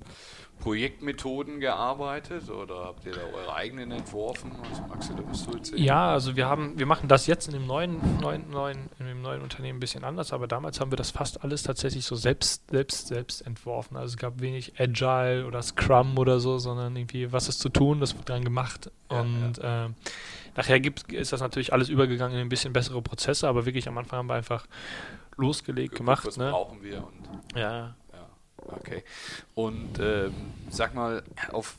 Projektmethoden 0.60 1.60
gearbeitet 1.60 2.49
oder 2.49 2.86
habt 2.86 3.06
ihr 3.06 3.12
da 3.12 3.21
eure 3.21 3.53
eigenen 3.53 3.91
entworfen? 3.91 4.53
Also 4.69 4.82
Max, 4.84 5.10
da 5.10 5.21
bist 5.21 5.47
du 5.47 5.51
erzählen. 5.51 5.84
Ja, 5.84 6.12
also 6.12 6.36
wir 6.36 6.47
haben, 6.47 6.80
wir 6.80 6.86
machen 6.86 7.10
das 7.10 7.27
jetzt 7.27 7.47
in 7.47 7.53
dem 7.53 7.67
neuen, 7.67 7.99
neuen, 8.21 8.49
neuen, 8.49 8.89
in 8.99 9.06
dem 9.06 9.21
neuen 9.21 9.41
Unternehmen 9.41 9.77
ein 9.77 9.80
bisschen 9.82 10.03
anders, 10.03 10.32
aber 10.32 10.47
damals 10.47 10.80
haben 10.80 10.91
wir 10.91 10.97
das 10.97 11.12
fast 11.12 11.43
alles 11.43 11.63
tatsächlich 11.63 12.06
so 12.06 12.15
selbst, 12.15 12.69
selbst, 12.71 13.08
selbst 13.08 13.41
entworfen. 13.45 13.97
Also 13.97 14.13
es 14.13 14.17
gab 14.17 14.39
wenig 14.39 14.80
Agile 14.80 15.45
oder 15.45 15.62
Scrum 15.62 16.17
oder 16.17 16.39
so, 16.39 16.58
sondern 16.58 16.95
irgendwie, 16.95 17.32
was 17.34 17.49
ist 17.49 17.60
zu 17.60 17.69
tun, 17.69 17.99
das 17.99 18.15
wird 18.15 18.30
dann 18.30 18.43
gemacht. 18.43 18.91
Ja, 19.12 19.21
und 19.21 19.58
ja. 19.58 19.86
Äh, 19.86 19.89
nachher 20.57 20.79
gibt, 20.79 21.11
ist 21.13 21.31
das 21.31 21.41
natürlich 21.41 21.71
alles 21.71 21.89
übergegangen 21.89 22.35
in 22.37 22.41
ein 22.41 22.49
bisschen 22.49 22.73
bessere 22.73 23.01
Prozesse, 23.01 23.47
aber 23.47 23.65
wirklich 23.65 23.87
am 23.87 23.97
Anfang 23.97 24.19
haben 24.19 24.27
wir 24.27 24.35
einfach 24.35 24.67
losgelegt, 25.37 25.91
Geguckt, 25.91 25.97
gemacht. 25.97 26.25
Was 26.25 26.37
ne? 26.37 26.49
brauchen 26.49 26.83
wir? 26.83 27.05
Und 27.05 27.57
ja. 27.57 27.95
Okay. 28.67 29.03
Und 29.55 29.99
ähm, 29.99 30.33
sag 30.69 30.93
mal, 30.93 31.23
auf 31.51 31.77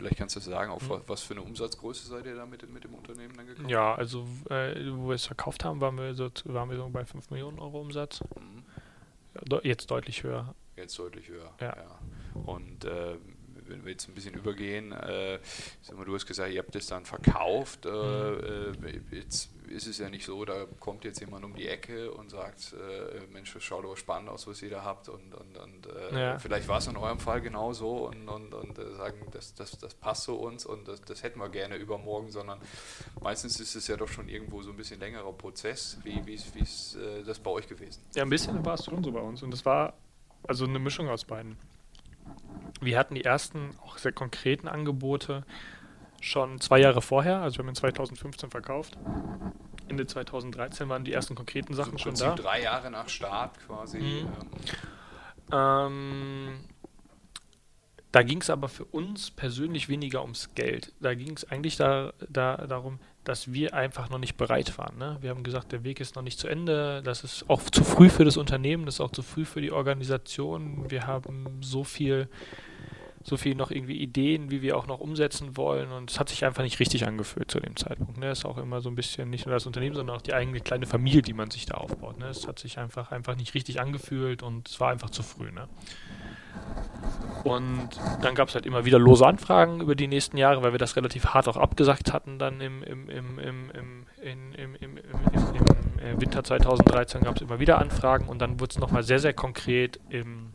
vielleicht 0.00 0.16
kannst 0.16 0.34
du 0.36 0.40
sagen, 0.40 0.70
auf 0.70 0.88
mhm. 0.88 1.02
was 1.06 1.22
für 1.22 1.34
eine 1.34 1.42
Umsatzgröße 1.42 2.08
seid 2.08 2.24
ihr 2.26 2.34
da 2.34 2.46
mit, 2.46 2.68
mit 2.72 2.84
dem 2.84 2.94
Unternehmen 2.94 3.34
dann 3.36 3.46
gekommen? 3.46 3.68
Ja, 3.68 3.94
also 3.94 4.26
äh, 4.48 4.74
wo 4.92 5.08
wir 5.08 5.14
es 5.14 5.26
verkauft 5.26 5.64
haben, 5.64 5.80
waren 5.80 5.96
wir 5.96 6.14
so, 6.14 6.30
waren 6.44 6.70
wir 6.70 6.76
so 6.76 6.88
bei 6.88 7.04
5 7.04 7.30
Millionen 7.30 7.58
Euro 7.58 7.80
Umsatz. 7.80 8.22
Mhm. 8.36 8.64
Ja, 9.50 9.60
jetzt 9.62 9.90
deutlich 9.90 10.22
höher. 10.22 10.54
Jetzt 10.76 10.98
deutlich 10.98 11.28
höher. 11.28 11.52
Ja. 11.60 11.76
ja. 11.76 12.40
Und 12.44 12.84
äh, 12.84 13.16
wenn 13.70 13.84
wir 13.84 13.92
jetzt 13.92 14.08
ein 14.08 14.14
bisschen 14.14 14.34
übergehen, 14.34 14.92
äh, 14.92 15.38
sag 15.82 15.96
mal, 15.96 16.04
du 16.04 16.14
hast 16.14 16.26
gesagt, 16.26 16.52
ihr 16.52 16.58
habt 16.58 16.74
das 16.74 16.86
dann 16.86 17.04
verkauft. 17.04 17.86
Äh, 17.86 17.90
mhm. 17.90 18.84
Äh, 18.84 19.16
jetzt 19.16 19.50
ist 19.68 19.86
es 19.86 19.98
ja 19.98 20.10
nicht 20.10 20.24
so, 20.24 20.44
da 20.44 20.66
kommt 20.80 21.04
jetzt 21.04 21.20
jemand 21.20 21.44
um 21.44 21.54
die 21.54 21.68
Ecke 21.68 22.10
und 22.10 22.30
sagt, 22.30 22.74
äh, 22.74 23.20
Mensch, 23.32 23.54
das 23.54 23.62
schaut 23.62 23.84
aber 23.84 23.96
spannend 23.96 24.28
aus, 24.28 24.46
was 24.46 24.60
ihr 24.62 24.70
da 24.70 24.82
habt. 24.82 25.08
Und, 25.08 25.32
und, 25.34 25.56
und 25.56 25.86
äh, 25.86 26.20
ja. 26.20 26.38
vielleicht 26.38 26.68
war 26.68 26.78
es 26.78 26.88
in 26.88 26.96
eurem 26.96 27.20
Fall 27.20 27.40
genauso 27.40 28.08
und, 28.08 28.28
und, 28.28 28.52
und 28.52 28.78
äh, 28.78 28.94
sagen, 28.96 29.26
das, 29.30 29.54
das, 29.54 29.78
das 29.78 29.94
passt 29.94 30.24
zu 30.24 30.34
uns 30.34 30.66
und 30.66 30.88
das, 30.88 31.00
das 31.02 31.22
hätten 31.22 31.38
wir 31.38 31.48
gerne 31.48 31.76
übermorgen, 31.76 32.30
sondern 32.30 32.60
meistens 33.20 33.60
ist 33.60 33.76
es 33.76 33.86
ja 33.86 33.96
doch 33.96 34.08
schon 34.08 34.28
irgendwo 34.28 34.60
so 34.62 34.70
ein 34.70 34.76
bisschen 34.76 34.98
längerer 34.98 35.32
Prozess. 35.32 35.98
Wie 36.02 36.20
ist 36.32 36.98
das 37.26 37.38
bei 37.38 37.50
euch 37.50 37.68
gewesen? 37.68 38.02
Ja, 38.14 38.24
ein 38.24 38.30
bisschen 38.30 38.64
war 38.64 38.74
es 38.74 38.84
schon 38.84 39.02
so 39.02 39.12
bei 39.12 39.20
uns. 39.20 39.42
Und 39.42 39.52
das 39.52 39.64
war 39.64 39.94
also 40.46 40.64
eine 40.64 40.78
Mischung 40.78 41.08
aus 41.08 41.24
beiden 41.24 41.56
wir 42.80 42.98
hatten 42.98 43.14
die 43.14 43.24
ersten 43.24 43.70
auch 43.82 43.98
sehr 43.98 44.12
konkreten 44.12 44.68
Angebote 44.68 45.44
schon 46.20 46.60
zwei 46.60 46.80
Jahre 46.80 47.02
vorher, 47.02 47.40
also 47.40 47.58
wir 47.58 47.64
haben 47.64 47.70
in 47.70 47.74
2015 47.74 48.50
verkauft. 48.50 48.98
Ende 49.88 50.06
2013 50.06 50.88
waren 50.88 51.04
die 51.04 51.12
ersten 51.12 51.34
konkreten 51.34 51.74
Sachen 51.74 51.92
also 51.92 52.04
schon 52.04 52.14
da. 52.14 52.34
Drei 52.34 52.62
Jahre 52.62 52.90
nach 52.90 53.08
Start 53.08 53.58
quasi. 53.66 53.98
Mhm. 53.98 54.28
Ähm, 55.52 55.52
ähm 55.52 56.60
da 58.12 58.22
ging 58.22 58.40
es 58.40 58.50
aber 58.50 58.68
für 58.68 58.84
uns 58.86 59.30
persönlich 59.30 59.88
weniger 59.88 60.22
ums 60.22 60.54
Geld. 60.54 60.92
Da 61.00 61.14
ging 61.14 61.36
es 61.36 61.48
eigentlich 61.48 61.76
da, 61.76 62.12
da, 62.28 62.56
darum, 62.66 62.98
dass 63.30 63.52
wir 63.52 63.74
einfach 63.74 64.10
noch 64.10 64.18
nicht 64.18 64.36
bereit 64.36 64.76
waren. 64.76 64.98
Ne? 64.98 65.16
Wir 65.20 65.30
haben 65.30 65.44
gesagt, 65.44 65.70
der 65.70 65.84
Weg 65.84 66.00
ist 66.00 66.16
noch 66.16 66.22
nicht 66.22 66.36
zu 66.36 66.48
Ende. 66.48 67.00
Das 67.04 67.22
ist 67.22 67.48
auch 67.48 67.62
zu 67.62 67.84
früh 67.84 68.08
für 68.08 68.24
das 68.24 68.36
Unternehmen, 68.36 68.86
das 68.86 68.96
ist 68.96 69.00
auch 69.00 69.12
zu 69.12 69.22
früh 69.22 69.44
für 69.44 69.60
die 69.60 69.70
Organisation. 69.70 70.90
Wir 70.90 71.06
haben 71.06 71.46
so 71.60 71.84
viel, 71.84 72.28
so 73.22 73.36
viel 73.36 73.54
noch 73.54 73.70
irgendwie 73.70 74.00
Ideen, 74.00 74.50
wie 74.50 74.62
wir 74.62 74.76
auch 74.76 74.88
noch 74.88 74.98
umsetzen 74.98 75.56
wollen. 75.56 75.92
Und 75.92 76.10
es 76.10 76.18
hat 76.18 76.28
sich 76.28 76.44
einfach 76.44 76.64
nicht 76.64 76.80
richtig 76.80 77.06
angefühlt 77.06 77.48
zu 77.48 77.60
dem 77.60 77.76
Zeitpunkt. 77.76 78.18
Ne? 78.18 78.30
Es 78.30 78.40
ist 78.40 78.46
auch 78.46 78.58
immer 78.58 78.80
so 78.80 78.88
ein 78.88 78.96
bisschen 78.96 79.30
nicht 79.30 79.46
nur 79.46 79.54
das 79.54 79.64
Unternehmen, 79.64 79.94
sondern 79.94 80.16
auch 80.16 80.22
die 80.22 80.34
eigene 80.34 80.58
kleine 80.58 80.86
Familie, 80.86 81.22
die 81.22 81.32
man 81.32 81.52
sich 81.52 81.66
da 81.66 81.74
aufbaut. 81.76 82.18
Ne? 82.18 82.26
Es 82.26 82.48
hat 82.48 82.58
sich 82.58 82.78
einfach, 82.78 83.12
einfach 83.12 83.36
nicht 83.36 83.54
richtig 83.54 83.80
angefühlt 83.80 84.42
und 84.42 84.68
es 84.68 84.80
war 84.80 84.90
einfach 84.90 85.10
zu 85.10 85.22
früh. 85.22 85.52
Ne? 85.52 85.68
Und 87.44 87.88
dann 88.20 88.34
gab 88.34 88.48
es 88.48 88.54
halt 88.54 88.66
immer 88.66 88.84
wieder 88.84 88.98
lose 88.98 89.26
Anfragen 89.26 89.80
über 89.80 89.94
die 89.94 90.08
nächsten 90.08 90.36
Jahre, 90.36 90.62
weil 90.62 90.72
wir 90.72 90.78
das 90.78 90.96
relativ 90.96 91.26
hart 91.26 91.48
auch 91.48 91.56
abgesagt 91.56 92.12
hatten. 92.12 92.38
Dann 92.38 92.60
im, 92.60 92.82
im, 92.82 93.08
im, 93.08 93.38
im, 93.38 93.70
im, 93.70 94.06
im, 94.20 94.74
im, 94.74 94.98
im 94.98 96.20
Winter 96.20 96.44
2013 96.44 97.22
gab 97.22 97.36
es 97.36 97.42
immer 97.42 97.58
wieder 97.60 97.78
Anfragen 97.78 98.28
und 98.28 98.40
dann 98.40 98.60
wurde 98.60 98.72
es 98.72 98.78
nochmal 98.78 99.02
sehr, 99.02 99.18
sehr 99.18 99.32
konkret 99.32 100.00
im, 100.10 100.50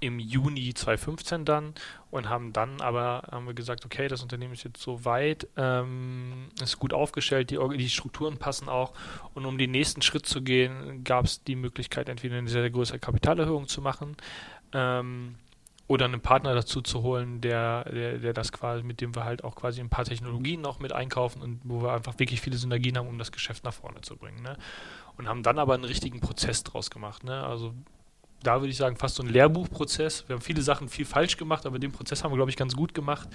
im 0.00 0.18
Juni 0.18 0.74
2015 0.74 1.44
dann 1.44 1.74
und 2.10 2.28
haben 2.28 2.52
dann 2.52 2.80
aber 2.80 3.28
haben 3.30 3.46
wir 3.46 3.54
gesagt, 3.54 3.84
okay, 3.84 4.08
das 4.08 4.22
Unternehmen 4.22 4.54
ist 4.54 4.64
jetzt 4.64 4.80
so 4.80 5.04
weit, 5.04 5.48
ähm, 5.56 6.48
ist 6.62 6.78
gut 6.78 6.92
aufgestellt, 6.92 7.50
die, 7.50 7.58
die 7.76 7.88
Strukturen 7.88 8.38
passen 8.38 8.68
auch 8.68 8.92
und 9.34 9.46
um 9.46 9.58
den 9.58 9.70
nächsten 9.70 10.02
Schritt 10.02 10.26
zu 10.26 10.42
gehen, 10.42 11.04
gab 11.04 11.24
es 11.24 11.42
die 11.42 11.56
Möglichkeit, 11.56 12.08
entweder 12.08 12.36
eine 12.36 12.48
sehr, 12.48 12.62
sehr 12.62 12.70
größere 12.70 12.98
Kapitalerhöhung 12.98 13.66
zu 13.66 13.80
machen 13.80 14.16
ähm, 14.74 15.36
oder 15.86 16.06
einen 16.06 16.20
Partner 16.20 16.54
dazu 16.54 16.80
zu 16.80 17.02
holen, 17.02 17.40
der, 17.40 17.84
der, 17.84 18.18
der 18.18 18.32
das 18.32 18.52
quasi, 18.52 18.82
mit 18.82 19.00
dem 19.00 19.14
wir 19.14 19.24
halt 19.24 19.44
auch 19.44 19.54
quasi 19.54 19.80
ein 19.80 19.90
paar 19.90 20.04
Technologien 20.04 20.60
noch 20.60 20.80
mit 20.80 20.92
einkaufen 20.92 21.42
und 21.42 21.60
wo 21.64 21.82
wir 21.82 21.92
einfach 21.92 22.18
wirklich 22.18 22.40
viele 22.40 22.56
Synergien 22.56 22.96
haben, 22.96 23.08
um 23.08 23.18
das 23.18 23.32
Geschäft 23.32 23.64
nach 23.64 23.74
vorne 23.74 24.00
zu 24.00 24.16
bringen. 24.16 24.42
Ne? 24.42 24.56
Und 25.18 25.28
haben 25.28 25.42
dann 25.42 25.58
aber 25.58 25.74
einen 25.74 25.84
richtigen 25.84 26.20
Prozess 26.20 26.64
draus 26.64 26.90
gemacht. 26.90 27.22
Ne? 27.22 27.44
Also 27.44 27.74
da 28.42 28.60
würde 28.60 28.70
ich 28.70 28.76
sagen, 28.76 28.96
fast 28.96 29.16
so 29.16 29.22
ein 29.22 29.28
Lehrbuchprozess. 29.28 30.26
Wir 30.26 30.34
haben 30.34 30.42
viele 30.42 30.62
Sachen 30.62 30.88
viel 30.88 31.04
falsch 31.04 31.36
gemacht, 31.36 31.66
aber 31.66 31.78
den 31.78 31.92
Prozess 31.92 32.24
haben 32.24 32.32
wir, 32.32 32.36
glaube 32.36 32.50
ich, 32.50 32.56
ganz 32.56 32.74
gut 32.74 32.94
gemacht. 32.94 33.28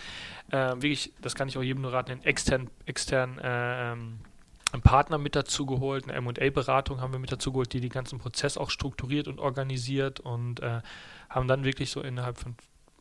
Äh, 0.49 0.73
wirklich, 0.73 1.13
das 1.21 1.36
kann 1.36 1.47
ich 1.47 1.58
auch 1.58 1.63
jedem 1.63 1.82
nur 1.82 1.93
raten, 1.93 2.12
einen 2.12 2.23
externen 2.23 2.69
extern, 2.86 3.38
äh, 3.39 3.91
ähm, 3.91 4.19
Partner 4.84 5.17
mit 5.17 5.36
dazu 5.36 5.65
geholt, 5.65 6.04
eine 6.04 6.13
M&A-Beratung 6.13 7.02
haben 7.02 7.12
wir 7.12 7.19
mit 7.19 7.32
dazu 7.32 7.52
geholt, 7.52 7.73
die 7.73 7.82
den 7.82 7.89
ganzen 7.89 8.19
Prozess 8.19 8.56
auch 8.56 8.69
strukturiert 8.69 9.28
und 9.28 9.39
organisiert 9.39 10.19
und 10.19 10.60
äh, 10.60 10.82
haben 11.30 11.48
dann 11.48 11.63
wirklich 11.63 11.92
so 11.92 12.02
innerhalb 12.02 12.38
von 12.38 12.56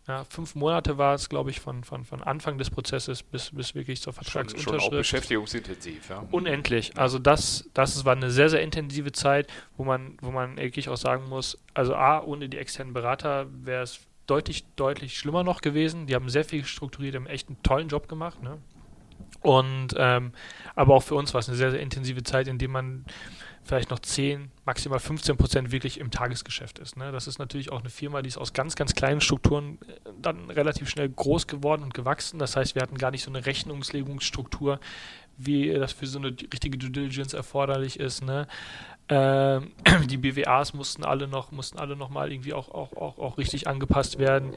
ja, 0.08 0.24
fünf 0.24 0.54
Monate 0.54 0.96
war 0.96 1.14
es, 1.14 1.28
glaube 1.28 1.50
ich, 1.50 1.60
von, 1.60 1.84
von, 1.84 2.06
von 2.06 2.22
Anfang 2.22 2.56
des 2.56 2.70
Prozesses 2.70 3.22
bis, 3.22 3.50
bis 3.50 3.74
wirklich 3.74 4.00
zur 4.00 4.14
Vertragsunterschrift. 4.14 4.64
Schon, 4.64 4.80
schon 4.80 4.88
auch 4.88 4.96
beschäftigungsintensiv, 4.96 6.08
ja. 6.08 6.24
Unendlich. 6.30 6.96
Also 6.96 7.18
das, 7.18 7.68
das 7.74 8.06
war 8.06 8.16
eine 8.16 8.30
sehr, 8.30 8.48
sehr 8.48 8.62
intensive 8.62 9.12
Zeit, 9.12 9.48
wo 9.76 9.84
man, 9.84 10.16
wo 10.22 10.30
man 10.30 10.56
wirklich 10.56 10.88
auch 10.88 10.96
sagen 10.96 11.28
muss, 11.28 11.58
also 11.74 11.94
A, 11.94 12.22
ohne 12.22 12.48
die 12.48 12.56
externen 12.56 12.94
Berater 12.94 13.48
wäre 13.52 13.82
es 13.82 14.00
deutlich, 14.26 14.64
deutlich 14.76 15.18
schlimmer 15.18 15.44
noch 15.44 15.60
gewesen. 15.60 16.06
Die 16.06 16.14
haben 16.14 16.30
sehr 16.30 16.44
viel 16.44 16.64
strukturiert, 16.64 17.14
haben 17.14 17.26
echt 17.26 17.48
einen 17.48 17.62
tollen 17.62 17.88
Job 17.88 18.08
gemacht. 18.08 18.42
Ne? 18.42 18.56
Und 19.42 19.88
ähm, 19.96 20.32
aber 20.74 20.94
auch 20.94 21.02
für 21.02 21.16
uns 21.16 21.34
war 21.34 21.40
es 21.40 21.48
eine 21.48 21.56
sehr, 21.58 21.70
sehr 21.70 21.80
intensive 21.80 22.22
Zeit, 22.22 22.48
in 22.48 22.56
der 22.56 22.68
man 22.68 23.04
vielleicht 23.64 23.90
noch 23.90 23.98
10, 23.98 24.50
maximal 24.64 24.98
15 24.98 25.36
Prozent 25.36 25.72
wirklich 25.72 26.00
im 26.00 26.10
Tagesgeschäft 26.10 26.78
ist. 26.78 26.96
Ne? 26.96 27.12
Das 27.12 27.26
ist 27.26 27.38
natürlich 27.38 27.70
auch 27.70 27.80
eine 27.80 27.90
Firma, 27.90 28.22
die 28.22 28.28
ist 28.28 28.38
aus 28.38 28.52
ganz, 28.52 28.76
ganz 28.76 28.94
kleinen 28.94 29.20
Strukturen 29.20 29.78
äh, 29.86 30.10
dann 30.20 30.50
relativ 30.50 30.88
schnell 30.88 31.08
groß 31.08 31.46
geworden 31.46 31.82
und 31.82 31.94
gewachsen. 31.94 32.38
Das 32.38 32.56
heißt, 32.56 32.74
wir 32.74 32.82
hatten 32.82 32.98
gar 32.98 33.10
nicht 33.10 33.22
so 33.22 33.30
eine 33.30 33.46
Rechnungslegungsstruktur, 33.46 34.80
wie 35.38 35.72
das 35.72 35.92
für 35.92 36.06
so 36.06 36.18
eine 36.18 36.28
richtige 36.28 36.76
Due 36.76 36.90
Diligence 36.90 37.32
erforderlich 37.32 37.98
ist, 37.98 38.24
ne? 38.24 38.46
Ähm, 39.10 39.72
die 40.10 40.18
BWAs 40.18 40.74
mussten 40.74 41.04
alle 41.04 41.28
noch, 41.28 41.50
mussten 41.50 41.78
alle 41.78 41.96
noch 41.96 42.10
mal 42.10 42.30
irgendwie 42.30 42.52
auch, 42.52 42.68
auch, 42.68 42.92
auch, 42.92 43.18
auch 43.18 43.38
richtig 43.38 43.66
angepasst 43.66 44.18
werden. 44.18 44.52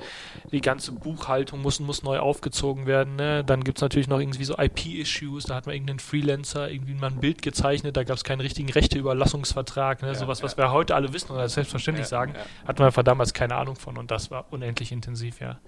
Die 0.52 0.62
ganze 0.62 0.92
Buchhaltung 0.92 1.62
muss, 1.62 1.80
muss 1.80 2.04
neu 2.04 2.20
aufgezogen 2.20 2.86
werden. 2.86 3.16
Ne? 3.16 3.44
Dann 3.46 3.64
gibt 3.64 3.78
es 3.78 3.82
natürlich 3.82 4.08
noch 4.08 4.20
irgendwie 4.20 4.44
so 4.44 4.58
IP-Issues, 4.58 5.46
da 5.46 5.56
hat 5.56 5.66
man 5.66 5.76
irgendeinen 5.76 6.00
Freelancer 6.00 6.70
irgendwie 6.70 6.94
mal 6.94 7.08
ein 7.08 7.20
Bild 7.20 7.42
gezeichnet, 7.42 7.96
da 7.96 8.04
gab 8.04 8.18
es 8.18 8.24
keinen 8.24 8.42
richtigen 8.42 8.70
Rechteüberlassungsvertrag, 8.70 10.02
ne? 10.02 10.10
Ja, 10.10 10.16
sowas, 10.16 10.44
was 10.44 10.58
wir 10.58 10.72
heute 10.72 10.96
alle 10.96 11.14
wissen 11.14 11.32
oder 11.32 11.48
selbstverständlich 11.48 12.06
ja, 12.06 12.10
sagen, 12.10 12.34
ja. 12.36 12.68
hatten 12.68 12.80
wir 12.80 12.88
einfach 12.88 13.04
damals 13.04 13.34
keine 13.34 13.56
Ahnung 13.56 13.76
von 13.76 13.98
und 13.98 14.12
das 14.12 14.32
war 14.32 14.46
unendlich 14.52 14.92
intensiv, 14.92 15.40
ja. 15.40 15.60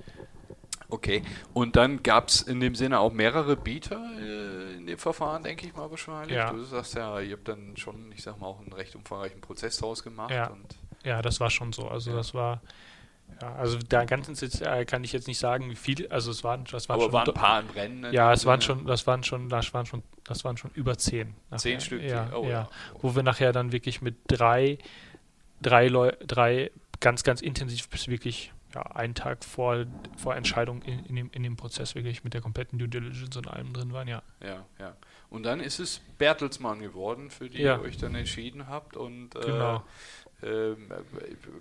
Okay, 0.93 1.23
und 1.55 1.75
dann 1.75 2.03
gab 2.03 2.27
es 2.27 2.43
in 2.43 2.59
dem 2.59 2.75
Sinne 2.75 2.99
auch 2.99 3.11
mehrere 3.11 3.55
Bieter 3.55 3.99
äh, 4.19 4.75
in 4.75 4.85
dem 4.85 4.99
Verfahren, 4.99 5.41
denke 5.41 5.65
ich 5.65 5.75
mal 5.75 5.89
wahrscheinlich. 5.89 6.37
Ja. 6.37 6.51
Du 6.51 6.63
sagst 6.63 6.93
ja, 6.93 7.19
ihr 7.19 7.33
habt 7.33 7.47
dann 7.47 7.75
schon, 7.77 8.11
ich 8.11 8.21
sag 8.21 8.39
mal, 8.39 8.45
auch 8.45 8.59
einen 8.59 8.73
recht 8.73 8.95
umfangreichen 8.95 9.41
Prozess 9.41 9.77
draus 9.77 10.03
gemacht. 10.03 10.29
Ja, 10.29 10.51
ja 11.03 11.23
das 11.23 11.39
war 11.39 11.49
schon 11.49 11.73
so. 11.73 11.87
Also 11.87 12.11
ja. 12.11 12.17
das 12.17 12.35
war, 12.35 12.61
ja, 13.41 13.55
also 13.55 13.79
der 13.79 14.05
ganzen 14.05 14.35
äh, 14.61 14.85
kann 14.85 15.03
ich 15.03 15.13
jetzt 15.13 15.27
nicht 15.27 15.39
sagen, 15.39 15.67
wie 15.71 15.75
viel, 15.75 16.07
also 16.09 16.29
es 16.29 16.43
waren, 16.43 16.65
das 16.65 16.87
waren 16.89 16.97
Aber 16.97 17.05
schon 17.05 17.13
waren 17.13 17.27
ein 17.27 17.33
paar 17.33 17.59
im 17.61 17.69
Rennen. 17.71 18.13
Ja, 18.13 18.31
es 18.31 18.45
waren 18.45 18.61
schon, 18.61 18.85
das 18.85 19.07
waren 19.07 19.23
schon, 19.23 19.49
das 19.49 19.73
waren 19.73 19.87
schon, 19.87 20.03
das 20.25 20.43
waren 20.43 20.57
schon 20.57 20.69
über 20.75 20.95
zehn. 20.99 21.33
Nachher. 21.49 21.57
Zehn 21.57 21.81
Stück, 21.81 22.03
ja, 22.03 22.29
oh, 22.35 22.47
ja. 22.47 22.69
Wo 23.01 23.15
wir 23.15 23.23
nachher 23.23 23.51
dann 23.51 23.71
wirklich 23.71 24.03
mit 24.03 24.15
drei, 24.27 24.77
drei 25.59 25.87
Leu 25.87 26.11
drei 26.27 26.69
ganz, 26.99 27.23
ganz 27.23 27.41
intensiv 27.41 27.89
bis 27.89 28.07
wirklich 28.07 28.53
ja, 28.73 28.81
einen 28.81 29.15
Tag 29.15 29.43
vor, 29.43 29.85
vor 30.17 30.35
Entscheidung 30.35 30.81
in, 30.83 31.05
in, 31.05 31.15
dem, 31.15 31.29
in 31.31 31.43
dem 31.43 31.55
Prozess 31.55 31.95
wirklich 31.95 32.23
mit 32.23 32.33
der 32.33 32.41
kompletten 32.41 32.79
Due 32.79 32.87
Diligence 32.87 33.35
und 33.37 33.47
allem 33.47 33.73
drin 33.73 33.93
waren, 33.93 34.07
ja. 34.07 34.21
Ja, 34.41 34.65
ja. 34.79 34.95
Und 35.29 35.43
dann 35.43 35.59
ist 35.59 35.79
es 35.79 36.01
Bertelsmann 36.17 36.79
geworden, 36.79 37.31
für 37.31 37.49
die 37.49 37.61
ja. 37.61 37.77
ihr 37.77 37.81
euch 37.81 37.97
dann 37.97 38.13
entschieden 38.15 38.67
habt. 38.67 38.95
Und 38.95 39.35
äh, 39.35 39.39
genau. 39.39 39.83
äh, 40.41 40.75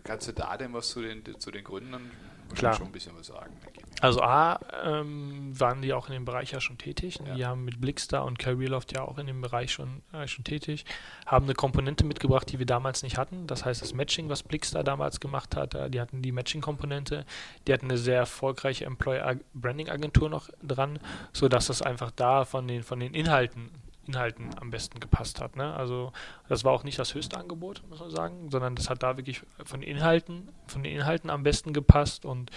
kannst 0.05 0.29
du 0.29 0.33
da 0.33 0.57
denn 0.57 0.73
was 0.75 0.91
zu 0.91 1.01
den, 1.01 1.25
zu 1.39 1.51
den 1.51 1.65
Gründern 1.65 2.11
Klar. 2.55 2.75
schon 2.75 2.87
ein 2.87 2.93
bisschen 2.93 3.17
was 3.17 3.29
sagen? 3.29 3.57
Also 4.01 4.21
A, 4.23 4.59
ähm, 4.85 5.59
waren 5.59 5.83
die 5.83 5.93
auch 5.93 6.09
in 6.09 6.15
dem 6.15 6.25
Bereich 6.25 6.51
ja 6.51 6.61
schon 6.61 6.79
tätig. 6.79 7.21
Ja. 7.25 7.35
Die 7.35 7.47
haben 7.47 7.65
mit 7.65 7.81
Blickstar 7.81 8.25
und 8.25 8.39
Careerloft 8.39 8.93
ja 8.93 9.03
auch 9.03 9.19
in 9.19 9.27
dem 9.27 9.41
Bereich 9.41 9.73
schon, 9.73 10.03
äh, 10.13 10.27
schon 10.27 10.45
tätig. 10.45 10.85
Haben 11.27 11.45
eine 11.45 11.55
Komponente 11.55 12.05
mitgebracht, 12.05 12.51
die 12.51 12.59
wir 12.59 12.67
damals 12.67 13.03
nicht 13.03 13.19
hatten. 13.19 13.47
Das 13.47 13.65
heißt, 13.65 13.83
das 13.83 13.95
Matching, 13.95 14.29
was 14.29 14.43
Blickstar 14.43 14.83
damals 14.83 15.21
gemacht 15.21 15.55
hat, 15.57 15.75
äh, 15.75 15.91
die 15.91 16.01
hatten 16.01 16.23
die 16.23 16.33
Matching-Komponente. 16.33 17.25
Die 17.67 17.73
hatten 17.73 17.87
eine 17.87 17.99
sehr 17.99 18.17
erfolgreiche 18.17 18.85
Employer-Branding-Agentur 18.87 20.29
noch 20.29 20.49
dran, 20.63 20.99
sodass 21.33 21.67
das 21.67 21.83
einfach 21.83 22.11
da 22.11 22.45
von 22.45 22.67
den, 22.67 22.83
von 22.83 22.99
den 22.99 23.15
Inhalten 23.15 23.71
Inhalten 24.07 24.51
am 24.61 24.71
besten 24.71 24.99
gepasst 24.99 25.41
hat. 25.41 25.55
Ne? 25.55 25.73
Also 25.75 26.13
das 26.49 26.65
war 26.65 26.73
auch 26.73 26.83
nicht 26.83 26.99
das 26.99 27.15
höchste 27.15 27.39
Angebot, 27.39 27.83
muss 27.89 28.01
man 28.01 28.11
sagen, 28.11 28.51
sondern 28.51 28.75
das 28.75 28.91
hat 28.91 29.03
da 29.03 29.17
wirklich 29.17 29.43
von 29.65 29.81
den 29.81 29.89
Inhalten, 29.89 30.49
von 30.67 30.83
den 30.83 30.93
Inhalten 30.93 31.31
am 31.31 31.45
besten 31.45 31.73
gepasst 31.73 32.25
und 32.25 32.51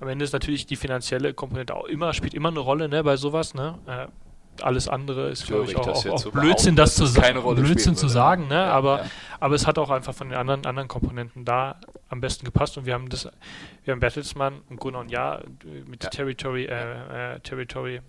am 0.00 0.08
Ende 0.08 0.24
ist 0.24 0.32
natürlich 0.32 0.66
die 0.66 0.76
finanzielle 0.76 1.34
Komponente 1.34 1.74
auch 1.74 1.86
immer, 1.86 2.12
spielt 2.12 2.34
immer 2.34 2.50
eine 2.50 2.60
Rolle 2.60 2.88
ne, 2.88 3.02
bei 3.02 3.16
sowas. 3.16 3.54
Ne? 3.54 3.78
Äh, 3.86 4.06
alles 4.62 4.88
andere 4.88 5.28
ist, 5.28 5.46
glaube 5.46 5.64
ich, 5.64 5.76
auch, 5.76 5.86
auch, 5.86 6.06
auch 6.06 6.32
Blödsinn, 6.32 6.76
das 6.76 6.94
zu, 6.94 7.06
sa 7.06 7.30
Blödsinn 7.32 7.94
zu 7.94 8.08
sagen, 8.08 8.48
ne? 8.48 8.54
Ja, 8.54 8.70
aber, 8.70 8.98
ja. 9.00 9.04
aber 9.40 9.54
es 9.54 9.66
hat 9.66 9.78
auch 9.78 9.90
einfach 9.90 10.14
von 10.14 10.30
den 10.30 10.38
anderen, 10.38 10.64
anderen 10.66 10.88
Komponenten 10.88 11.44
da 11.44 11.76
am 12.08 12.20
besten 12.20 12.44
gepasst 12.44 12.78
und 12.78 12.86
wir 12.86 12.94
haben 12.94 13.08
das, 13.08 13.28
wir 13.84 13.92
haben 13.92 14.00
Bertelsmann 14.00 14.62
und 14.70 14.80
Gunnar 14.80 15.02
und 15.02 15.10
Ja 15.10 15.40
mit 15.86 16.04
ja. 16.04 16.10
Territory, 16.10 16.64
äh, 16.64 17.34
äh, 17.34 17.40
Territory 17.40 18.00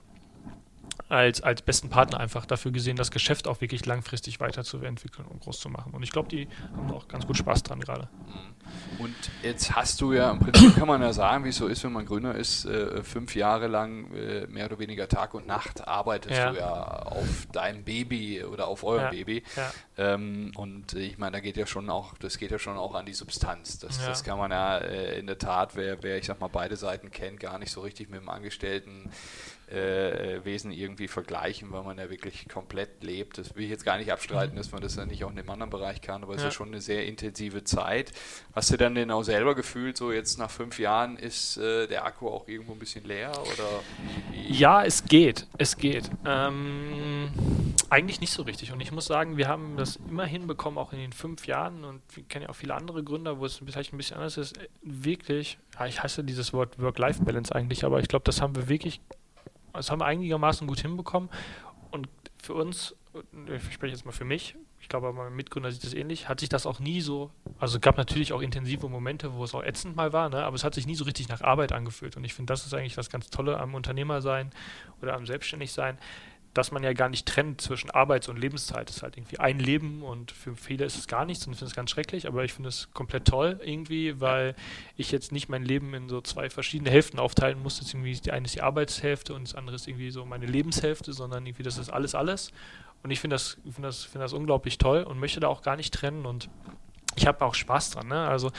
als, 1.10 1.41
als 1.41 1.62
besten 1.62 1.89
Partner 1.89 2.19
einfach 2.19 2.45
dafür 2.45 2.71
gesehen, 2.71 2.97
das 2.97 3.12
Geschäft 3.12 3.47
auch 3.47 3.62
wirklich 3.62 3.86
langfristig 3.86 4.39
weiterzuentwickeln 4.39 5.27
und 5.27 5.41
groß 5.41 5.60
zu 5.60 5.69
machen. 5.69 5.93
Und 5.93 6.03
ich 6.03 6.12
glaube, 6.12 6.29
die 6.29 6.47
haben 6.75 6.91
auch 6.91 7.07
ganz 7.07 7.25
gut 7.25 7.38
Spaß 7.38 7.63
dran 7.63 7.79
gerade. 7.79 8.10
Mhm. 8.25 8.57
Und 8.99 9.15
jetzt 9.43 9.75
hast 9.75 10.01
du 10.01 10.13
ja 10.13 10.31
im 10.31 10.39
Prinzip, 10.39 10.75
kann 10.75 10.88
man 10.88 11.01
ja 11.01 11.13
sagen, 11.13 11.45
wie 11.45 11.49
es 11.49 11.57
so 11.57 11.67
ist, 11.67 11.83
wenn 11.83 11.93
man 11.93 12.05
Gründer 12.05 12.36
ist, 12.36 12.65
äh, 12.65 13.03
fünf 13.03 13.36
Jahre 13.36 13.67
lang 13.67 14.13
äh, 14.13 14.47
mehr 14.47 14.65
oder 14.65 14.79
weniger 14.79 15.07
Tag 15.07 15.33
und 15.33 15.47
Nacht 15.47 15.88
arbeitest 15.88 16.36
ja. 16.36 16.51
du 16.51 16.57
ja 16.57 16.73
auf 16.73 17.47
deinem 17.51 17.83
Baby 17.83 18.43
oder 18.43 18.67
auf 18.67 18.83
eurem 18.83 19.03
ja. 19.03 19.10
Baby. 19.10 19.43
Ja. 19.55 19.71
Ähm, 19.97 20.51
und 20.55 20.93
ich 20.93 21.17
meine, 21.17 21.33
da 21.33 21.39
geht 21.39 21.57
ja 21.57 21.67
schon 21.67 21.89
auch, 21.89 22.17
das 22.17 22.38
geht 22.38 22.51
ja 22.51 22.60
schon 22.60 22.77
auch 22.77 22.95
an 22.95 23.05
die 23.05 23.13
Substanz. 23.13 23.79
Das, 23.79 24.03
das 24.03 24.23
kann 24.23 24.38
man 24.38 24.51
ja 24.51 24.77
äh, 24.77 25.19
in 25.19 25.27
der 25.27 25.38
Tat, 25.38 25.75
wer, 25.75 26.01
wer, 26.03 26.17
ich 26.17 26.25
sag 26.25 26.39
mal, 26.41 26.49
beide 26.49 26.75
Seiten 26.75 27.12
kennt, 27.12 27.39
gar 27.39 27.60
nicht 27.60 27.71
so 27.71 27.81
richtig 27.81 28.10
mit 28.10 28.19
dem 28.19 28.29
Angestellten 28.29 29.12
äh, 29.69 30.43
Wesen 30.45 30.71
irgendwie 30.71 31.08
vergleichen, 31.08 31.71
weil 31.71 31.84
man 31.84 31.97
ja 31.97 32.10
wirklich 32.10 32.47
komplett 32.47 33.03
lebt. 33.03 33.38
Das 33.38 33.56
will 33.56 33.65
ich 33.65 33.69
jetzt 33.69 33.84
gar 33.84 33.97
nicht 33.97 34.12
abstreiten, 34.12 34.53
mhm. 34.56 34.58
dass 34.58 34.71
man 34.71 34.82
das 34.82 34.95
ja 34.95 35.06
nicht 35.06 35.23
auch 35.23 35.32
in 35.32 35.38
einem 35.38 35.49
anderen 35.49 35.69
Bereich 35.69 36.01
kann, 36.01 36.23
aber 36.23 36.36
es 36.36 36.41
ja. 36.41 36.47
ist 36.47 36.53
ja 36.53 36.58
schon 36.58 36.69
eine 36.69 36.82
sehr 36.82 37.06
intensive 37.06 37.63
Zeit. 37.63 38.12
Hast 38.53 38.71
du 38.71 38.77
dann 38.77 38.95
denn 38.95 39.12
auch 39.12 39.23
selber 39.23 39.56
gefühlt, 39.56 39.97
so 39.97 40.12
jetzt 40.12 40.39
nach 40.39 40.49
fünf 40.49 40.80
Jahren 40.80 41.17
ist 41.17 41.58
äh, 41.58 41.88
der 41.88 42.06
Akku 42.06 42.30
auch 42.30 42.47
irgendwo 42.47 42.73
ein 42.73 42.80
bisschen 42.80 43.03
leer? 43.06 43.32
Oder 43.32 43.84
Ja, 44.47 44.84
es 44.84 45.03
geht. 45.03 45.47
Es 45.58 45.77
geht. 45.77 46.10
Ähm, 46.25 47.30
eigentlich 47.89 48.21
nicht 48.21 48.32
so 48.32 48.43
richtig. 48.43 48.71
Und 48.71 48.80
ich 48.80 48.91
muss 48.91 49.06
sagen, 49.06 49.38
wir 49.38 49.47
haben 49.47 49.75
das 49.77 49.99
immer 50.10 50.25
hinbekommen, 50.25 50.77
auch 50.77 50.93
in 50.93 50.99
den 50.99 51.13
fünf 51.13 51.45
Jahren, 51.47 51.84
und 51.84 52.01
wir 52.15 52.23
kennen 52.23 52.43
ja 52.43 52.49
auch 52.49 52.56
viele 52.56 52.73
andere 52.73 53.03
Gründer, 53.03 53.39
wo 53.39 53.45
es 53.45 53.58
vielleicht 53.58 53.93
ein 53.93 53.97
bisschen 53.97 54.17
anders 54.17 54.38
ist, 54.38 54.58
wirklich, 54.82 55.58
ja, 55.77 55.88
ich 55.88 56.01
hasse 56.03 56.23
dieses 56.23 56.53
Wort 56.53 56.80
Work-Life-Balance 56.80 57.53
eigentlich, 57.53 57.84
aber 57.84 57.99
ich 57.99 58.08
glaube, 58.08 58.23
das 58.23 58.41
haben 58.41 58.56
wir 58.56 58.69
wirklich 58.69 59.01
das 59.77 59.91
haben 59.91 59.99
wir 59.99 60.05
einigermaßen 60.05 60.67
gut 60.67 60.79
hinbekommen. 60.81 61.29
Und 61.91 62.09
für 62.41 62.53
uns, 62.53 62.95
ich 63.47 63.73
spreche 63.73 63.93
jetzt 63.93 64.05
mal 64.05 64.11
für 64.11 64.25
mich, 64.25 64.55
ich 64.79 64.89
glaube, 64.89 65.11
mein 65.11 65.35
Mitgründer 65.35 65.71
sieht 65.71 65.83
das 65.83 65.93
ähnlich, 65.93 66.29
hat 66.29 66.39
sich 66.39 66.49
das 66.49 66.65
auch 66.65 66.79
nie 66.79 67.01
so, 67.01 67.31
also 67.59 67.79
gab 67.79 67.97
natürlich 67.97 68.31
auch 68.31 68.41
intensive 68.41 68.87
Momente, 68.87 69.33
wo 69.33 69.43
es 69.43 69.53
auch 69.53 69.63
ätzend 69.63 69.95
mal 69.95 70.13
war, 70.13 70.29
ne, 70.29 70.45
aber 70.45 70.55
es 70.55 70.63
hat 70.63 70.75
sich 70.75 70.87
nie 70.87 70.95
so 70.95 71.03
richtig 71.03 71.27
nach 71.29 71.41
Arbeit 71.41 71.71
angefühlt. 71.71 72.15
Und 72.15 72.23
ich 72.23 72.33
finde, 72.33 72.53
das 72.53 72.65
ist 72.65 72.73
eigentlich 72.73 72.95
das 72.95 73.09
ganz 73.09 73.29
Tolle 73.29 73.59
am 73.59 73.75
Unternehmer 73.75 74.21
sein 74.21 74.51
oder 75.01 75.15
am 75.15 75.25
Selbstständigsein, 75.25 75.97
dass 76.57 76.71
man 76.71 76.83
ja 76.83 76.93
gar 76.93 77.09
nicht 77.09 77.27
trennt 77.27 77.61
zwischen 77.61 77.91
Arbeits- 77.91 78.27
und 78.27 78.39
Lebenszeit. 78.39 78.89
Das 78.89 78.97
ist 78.97 79.03
halt 79.03 79.15
irgendwie 79.15 79.39
ein 79.39 79.59
Leben 79.59 80.01
und 80.01 80.31
für 80.31 80.55
viele 80.55 80.85
ist 80.85 80.97
es 80.97 81.07
gar 81.07 81.23
nichts 81.23 81.45
und 81.45 81.53
ich 81.53 81.59
finde 81.59 81.69
es 81.69 81.75
ganz 81.75 81.91
schrecklich, 81.91 82.27
aber 82.27 82.43
ich 82.43 82.53
finde 82.53 82.69
es 82.69 82.89
komplett 82.93 83.25
toll 83.25 83.59
irgendwie, 83.63 84.19
weil 84.19 84.55
ich 84.95 85.11
jetzt 85.11 85.31
nicht 85.31 85.49
mein 85.49 85.63
Leben 85.63 85.93
in 85.93 86.09
so 86.09 86.19
zwei 86.21 86.49
verschiedene 86.49 86.89
Hälften 86.89 87.19
aufteilen 87.19 87.61
muss. 87.61 87.79
Das 87.79 87.93
irgendwie 87.93 88.13
die 88.13 88.31
eine 88.31 88.45
ist 88.45 88.55
die 88.55 88.61
Arbeitshälfte 88.61 89.33
und 89.35 89.47
das 89.47 89.55
andere 89.55 89.75
ist 89.75 89.87
irgendwie 89.87 90.09
so 90.09 90.25
meine 90.25 90.47
Lebenshälfte, 90.47 91.13
sondern 91.13 91.45
irgendwie 91.45 91.63
das 91.63 91.77
ist 91.77 91.89
alles 91.89 92.15
alles. 92.15 92.51
Und 93.03 93.11
ich 93.11 93.19
finde 93.19 93.35
das, 93.35 93.57
find 93.63 93.83
das, 93.83 94.03
find 94.03 94.23
das 94.23 94.33
unglaublich 94.33 94.79
toll 94.79 95.03
und 95.03 95.19
möchte 95.19 95.39
da 95.39 95.47
auch 95.47 95.61
gar 95.61 95.75
nicht 95.75 95.93
trennen 95.93 96.25
und 96.25 96.49
ich 97.17 97.27
habe 97.27 97.43
auch 97.43 97.56
Spaß 97.56 97.91
dran. 97.91 98.08
Ne? 98.08 98.27
Also 98.27 98.51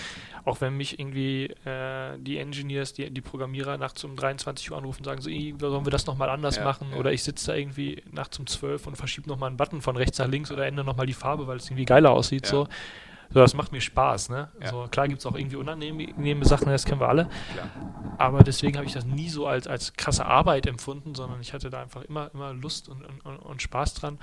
auch 0.45 0.61
wenn 0.61 0.77
mich 0.77 0.99
irgendwie 0.99 1.45
äh, 1.65 2.19
die 2.19 2.39
Engineers, 2.39 2.93
die, 2.93 3.11
die 3.11 3.21
Programmierer 3.21 3.79
nachts 3.79 4.03
um 4.05 4.17
23 4.17 4.71
Uhr 4.71 4.79
anrufen 4.79 5.01
und 5.01 5.05
sagen, 5.05 5.21
so, 5.21 5.31
sollen 5.31 5.87
wir 5.87 5.91
das 5.91 6.07
nochmal 6.07 6.29
anders 6.29 6.57
ja, 6.57 6.65
machen? 6.65 6.89
Ja. 6.93 6.99
Oder 6.99 7.13
ich 7.13 7.23
sitze 7.23 7.53
da 7.53 7.55
irgendwie 7.55 8.03
nachts 8.11 8.39
um 8.39 8.47
12 8.47 8.87
und 8.87 8.97
verschiebe 8.97 9.29
nochmal 9.29 9.49
einen 9.49 9.57
Button 9.57 9.81
von 9.81 9.97
rechts 9.97 10.19
nach 10.19 10.27
links 10.27 10.51
oder 10.51 10.67
ändere 10.67 10.85
nochmal 10.87 11.07
die 11.07 11.13
Farbe, 11.13 11.47
weil 11.47 11.59
es 11.59 11.67
irgendwie 11.67 11.85
geiler 11.85 12.11
aussieht. 12.11 12.47
Ja. 12.47 12.51
So. 12.51 12.69
So, 13.31 13.41
das 13.41 13.53
macht 13.53 13.73
mir 13.73 13.81
Spaß, 13.83 14.31
ne? 14.31 14.49
So, 14.71 14.87
klar 14.91 15.07
gibt 15.07 15.21
es 15.21 15.27
auch 15.27 15.37
irgendwie 15.37 15.57
unangenehme 15.57 16.47
Sachen, 16.47 16.71
das 16.71 16.87
kennen 16.87 17.01
wir 17.01 17.11
alle. 17.11 17.29
Aber 18.17 18.43
deswegen 18.43 18.77
habe 18.77 18.87
ich 18.87 18.95
das 18.95 19.05
nie 19.05 19.29
so 19.29 19.47
als, 19.47 19.67
als 19.67 19.93
krasse 19.93 20.25
Arbeit 20.25 20.67
empfunden, 20.67 21.15
sondern 21.15 21.39
ich 21.41 21.53
hatte 21.53 21.69
da 21.69 21.83
einfach 21.83 22.03
immer, 22.05 22.31
immer 22.33 22.55
Lust 22.55 22.89
und, 22.89 23.05
und, 23.25 23.37
und 23.37 23.61
Spaß 23.61 23.95
dran. 23.95 24.19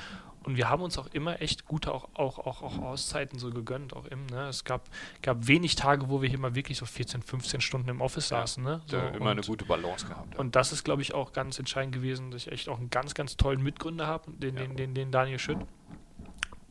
Und 0.45 0.57
wir 0.57 0.69
haben 0.69 0.83
uns 0.83 0.97
auch 0.97 1.07
immer 1.07 1.41
echt 1.41 1.65
gute 1.65 1.91
auch, 1.91 2.09
auch, 2.13 2.37
auch, 2.37 2.61
auch 2.61 2.77
Auszeiten 2.79 3.39
so 3.39 3.49
gegönnt. 3.49 3.95
Auch 3.95 4.05
im, 4.05 4.27
ne? 4.27 4.47
Es 4.47 4.63
gab, 4.63 4.89
gab 5.21 5.47
wenig 5.47 5.75
Tage, 5.75 6.09
wo 6.09 6.21
wir 6.21 6.29
hier 6.29 6.39
mal 6.39 6.53
wirklich 6.53 6.77
so 6.77 6.85
14, 6.85 7.23
15 7.23 7.61
Stunden 7.61 7.89
im 7.89 8.01
Office 8.01 8.29
ja, 8.29 8.41
saßen. 8.41 8.63
Ne? 8.63 8.81
So, 8.85 8.97
immer 8.97 9.21
und, 9.21 9.27
eine 9.27 9.41
gute 9.41 9.65
Balance 9.65 10.05
gehabt. 10.05 10.33
Ja. 10.33 10.39
Und 10.39 10.55
das 10.55 10.71
ist, 10.71 10.83
glaube 10.83 11.01
ich, 11.01 11.13
auch 11.13 11.33
ganz 11.33 11.57
entscheidend 11.57 11.95
gewesen, 11.95 12.29
dass 12.29 12.45
ich 12.45 12.51
echt 12.51 12.69
auch 12.69 12.77
einen 12.77 12.91
ganz, 12.91 13.15
ganz 13.15 13.37
tollen 13.37 13.63
Mitgründer 13.63 14.05
habe, 14.05 14.31
den, 14.33 14.55
ja. 14.55 14.61
den, 14.61 14.75
den, 14.75 14.93
den 14.93 15.11
Daniel 15.11 15.39
Schütt 15.39 15.59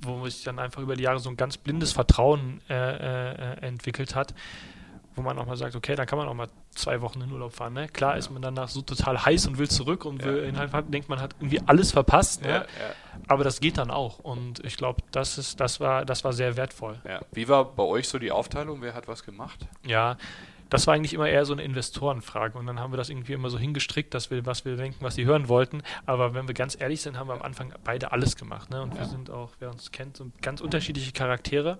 wo 0.06 0.28
sich 0.28 0.44
dann 0.44 0.58
einfach 0.58 0.82
über 0.82 0.96
die 0.96 1.04
Jahre 1.04 1.18
so 1.18 1.30
ein 1.30 1.36
ganz 1.38 1.56
blindes 1.56 1.92
Vertrauen 1.92 2.60
äh, 2.68 2.74
äh, 2.74 3.66
entwickelt 3.66 4.14
hat, 4.14 4.34
wo 5.16 5.22
man 5.22 5.38
auch 5.38 5.46
mal 5.46 5.56
sagt, 5.56 5.76
okay, 5.76 5.94
dann 5.94 6.06
kann 6.06 6.18
man 6.18 6.28
auch 6.28 6.34
mal 6.34 6.48
zwei 6.70 7.00
Wochen 7.00 7.20
in 7.20 7.30
Urlaub 7.30 7.52
fahren. 7.52 7.72
Ne? 7.72 7.88
Klar 7.88 8.12
ja. 8.12 8.18
ist 8.18 8.30
man 8.30 8.42
danach 8.42 8.68
so 8.68 8.82
total 8.82 9.24
heiß 9.24 9.46
und 9.46 9.58
will 9.58 9.68
zurück 9.68 10.04
und 10.04 10.24
will 10.24 10.52
ja. 10.54 10.82
denkt, 10.82 11.08
man 11.08 11.20
hat 11.20 11.34
irgendwie 11.38 11.60
alles 11.66 11.92
verpasst. 11.92 12.42
Ne? 12.42 12.48
Ja, 12.48 12.64
Aber 13.28 13.44
das 13.44 13.60
geht 13.60 13.78
dann 13.78 13.90
auch. 13.90 14.18
Und 14.18 14.64
ich 14.64 14.76
glaube, 14.76 15.02
das 15.12 15.38
ist, 15.38 15.60
das 15.60 15.80
war, 15.80 16.04
das 16.04 16.24
war 16.24 16.32
sehr 16.32 16.56
wertvoll. 16.56 16.98
Wie 17.32 17.48
war 17.48 17.64
bei 17.64 17.84
euch 17.84 18.08
so 18.08 18.18
die 18.18 18.32
Aufteilung? 18.32 18.82
Wer 18.82 18.94
hat 18.94 19.08
was 19.08 19.22
gemacht? 19.24 19.66
Ja, 19.86 20.16
das 20.70 20.88
war 20.88 20.94
eigentlich 20.94 21.14
immer 21.14 21.28
eher 21.28 21.44
so 21.44 21.52
eine 21.52 21.62
Investorenfrage. 21.62 22.58
Und 22.58 22.66
dann 22.66 22.80
haben 22.80 22.92
wir 22.92 22.96
das 22.96 23.08
irgendwie 23.08 23.32
immer 23.32 23.50
so 23.50 23.58
hingestrickt, 23.58 24.12
dass 24.12 24.32
wir, 24.32 24.44
was 24.44 24.64
wir 24.64 24.76
denken, 24.76 24.96
was 25.00 25.14
sie 25.14 25.24
hören 25.24 25.48
wollten. 25.48 25.82
Aber 26.06 26.34
wenn 26.34 26.48
wir 26.48 26.54
ganz 26.54 26.76
ehrlich 26.80 27.00
sind, 27.00 27.16
haben 27.16 27.28
wir 27.28 27.34
am 27.34 27.42
Anfang 27.42 27.72
beide 27.84 28.10
alles 28.10 28.34
gemacht. 28.34 28.70
Ne? 28.70 28.82
Und 28.82 28.94
ja. 28.94 29.00
wir 29.00 29.06
sind 29.06 29.30
auch, 29.30 29.50
wer 29.60 29.70
uns 29.70 29.92
kennt, 29.92 30.16
so 30.16 30.26
ganz 30.42 30.60
unterschiedliche 30.60 31.12
Charaktere 31.12 31.78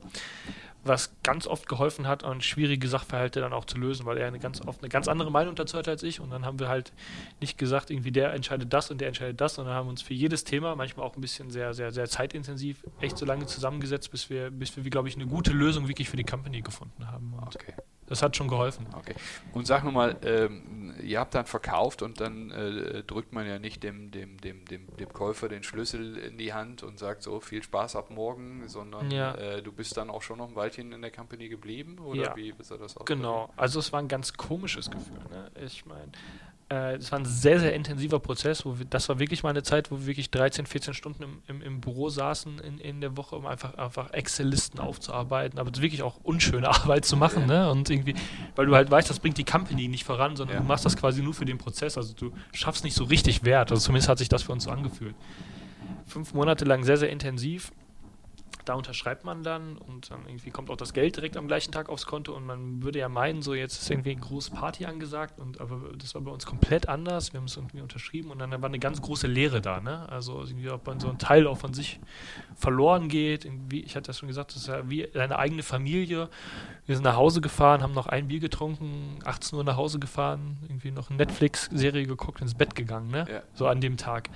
was 0.85 1.14
ganz 1.23 1.47
oft 1.47 1.68
geholfen 1.68 2.07
hat, 2.07 2.25
an 2.25 2.40
schwierige 2.40 2.88
Sachverhalte 2.88 3.40
dann 3.40 3.53
auch 3.53 3.64
zu 3.64 3.79
lösen, 3.79 4.07
weil 4.07 4.18
er 4.18 4.29
eine 4.29 4.38
ganz 4.38 4.61
oft 4.66 4.81
eine 4.81 4.88
ganz 4.88 5.09
andere 5.09 5.31
Meinung 5.31 5.55
dazu 5.55 5.79
hat 5.79 5.88
als 5.88 6.03
ich. 6.03 6.20
Und 6.20 6.31
dann 6.31 6.44
haben 6.44 6.59
wir 6.59 6.68
halt 6.68 6.92
nicht 7.40 7.59
gesagt, 7.59 7.90
irgendwie 7.90 8.12
der 8.12 8.33
entscheidet 8.33 8.73
das 8.73 8.90
und 8.90 9.01
der 9.01 9.09
entscheidet 9.09 9.40
das, 9.40 9.55
sondern 9.55 9.75
haben 9.75 9.88
uns 9.88 10.03
für 10.03 10.14
jedes 10.14 10.44
Thema, 10.44 10.77
manchmal 10.77 11.07
auch 11.07 11.16
ein 11.16 11.20
bisschen 11.20 11.51
sehr, 11.51 11.75
sehr, 11.75 11.90
sehr 11.90 12.09
zeitintensiv, 12.09 12.85
echt 13.01 13.18
so 13.18 13.27
lange 13.27 13.47
zusammengesetzt, 13.47 14.11
bis 14.11 14.31
wir, 14.31 14.51
bis 14.51 14.77
wir, 14.77 14.88
glaube 14.90 15.09
ich, 15.09 15.16
eine 15.16 15.27
gute 15.27 15.53
Lösung 15.53 15.88
wirklich 15.88 16.09
für 16.09 16.16
die 16.16 16.25
Company 16.25 16.61
gefunden 16.61 17.07
haben. 17.11 17.33
Und 17.35 17.57
okay. 17.57 17.75
Das 18.07 18.23
hat 18.23 18.37
schon 18.37 18.49
geholfen. 18.49 18.87
Okay. 18.97 19.14
Und 19.53 19.67
sag 19.67 19.85
nochmal, 19.85 20.17
ähm, 20.25 20.95
ihr 21.03 21.19
habt 21.19 21.35
dann 21.35 21.47
verkauft 21.47 22.03
und 22.03 22.21
dann 22.21 22.51
äh, 22.51 23.03
drückt 23.03 23.33
man 23.33 23.47
ja 23.47 23.59
nicht 23.59 23.83
dem, 23.83 24.11
dem, 24.11 24.38
dem, 24.38 24.64
dem, 24.67 24.87
dem 24.97 25.12
Käufer 25.12 25.48
den 25.48 25.63
Schlüssel 25.63 26.19
in 26.19 26.37
die 26.37 26.52
Hand 26.52 26.83
und 26.83 26.98
sagt 26.98 27.23
so, 27.23 27.40
viel 27.40 27.63
Spaß 27.63 27.96
ab 27.96 28.11
morgen, 28.11 28.69
sondern 28.69 29.11
ja. 29.11 29.35
äh, 29.35 29.63
du 29.63 29.73
bist 29.73 29.96
dann 29.96 30.11
auch 30.11 30.23
schon 30.23 30.38
noch 30.38 30.48
ein 30.48 30.57
Weilchen 30.57 30.92
in 30.92 31.02
der 31.02 31.11
Company 31.11 31.48
geblieben 31.48 31.98
oder 31.98 32.23
ja. 32.23 32.37
wie 32.37 32.55
sah 32.61 32.77
das 32.77 32.96
aus? 32.96 33.07
Genau, 33.07 33.50
also 33.57 33.79
es 33.79 33.92
war 33.92 34.00
ein 34.00 34.09
ganz 34.09 34.35
komisches 34.35 34.90
Gefühl. 34.90 35.21
Ne? 35.31 35.50
Ich 35.65 35.87
meine, 35.87 36.13
das 36.75 37.12
war 37.12 37.18
ein 37.18 37.25
sehr, 37.25 37.60
sehr 37.60 37.75
intensiver 37.75 38.18
Prozess. 38.20 38.64
Wo 38.64 38.79
wir, 38.79 38.87
das 38.87 39.08
war 39.08 39.18
wirklich 39.18 39.42
mal 39.42 39.50
eine 39.50 39.62
Zeit, 39.62 39.90
wo 39.90 39.98
wir 39.98 40.06
wirklich 40.06 40.31
13, 40.31 40.66
14 40.66 40.94
Stunden 40.94 41.22
im, 41.22 41.42
im, 41.48 41.62
im 41.62 41.81
Büro 41.81 42.08
saßen 42.08 42.58
in, 42.58 42.79
in 42.79 43.00
der 43.00 43.16
Woche, 43.16 43.37
um 43.37 43.46
einfach, 43.46 43.75
einfach 43.75 44.12
Excel-Listen 44.12 44.79
aufzuarbeiten, 44.81 45.58
aber 45.58 45.70
wirklich 45.81 46.02
auch 46.02 46.18
unschöne 46.22 46.68
Arbeit 46.75 47.04
zu 47.04 47.16
machen. 47.16 47.46
Ne? 47.46 47.70
Und 47.70 47.90
irgendwie, 47.90 48.14
weil 48.56 48.66
du 48.66 48.75
halt 48.75 48.90
weißt, 48.90 49.08
das 49.10 49.20
bringt 49.20 49.38
die 49.38 49.44
Company 49.44 49.88
nicht 49.88 50.04
voran, 50.04 50.37
sondern 50.37 50.56
ja. 50.56 50.62
du 50.62 50.68
machst 50.68 50.85
das 50.85 50.96
quasi 50.96 51.22
nur 51.22 51.35
für 51.35 51.44
den 51.44 51.58
Prozess. 51.58 51.96
Also 51.96 52.14
du 52.14 52.33
schaffst 52.52 52.85
nicht 52.85 52.94
so 52.94 53.04
richtig 53.04 53.44
Wert. 53.44 53.70
Also 53.70 53.83
zumindest 53.83 54.08
hat 54.08 54.18
sich 54.18 54.29
das 54.29 54.42
für 54.42 54.52
uns 54.52 54.64
so 54.64 54.70
angefühlt. 54.70 55.14
Fünf 56.06 56.35
Monate 56.35 56.64
lang 56.64 56.85
sehr, 56.85 56.96
sehr 56.96 57.10
intensiv 57.10 57.72
da 58.65 58.75
unterschreibt 58.75 59.25
man 59.25 59.42
dann 59.42 59.77
und 59.77 60.10
dann 60.10 60.21
irgendwie 60.27 60.50
kommt 60.50 60.71
auch 60.71 60.77
das 60.77 60.92
Geld 60.92 61.17
direkt 61.17 61.37
am 61.37 61.46
gleichen 61.46 61.73
Tag 61.73 61.88
aufs 61.88 62.06
Konto 62.06 62.33
und 62.33 62.46
man 62.46 62.83
würde 62.83 62.98
ja 62.98 63.08
meinen, 63.08 63.42
so 63.42 63.54
jetzt 63.54 63.83
ist 63.83 63.90
irgendwie 63.90 64.12
eine 64.12 64.21
große 64.21 64.50
Party 64.52 64.87
angesagt 64.87 65.38
und 65.38 65.60
aber 65.60 65.81
das 65.96 66.15
war 66.15 66.23
bei 66.23 66.31
uns 66.31 66.46
komplett 66.46 66.88
anders. 66.88 67.33
Wir 67.33 67.40
haben 67.40 67.46
es 67.46 67.56
irgendwie 67.56 67.81
unterschrieben 67.81 68.31
und 68.31 68.38
dann 68.38 68.50
war 68.50 68.69
eine 68.69 68.79
ganz 68.79 69.02
große 69.02 69.27
Leere 69.27 69.60
da, 69.60 69.81
ne? 69.81 70.08
Also 70.08 70.42
irgendwie 70.42 70.71
ob 70.71 70.87
man 70.87 71.00
so 71.00 71.08
ein 71.08 71.19
Teil 71.19 71.46
auch 71.46 71.58
von 71.58 71.75
sich 71.75 72.00
verloren 72.54 73.08
geht. 73.08 73.48
Ich 73.71 73.96
hatte 73.96 74.08
das 74.08 74.19
schon 74.19 74.29
gesagt, 74.29 74.50
das 74.50 74.62
ist 74.62 74.69
ja 74.69 74.88
wie 74.88 75.06
deine 75.12 75.38
eigene 75.38 75.62
Familie. 75.62 76.29
Wir 76.87 76.96
sind 76.96 77.04
nach 77.04 77.17
Hause 77.17 77.40
gefahren, 77.40 77.83
haben 77.83 77.94
noch 77.94 78.06
ein 78.06 78.29
Bier 78.29 78.40
getrunken, 78.40 79.19
18 79.25 79.58
Uhr 79.58 79.65
nach 79.65 79.77
Hause 79.77 79.98
gefahren, 79.98 80.58
irgendwie 80.62 80.90
noch 80.90 81.10
eine 81.10 81.19
Netflix-Serie 81.19 82.06
geguckt, 82.06 82.40
ins 82.40 82.54
Bett 82.54 82.75
gegangen, 82.75 83.10
ne? 83.10 83.27
Ja. 83.31 83.42
So 83.54 83.67
an 83.67 83.81
dem 83.81 83.96
Tag. 83.96 84.29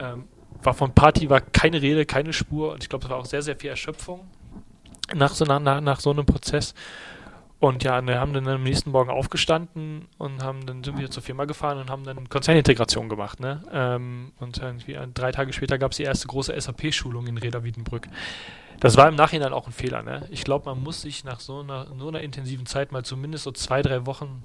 Ja. 0.00 0.14
Ähm, 0.14 0.24
war 0.62 0.74
von 0.74 0.94
Party 0.94 1.28
war 1.28 1.40
keine 1.40 1.82
Rede, 1.82 2.06
keine 2.06 2.32
Spur 2.32 2.72
und 2.72 2.82
ich 2.82 2.88
glaube, 2.88 3.04
es 3.04 3.10
war 3.10 3.18
auch 3.18 3.26
sehr, 3.26 3.42
sehr 3.42 3.56
viel 3.56 3.70
Erschöpfung 3.70 4.26
nach 5.12 5.34
so, 5.34 5.44
nach, 5.44 5.80
nach 5.80 6.00
so 6.00 6.10
einem 6.10 6.24
Prozess. 6.24 6.74
Und 7.60 7.82
ja, 7.82 8.04
wir 8.06 8.20
haben 8.20 8.34
dann 8.34 8.46
am 8.46 8.62
nächsten 8.62 8.90
Morgen 8.90 9.10
aufgestanden 9.10 10.06
und 10.18 10.42
haben 10.42 10.66
dann 10.66 10.84
sind 10.84 10.98
wir 10.98 11.10
zur 11.10 11.22
Firma 11.22 11.46
gefahren 11.46 11.78
und 11.78 11.88
haben 11.88 12.04
dann 12.04 12.28
Konzernintegration 12.28 13.08
gemacht. 13.08 13.40
Ne? 13.40 13.62
Ähm, 13.72 14.32
und 14.38 14.58
irgendwie 14.58 14.98
drei 15.14 15.32
Tage 15.32 15.52
später 15.52 15.78
gab 15.78 15.92
es 15.92 15.96
die 15.96 16.02
erste 16.02 16.26
große 16.26 16.58
SAP-Schulung 16.60 17.26
in 17.26 17.38
Reda 17.38 17.64
Wiedenbrück. 17.64 18.08
Das 18.80 18.98
war 18.98 19.08
im 19.08 19.14
Nachhinein 19.14 19.54
auch 19.54 19.66
ein 19.66 19.72
Fehler. 19.72 20.02
Ne? 20.02 20.26
Ich 20.30 20.44
glaube, 20.44 20.66
man 20.66 20.82
muss 20.82 21.00
sich 21.00 21.24
nach 21.24 21.40
so 21.40 21.60
einer, 21.60 21.86
so 21.98 22.08
einer 22.08 22.20
intensiven 22.20 22.66
Zeit 22.66 22.92
mal 22.92 23.04
zumindest 23.04 23.44
so 23.44 23.52
zwei, 23.52 23.80
drei 23.80 24.04
Wochen 24.04 24.42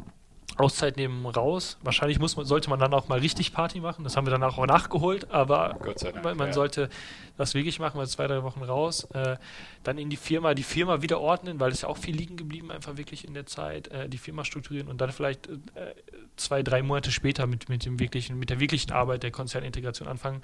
Auszeit 0.60 0.97
nehmen 0.97 1.26
raus. 1.26 1.78
Wahrscheinlich 1.82 2.20
muss 2.20 2.36
man, 2.36 2.45
sollte 2.45 2.70
man 2.70 2.80
dann 2.80 2.93
auch 2.93 3.07
mal 3.07 3.20
richtig 3.20 3.53
Party 3.53 3.80
machen. 3.80 4.03
Das 4.03 4.18
haben 4.18 4.28
wir 4.28 4.32
danach 4.32 4.57
auch 4.57 4.66
nachgeholt, 4.66 5.32
aber 5.32 5.78
Dank, 6.01 6.24
man, 6.24 6.38
man 6.38 6.47
ja. 6.47 6.53
sollte 6.53 6.89
das 7.38 7.53
wirklich 7.53 7.80
machen, 7.80 7.97
mal 7.97 8.07
zwei, 8.07 8.28
drei 8.28 8.43
Wochen 8.43 8.62
raus. 8.62 9.05
Äh, 9.14 9.38
dann 9.84 9.97
in 9.97 10.10
die 10.10 10.18
Firma, 10.18 10.53
die 10.53 10.64
Firma 10.64 11.01
wieder 11.01 11.22
ordnen, 11.22 11.60
weil 11.60 11.72
es 11.72 11.82
ja 11.82 11.88
auch 11.88 11.97
viel 11.97 12.16
liegen 12.16 12.36
geblieben, 12.36 12.72
einfach 12.72 12.97
wirklich 12.97 13.26
in 13.26 13.34
der 13.34 13.45
Zeit, 13.45 13.88
äh, 13.88 14.10
die 14.10 14.18
Firma 14.18 14.43
strukturieren 14.43 14.89
und 14.89 14.99
dann 14.99 15.12
vielleicht 15.12 15.47
äh, 15.47 15.95
zwei, 16.36 16.62
drei 16.62 16.82
Monate 16.82 17.12
später 17.12 17.47
mit, 17.47 17.70
mit, 17.70 17.86
dem 17.86 17.99
wirklichen, 17.99 18.38
mit 18.38 18.49
der 18.49 18.60
wirklichen 18.60 18.91
Arbeit 18.91 19.24
der 19.24 19.32
Konzernintegration 19.32 20.10
anfangen, 20.10 20.41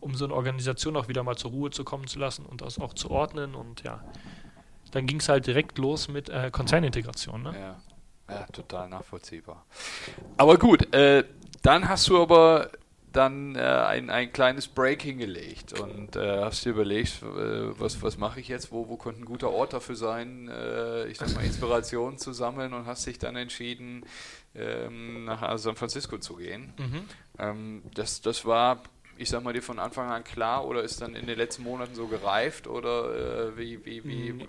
um 0.00 0.14
so 0.14 0.26
eine 0.26 0.34
Organisation 0.34 0.96
auch 0.96 1.08
wieder 1.08 1.22
mal 1.22 1.36
zur 1.36 1.52
Ruhe 1.52 1.70
zu 1.70 1.84
kommen 1.84 2.06
zu 2.06 2.18
lassen 2.18 2.44
und 2.44 2.60
das 2.60 2.78
auch 2.78 2.92
zu 2.92 3.10
ordnen 3.10 3.54
und 3.54 3.82
ja. 3.82 4.04
Dann 4.90 5.06
ging 5.06 5.18
es 5.18 5.28
halt 5.28 5.48
direkt 5.48 5.78
los 5.78 6.06
mit 6.06 6.28
äh, 6.28 6.50
Konzernintegration. 6.52 7.42
Ne? 7.42 7.54
Ja. 7.58 7.76
Ja, 8.28 8.46
total 8.52 8.88
nachvollziehbar. 8.88 9.64
Aber 10.36 10.56
gut, 10.56 10.94
äh, 10.94 11.24
dann 11.62 11.88
hast 11.88 12.08
du 12.08 12.20
aber 12.20 12.70
dann 13.12 13.54
äh, 13.54 13.60
ein, 13.60 14.10
ein 14.10 14.32
kleines 14.32 14.66
Break 14.66 15.02
hingelegt 15.02 15.78
und 15.78 16.16
äh, 16.16 16.42
hast 16.42 16.64
dir 16.64 16.70
überlegt, 16.70 17.22
äh, 17.22 17.78
was, 17.78 18.02
was 18.02 18.18
mache 18.18 18.40
ich 18.40 18.48
jetzt, 18.48 18.72
wo, 18.72 18.88
wo 18.88 18.96
könnte 18.96 19.22
ein 19.22 19.24
guter 19.24 19.50
Ort 19.50 19.72
dafür 19.72 19.94
sein, 19.94 20.48
äh, 20.48 21.06
ich 21.06 21.18
sag 21.18 21.32
mal, 21.34 21.44
Inspiration 21.44 22.18
zu 22.18 22.32
sammeln 22.32 22.72
und 22.72 22.86
hast 22.86 23.06
dich 23.06 23.18
dann 23.18 23.36
entschieden, 23.36 24.04
ähm, 24.54 25.24
nach 25.26 25.56
San 25.58 25.76
Francisco 25.76 26.18
zu 26.18 26.36
gehen. 26.36 26.72
Mhm. 26.76 27.04
Ähm, 27.38 27.82
das, 27.94 28.20
das 28.20 28.44
war 28.44 28.82
ich 29.16 29.30
sag 29.30 29.42
mal, 29.42 29.52
dir 29.52 29.62
von 29.62 29.78
Anfang 29.78 30.10
an 30.10 30.24
klar 30.24 30.66
oder 30.66 30.82
ist 30.82 31.00
dann 31.00 31.14
in 31.14 31.26
den 31.26 31.38
letzten 31.38 31.62
Monaten 31.62 31.94
so 31.94 32.08
gereift 32.08 32.66
oder 32.66 33.48
äh, 33.48 33.56
wie, 33.56 33.84
wie, 33.84 34.04
wie, 34.04 34.32
nee, 34.32 34.48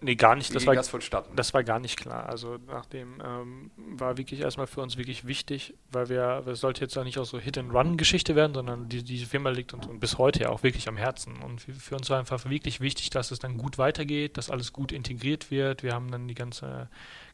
nee 0.00 0.14
gar 0.14 0.36
nicht. 0.36 0.54
das 0.54 0.66
war, 0.66 0.74
das? 0.74 0.90
Das 1.34 1.54
war 1.54 1.64
gar 1.64 1.78
nicht 1.78 1.98
klar. 1.98 2.28
Also 2.28 2.58
nachdem 2.66 3.22
ähm, 3.24 3.70
war 3.76 4.16
wirklich 4.16 4.40
erstmal 4.40 4.66
für 4.66 4.80
uns 4.80 4.96
wirklich 4.96 5.26
wichtig, 5.26 5.74
weil 5.90 6.08
wir, 6.08 6.44
es 6.46 6.60
sollte 6.60 6.80
jetzt 6.80 6.96
auch 6.96 7.04
nicht 7.04 7.18
auch 7.18 7.24
so 7.24 7.38
Hit-and-Run-Geschichte 7.38 8.34
werden, 8.34 8.54
sondern 8.54 8.88
die, 8.88 9.02
diese 9.02 9.26
Firma 9.26 9.50
liegt 9.50 9.74
uns 9.74 9.86
und 9.86 10.00
bis 10.00 10.18
heute 10.18 10.44
ja 10.44 10.48
auch 10.50 10.62
wirklich 10.62 10.88
am 10.88 10.96
Herzen. 10.96 11.40
Und 11.42 11.60
für 11.60 11.96
uns 11.96 12.08
war 12.10 12.18
einfach 12.18 12.48
wirklich 12.48 12.80
wichtig, 12.80 13.10
dass 13.10 13.30
es 13.30 13.38
dann 13.38 13.58
gut 13.58 13.78
weitergeht, 13.78 14.36
dass 14.36 14.50
alles 14.50 14.72
gut 14.72 14.92
integriert 14.92 15.50
wird. 15.50 15.82
Wir 15.82 15.94
haben 15.94 16.10
dann 16.10 16.28
die 16.28 16.34
ganze 16.34 16.88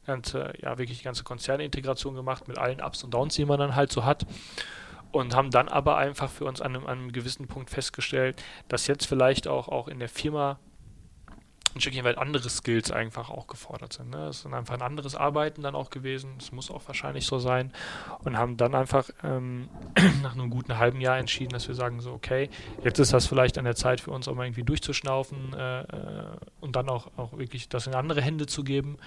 ganze, 0.06 0.52
ja, 0.60 0.76
wirklich 0.76 0.98
die 0.98 1.04
ganze 1.04 1.24
Konzernintegration 1.24 2.14
gemacht 2.14 2.46
mit 2.46 2.58
allen 2.58 2.82
Ups 2.82 3.04
und 3.04 3.14
Downs, 3.14 3.36
die 3.36 3.44
man 3.44 3.58
dann 3.58 3.74
halt 3.74 3.90
so 3.90 4.04
hat 4.04 4.26
und 5.14 5.34
haben 5.34 5.50
dann 5.50 5.68
aber 5.68 5.96
einfach 5.96 6.30
für 6.30 6.44
uns 6.44 6.60
an 6.60 6.74
einem, 6.74 6.86
an 6.86 6.98
einem 6.98 7.12
gewissen 7.12 7.46
Punkt 7.46 7.70
festgestellt, 7.70 8.42
dass 8.68 8.86
jetzt 8.86 9.06
vielleicht 9.06 9.46
auch, 9.46 9.68
auch 9.68 9.88
in 9.88 9.98
der 9.98 10.08
Firma 10.08 10.58
ein 11.74 11.80
Stückchen 11.80 12.04
weit 12.04 12.18
andere 12.18 12.48
Skills 12.48 12.90
einfach 12.90 13.30
auch 13.30 13.46
gefordert 13.46 13.92
sind. 13.92 14.10
Ne? 14.10 14.28
Es 14.28 14.44
ist 14.44 14.46
einfach 14.46 14.74
ein 14.74 14.82
anderes 14.82 15.14
Arbeiten 15.14 15.62
dann 15.62 15.74
auch 15.74 15.90
gewesen. 15.90 16.34
Es 16.38 16.52
muss 16.52 16.70
auch 16.70 16.82
wahrscheinlich 16.86 17.26
so 17.26 17.38
sein. 17.38 17.72
Und 18.24 18.38
haben 18.38 18.56
dann 18.56 18.74
einfach 18.74 19.10
ähm, 19.22 19.68
nach 20.22 20.34
einem 20.34 20.50
guten 20.50 20.78
halben 20.78 21.00
Jahr 21.00 21.18
entschieden, 21.18 21.52
dass 21.52 21.68
wir 21.68 21.74
sagen 21.74 22.00
so, 22.00 22.12
okay, 22.12 22.48
jetzt 22.82 22.98
ist 22.98 23.12
das 23.12 23.26
vielleicht 23.26 23.58
an 23.58 23.64
der 23.64 23.76
Zeit 23.76 24.00
für 24.00 24.10
uns 24.10 24.28
auch 24.28 24.34
mal 24.34 24.44
irgendwie 24.44 24.64
durchzuschnaufen 24.64 25.54
äh, 25.54 25.80
äh 25.80 26.24
und 26.60 26.76
dann 26.76 26.88
auch, 26.88 27.10
auch 27.16 27.36
wirklich 27.36 27.68
das 27.68 27.86
in 27.86 27.94
andere 27.94 28.22
Hände 28.22 28.46
zu 28.46 28.64
geben. 28.64 28.98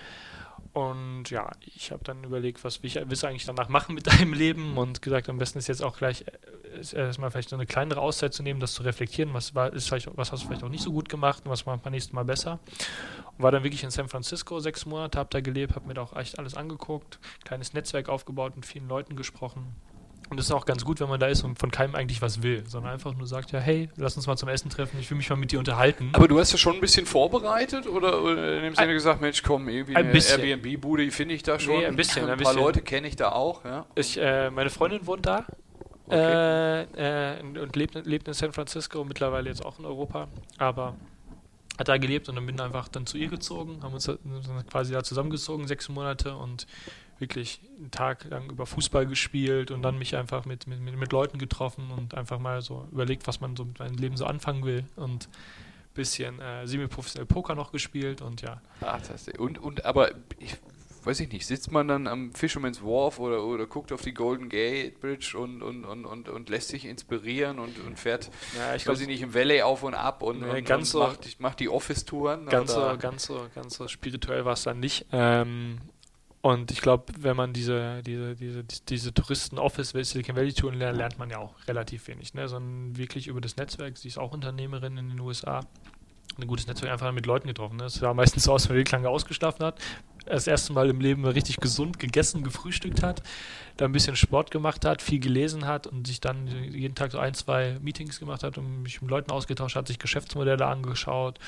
Und 0.77 1.31
ja, 1.31 1.49
ich 1.75 1.91
habe 1.91 2.03
dann 2.03 2.23
überlegt, 2.23 2.63
was 2.63 2.83
will 2.83 2.87
ich, 2.87 2.99
willst 3.03 3.23
du 3.23 3.27
eigentlich 3.27 3.47
danach 3.47 3.67
machen 3.67 3.95
mit 3.95 4.05
deinem 4.19 4.33
Leben? 4.33 4.77
Und 4.77 5.01
gesagt, 5.01 5.27
am 5.27 5.39
besten 5.39 5.57
ist 5.57 5.67
jetzt 5.67 5.81
auch 5.83 5.97
gleich 5.97 6.23
äh, 6.23 6.95
erstmal 6.95 7.31
vielleicht 7.31 7.49
so 7.49 7.55
eine 7.55 7.65
kleinere 7.65 7.99
Auszeit 7.99 8.31
zu 8.31 8.43
nehmen, 8.43 8.59
das 8.59 8.75
zu 8.75 8.83
reflektieren, 8.83 9.33
was 9.33 9.55
war, 9.55 9.73
ist 9.73 9.87
vielleicht, 9.87 10.15
was 10.15 10.31
hast 10.31 10.43
du 10.43 10.47
vielleicht 10.47 10.63
auch 10.63 10.69
nicht 10.69 10.83
so 10.83 10.91
gut 10.91 11.09
gemacht 11.09 11.45
und 11.45 11.51
was 11.51 11.65
macht 11.65 11.83
man 11.83 11.93
nächstes 11.93 12.13
Mal 12.13 12.25
besser. 12.25 12.59
Und 13.37 13.43
war 13.43 13.51
dann 13.51 13.63
wirklich 13.63 13.83
in 13.83 13.89
San 13.89 14.07
Francisco 14.07 14.59
sechs 14.59 14.85
Monate, 14.85 15.17
habe 15.17 15.31
da 15.31 15.41
gelebt, 15.41 15.73
habe 15.73 15.87
mir 15.87 15.95
da 15.95 16.03
auch 16.03 16.15
echt 16.15 16.37
alles 16.37 16.55
angeguckt, 16.55 17.17
kleines 17.43 17.73
Netzwerk 17.73 18.07
aufgebaut, 18.07 18.55
mit 18.55 18.67
vielen 18.67 18.87
Leuten 18.87 19.15
gesprochen 19.15 19.75
und 20.29 20.39
es 20.39 20.45
ist 20.45 20.51
auch 20.51 20.65
ganz 20.65 20.83
gut, 20.83 20.99
wenn 20.99 21.07
man 21.09 21.19
da 21.19 21.27
ist 21.27 21.43
und 21.43 21.57
von 21.57 21.71
keinem 21.71 21.95
eigentlich 21.95 22.21
was 22.21 22.43
will, 22.43 22.63
sondern 22.67 22.93
einfach 22.93 23.13
nur 23.13 23.27
sagt, 23.27 23.51
ja, 23.51 23.59
hey, 23.59 23.89
lass 23.95 24.17
uns 24.17 24.27
mal 24.27 24.35
zum 24.35 24.49
Essen 24.49 24.69
treffen, 24.69 24.99
ich 24.99 25.09
will 25.09 25.17
mich 25.17 25.29
mal 25.29 25.35
mit 25.35 25.51
dir 25.51 25.59
unterhalten. 25.59 26.09
Aber 26.13 26.27
du 26.27 26.39
hast 26.39 26.51
ja 26.51 26.57
schon 26.57 26.75
ein 26.75 26.81
bisschen 26.81 27.05
vorbereitet 27.05 27.87
oder, 27.87 28.21
oder 28.21 28.57
in 28.57 28.63
dem 28.63 28.75
Sinne 28.75 28.87
ein, 28.87 28.93
gesagt, 28.93 29.21
Mensch, 29.21 29.41
komm, 29.41 29.69
irgendwie 29.69 29.95
ein 29.95 30.07
eine 30.07 30.19
Airbnb-Bude 30.19 31.09
finde 31.11 31.35
ich 31.35 31.43
da 31.43 31.59
schon. 31.59 31.77
Nee, 31.77 31.85
ein 31.85 31.95
bisschen. 31.95 32.23
Ein, 32.25 32.31
ein 32.31 32.37
paar 32.39 32.53
bisschen. 32.53 32.65
Leute 32.65 32.81
kenne 32.81 33.07
ich 33.07 33.15
da 33.15 33.31
auch, 33.31 33.63
ja. 33.63 33.85
Ich, 33.95 34.17
äh, 34.19 34.49
meine 34.49 34.69
Freundin 34.69 35.05
wohnt 35.07 35.25
da. 35.25 35.45
Okay. 36.07 36.85
Äh, 36.97 37.39
äh, 37.39 37.41
und 37.41 37.75
lebt, 37.75 37.95
lebt 38.05 38.27
in 38.27 38.33
San 38.33 38.53
Francisco, 38.53 39.03
mittlerweile 39.03 39.49
jetzt 39.49 39.65
auch 39.65 39.77
in 39.77 39.85
Europa, 39.85 40.29
aber 40.57 40.95
hat 41.77 41.87
da 41.89 41.97
gelebt 41.97 42.27
und 42.29 42.35
dann 42.35 42.45
bin 42.45 42.59
einfach 42.59 42.87
dann 42.87 43.05
zu 43.05 43.17
ihr 43.17 43.27
gezogen, 43.27 43.83
haben 43.83 43.93
uns 43.93 44.09
quasi 44.69 44.93
da 44.93 45.03
zusammengezogen, 45.03 45.67
sechs 45.67 45.89
Monate 45.89 46.35
und 46.35 46.65
wirklich 47.19 47.61
einen 47.79 47.91
Tag 47.91 48.25
lang 48.25 48.49
über 48.49 48.65
Fußball 48.65 49.05
gespielt 49.05 49.71
und 49.71 49.81
dann 49.81 49.97
mich 49.97 50.15
einfach 50.15 50.45
mit, 50.45 50.67
mit, 50.67 50.79
mit 50.79 51.11
Leuten 51.11 51.37
getroffen 51.37 51.91
und 51.91 52.15
einfach 52.15 52.39
mal 52.39 52.61
so 52.61 52.87
überlegt, 52.91 53.27
was 53.27 53.41
man 53.41 53.55
so 53.55 53.65
mit 53.65 53.79
meinem 53.79 53.95
Leben 53.95 54.17
so 54.17 54.25
anfangen 54.25 54.65
will 54.65 54.85
und 54.95 55.27
ein 55.27 55.93
bisschen 55.93 56.39
äh, 56.39 56.67
semi-professionell 56.67 57.25
Poker 57.25 57.55
noch 57.55 57.71
gespielt 57.71 58.21
und 58.21 58.41
ja. 58.41 58.61
Ach, 58.81 59.01
das 59.07 59.27
und, 59.37 59.59
und 59.59 59.85
aber 59.85 60.11
ich 60.39 60.57
weiß 61.07 61.21
ich 61.21 61.31
nicht, 61.31 61.47
sitzt 61.47 61.71
man 61.71 61.87
dann 61.87 62.05
am 62.05 62.33
Fisherman's 62.33 62.83
Wharf 62.83 63.17
oder, 63.19 63.43
oder 63.43 63.65
guckt 63.65 63.91
auf 63.93 64.01
die 64.01 64.13
Golden 64.13 64.49
Gate 64.49 64.99
Bridge 64.99 65.37
und, 65.37 65.63
und, 65.63 65.85
und, 65.85 66.05
und, 66.05 66.29
und 66.29 66.49
lässt 66.49 66.67
sich 66.67 66.85
inspirieren 66.85 67.59
und, 67.59 67.79
und 67.79 67.97
fährt, 67.97 68.29
ja, 68.57 68.75
ich 68.75 68.85
weiß 68.85 68.99
ich 68.99 69.07
nicht, 69.07 69.21
im 69.21 69.33
Valley 69.33 69.61
auf 69.61 69.83
und 69.83 69.93
ab 69.93 70.21
und, 70.21 70.41
nee, 70.41 70.59
und, 70.59 70.65
ganz 70.65 70.93
und 70.93 70.99
so, 71.01 71.07
macht, 71.07 71.39
macht 71.39 71.59
die 71.61 71.69
Office-Touren? 71.69 72.47
Ganz 72.47 72.73
so, 72.73 72.97
ganz 72.99 73.23
so, 73.25 73.47
ganz 73.55 73.75
so 73.75 73.87
spirituell 73.87 74.43
war 74.43 74.53
es 74.53 74.63
dann 74.63 74.81
nicht. 74.81 75.05
Ähm, 75.13 75.79
Und 76.47 76.71
ich 76.71 76.79
glaube, 76.79 77.11
wenn 77.19 77.35
man 77.35 77.51
diese, 77.51 78.01
diese, 78.03 78.33
diese, 78.37 78.63
diese 78.63 79.13
Touristen-Office 79.13 79.89
Silicon 79.89 80.37
Valley 80.37 80.53
Touren 80.53 80.79
lernt, 80.79 80.97
lernt 80.97 81.19
man 81.19 81.29
ja 81.29 81.39
auch 81.39 81.53
relativ 81.67 82.07
wenig, 82.07 82.35
ne? 82.35 82.47
sondern 82.47 82.95
wirklich 82.95 83.27
über 83.27 83.41
das 83.41 83.57
Netzwerk. 83.57 83.97
Sie 83.97 84.07
ist 84.07 84.17
auch 84.17 84.31
Unternehmerin 84.31 84.95
in 84.95 85.09
den 85.09 85.19
USA. 85.19 85.59
Ein 86.39 86.47
gutes 86.47 86.65
Netzwerk 86.65 86.89
einfach 86.89 87.11
mit 87.11 87.25
Leuten 87.25 87.49
getroffen. 87.49 87.75
Ne? 87.75 87.89
Sah 87.89 88.13
meistens 88.13 88.45
so 88.45 88.53
aus, 88.53 88.69
wenn 88.69 88.77
wirklich 88.77 88.93
lange 88.93 89.09
ausgeschlafen 89.09 89.65
hat. 89.65 89.81
Das 90.25 90.47
erste 90.47 90.71
Mal 90.71 90.89
im 90.89 91.01
Leben 91.01 91.25
richtig 91.25 91.57
gesund 91.57 91.99
gegessen, 91.99 92.45
gefrühstückt 92.45 93.03
hat, 93.03 93.23
da 93.75 93.83
ein 93.83 93.91
bisschen 93.91 94.15
Sport 94.15 94.49
gemacht 94.49 94.85
hat, 94.85 95.01
viel 95.01 95.19
gelesen 95.19 95.65
hat 95.65 95.85
und 95.85 96.07
sich 96.07 96.21
dann 96.21 96.47
jeden 96.47 96.95
Tag 96.95 97.11
so 97.11 97.19
ein, 97.19 97.33
zwei 97.33 97.77
Meetings 97.81 98.19
gemacht 98.19 98.43
hat 98.43 98.57
und 98.57 98.83
mich 98.83 99.01
mit 99.01 99.11
Leuten 99.11 99.31
ausgetauscht 99.31 99.75
hat, 99.75 99.89
sich 99.89 99.99
Geschäftsmodelle 99.99 100.65
angeschaut 100.65 101.39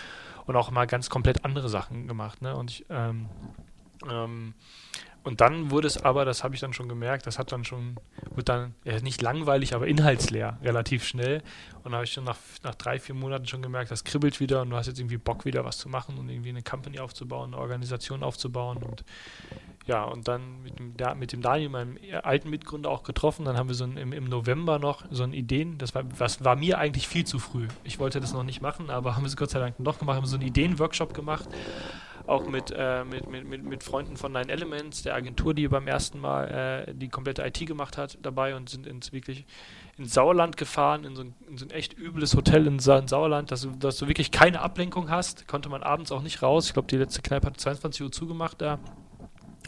und 0.45 0.57
auch 0.57 0.71
mal 0.71 0.87
ganz 0.87 1.09
komplett 1.09 1.45
andere 1.45 1.69
Sachen 1.69 2.05
gemacht. 2.05 2.41
Ne? 2.41 2.53
Und 2.53 2.71
ich, 2.71 2.85
ähm, 2.89 3.29
ähm, 4.09 4.53
und 5.23 5.41
dann 5.41 5.69
wurde 5.69 5.87
es 5.87 6.01
aber, 6.01 6.23
das 6.23 6.43
habe 6.43 6.55
ich 6.55 6.61
dann 6.61 6.71
schon 6.71 6.87
gemerkt, 6.87 7.27
das 7.27 7.39
hat 7.39 7.51
dann 7.51 7.65
schon, 7.65 7.97
wird 8.35 8.47
dann 8.47 8.73
ja, 8.85 8.99
nicht 9.01 9.21
langweilig, 9.21 9.75
aber 9.75 9.85
inhaltsleer, 9.87 10.57
relativ 10.63 11.05
schnell. 11.05 11.43
Und 11.83 11.91
da 11.91 11.97
habe 11.97 12.05
ich 12.05 12.13
schon 12.13 12.23
nach, 12.23 12.37
nach 12.63 12.75
drei, 12.75 12.99
vier 12.99 13.15
Monaten 13.15 13.45
schon 13.45 13.61
gemerkt, 13.61 13.91
das 13.91 14.03
kribbelt 14.03 14.39
wieder 14.39 14.61
und 14.61 14.69
du 14.69 14.77
hast 14.77 14.87
jetzt 14.87 14.99
irgendwie 14.99 15.17
Bock, 15.17 15.43
wieder 15.43 15.65
was 15.65 15.77
zu 15.77 15.89
machen 15.89 16.17
und 16.17 16.29
irgendwie 16.29 16.49
eine 16.49 16.63
Company 16.63 16.99
aufzubauen, 16.99 17.53
eine 17.53 17.61
Organisation 17.61 18.23
aufzubauen. 18.23 18.77
Und 18.77 19.03
ja, 19.87 20.03
und 20.03 20.27
dann 20.27 20.63
mit 20.63 20.79
dem, 20.79 20.93
mit 21.17 21.33
dem 21.33 21.41
Daniel, 21.41 21.69
meinem 21.69 21.97
alten 22.23 22.49
Mitgründer, 22.49 22.89
auch 22.89 23.03
getroffen. 23.03 23.43
Dann 23.43 23.57
haben 23.57 23.67
wir 23.67 23.75
so 23.75 23.83
ein, 23.83 23.97
im, 23.97 24.13
im 24.13 24.25
November 24.25 24.79
noch 24.79 25.03
so 25.11 25.23
ein 25.23 25.33
Ideen, 25.33 25.77
das 25.77 25.93
war, 25.95 26.03
was 26.17 26.45
war 26.45 26.55
mir 26.55 26.77
eigentlich 26.77 27.07
viel 27.07 27.25
zu 27.25 27.39
früh. 27.39 27.67
Ich 27.83 27.99
wollte 27.99 28.21
das 28.21 28.31
noch 28.31 28.43
nicht 28.43 28.61
machen, 28.61 28.89
aber 28.89 29.15
haben 29.15 29.23
wir 29.23 29.27
es 29.27 29.35
Gott 29.35 29.49
sei 29.49 29.59
Dank 29.59 29.75
doch 29.79 29.99
gemacht, 29.99 30.15
haben 30.15 30.25
so 30.25 30.37
einen 30.37 30.47
Ideenworkshop 30.47 31.13
gemacht 31.13 31.49
auch 32.29 32.47
mit, 32.47 32.73
äh, 32.75 33.03
mit, 33.03 33.29
mit, 33.29 33.47
mit, 33.47 33.63
mit 33.63 33.83
Freunden 33.83 34.17
von 34.17 34.31
Nine 34.31 34.51
Elements, 34.51 35.03
der 35.03 35.15
Agentur, 35.15 35.53
die 35.53 35.67
beim 35.67 35.87
ersten 35.87 36.19
Mal 36.19 36.85
äh, 36.87 36.93
die 36.93 37.09
komplette 37.09 37.45
IT 37.45 37.65
gemacht 37.65 37.97
hat, 37.97 38.17
dabei 38.21 38.55
und 38.55 38.69
sind 38.69 38.87
ins 38.87 39.11
wirklich 39.11 39.45
ins 39.97 40.13
Sauerland 40.13 40.55
gefahren, 40.55 41.03
in 41.03 41.15
so 41.15 41.23
ein, 41.23 41.35
in 41.49 41.57
so 41.57 41.65
ein 41.65 41.71
echt 41.71 41.97
übles 41.97 42.35
Hotel 42.35 42.65
in, 42.67 42.79
Sa 42.79 42.97
in 42.99 43.07
Sauerland, 43.07 43.51
dass 43.51 43.67
dass 43.79 43.97
du 43.97 44.07
wirklich 44.07 44.31
keine 44.31 44.61
Ablenkung 44.61 45.09
hast. 45.09 45.47
Konnte 45.47 45.67
man 45.69 45.83
abends 45.83 46.11
auch 46.11 46.21
nicht 46.21 46.41
raus. 46.41 46.67
Ich 46.67 46.73
glaube, 46.73 46.87
die 46.87 46.97
letzte 46.97 47.21
Kneipe 47.21 47.47
hat 47.47 47.59
22 47.59 48.03
Uhr 48.03 48.11
zugemacht 48.11 48.61
da. 48.61 48.79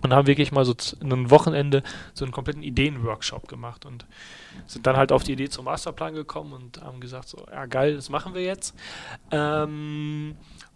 Und 0.01 0.13
haben 0.13 0.27
wirklich 0.27 0.51
mal 0.51 0.65
so 0.65 0.73
ein 1.01 1.29
Wochenende 1.29 1.83
so 2.13 2.25
einen 2.25 2.31
kompletten 2.31 2.63
Ideenworkshop 2.63 3.47
gemacht 3.47 3.85
und 3.85 4.05
sind 4.65 4.87
dann 4.87 4.97
halt 4.97 5.11
auf 5.11 5.23
die 5.23 5.33
Idee 5.33 5.49
zum 5.49 5.65
Masterplan 5.65 6.15
gekommen 6.15 6.53
und 6.53 6.81
haben 6.81 6.99
gesagt, 6.99 7.27
so, 7.29 7.45
ja 7.51 7.65
geil, 7.67 7.95
das 7.95 8.09
machen 8.09 8.33
wir 8.33 8.41
jetzt. 8.41 8.75
Ähm, 9.29 10.35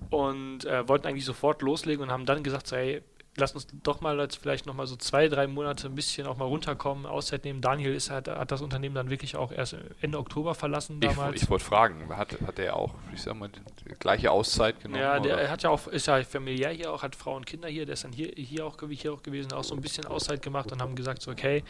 und 0.09 0.65
äh, 0.65 0.87
wollten 0.87 1.07
eigentlich 1.07 1.25
sofort 1.25 1.61
loslegen 1.61 2.03
und 2.03 2.11
haben 2.11 2.25
dann 2.25 2.43
gesagt, 2.43 2.67
so, 2.67 2.75
hey, 2.75 3.01
lass 3.37 3.53
uns 3.53 3.67
doch 3.83 4.01
mal 4.01 4.17
jetzt 4.19 4.37
vielleicht 4.37 4.65
noch 4.65 4.73
mal 4.73 4.87
so 4.87 4.95
zwei, 4.95 5.27
drei 5.27 5.47
Monate 5.47 5.87
ein 5.87 5.95
bisschen 5.95 6.25
auch 6.27 6.37
mal 6.37 6.45
runterkommen, 6.45 7.05
Auszeit 7.05 7.43
nehmen. 7.43 7.61
Daniel 7.61 7.93
ist 7.93 8.09
halt, 8.09 8.27
hat 8.27 8.51
das 8.51 8.61
Unternehmen 8.61 8.95
dann 8.95 9.09
wirklich 9.09 9.35
auch 9.35 9.51
erst 9.51 9.75
Ende 10.01 10.17
Oktober 10.17 10.55
verlassen 10.55 10.99
damals. 10.99 11.35
Ich, 11.35 11.43
ich 11.43 11.49
wollte 11.49 11.65
fragen, 11.65 12.15
hat, 12.15 12.39
hat 12.45 12.59
er 12.59 12.75
auch, 12.75 12.93
ich 13.13 13.21
sag 13.21 13.35
mal, 13.35 13.49
die 13.49 13.93
gleiche 13.99 14.31
Auszeit 14.31 14.79
genommen? 14.81 15.01
Ja, 15.01 15.19
der 15.19 15.35
oder? 15.35 15.49
hat 15.49 15.63
ja 15.63 15.69
auch, 15.69 15.87
ist 15.87 16.07
ja 16.07 16.23
familiär 16.23 16.69
hier 16.69 16.91
auch, 16.91 17.03
hat 17.03 17.15
Frau 17.15 17.35
und 17.35 17.45
Kinder 17.45 17.67
hier, 17.67 17.85
der 17.85 17.93
ist 17.93 18.03
dann 18.03 18.13
hier, 18.13 18.31
hier, 18.35 18.65
auch, 18.65 18.77
hier 18.89 19.13
auch 19.13 19.23
gewesen, 19.23 19.51
auch 19.51 19.63
so 19.63 19.75
ein 19.75 19.81
bisschen 19.81 20.05
Auszeit 20.05 20.41
gemacht 20.41 20.71
und 20.71 20.81
haben 20.81 20.95
gesagt, 20.95 21.21
so, 21.21 21.31
okay, 21.31 21.63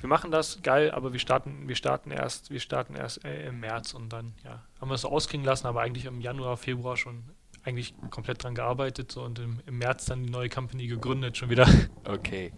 wir 0.00 0.08
machen 0.08 0.30
das, 0.30 0.62
geil, 0.62 0.90
aber 0.90 1.12
wir 1.12 1.20
starten, 1.20 1.66
wir 1.66 1.76
starten 1.76 2.10
erst, 2.10 2.50
wir 2.50 2.60
starten 2.60 2.94
erst 2.94 3.24
äh, 3.24 3.48
im 3.48 3.60
März 3.60 3.94
und 3.94 4.12
dann, 4.12 4.34
ja, 4.44 4.62
haben 4.80 4.90
wir 4.90 4.94
es 4.94 5.00
so 5.00 5.08
ausklingen 5.08 5.46
lassen, 5.46 5.66
aber 5.66 5.80
eigentlich 5.80 6.04
im 6.04 6.20
Januar, 6.20 6.56
Februar 6.56 6.96
schon 6.96 7.24
eigentlich 7.64 7.94
komplett 8.10 8.44
dran 8.44 8.54
gearbeitet 8.54 9.10
so, 9.12 9.22
und 9.22 9.38
im, 9.38 9.60
im, 9.66 9.78
März 9.78 10.04
dann 10.06 10.22
die 10.22 10.30
neue 10.30 10.48
Company 10.48 10.86
gegründet 10.86 11.36
schon 11.36 11.50
wieder. 11.50 11.66
Okay. 12.06 12.52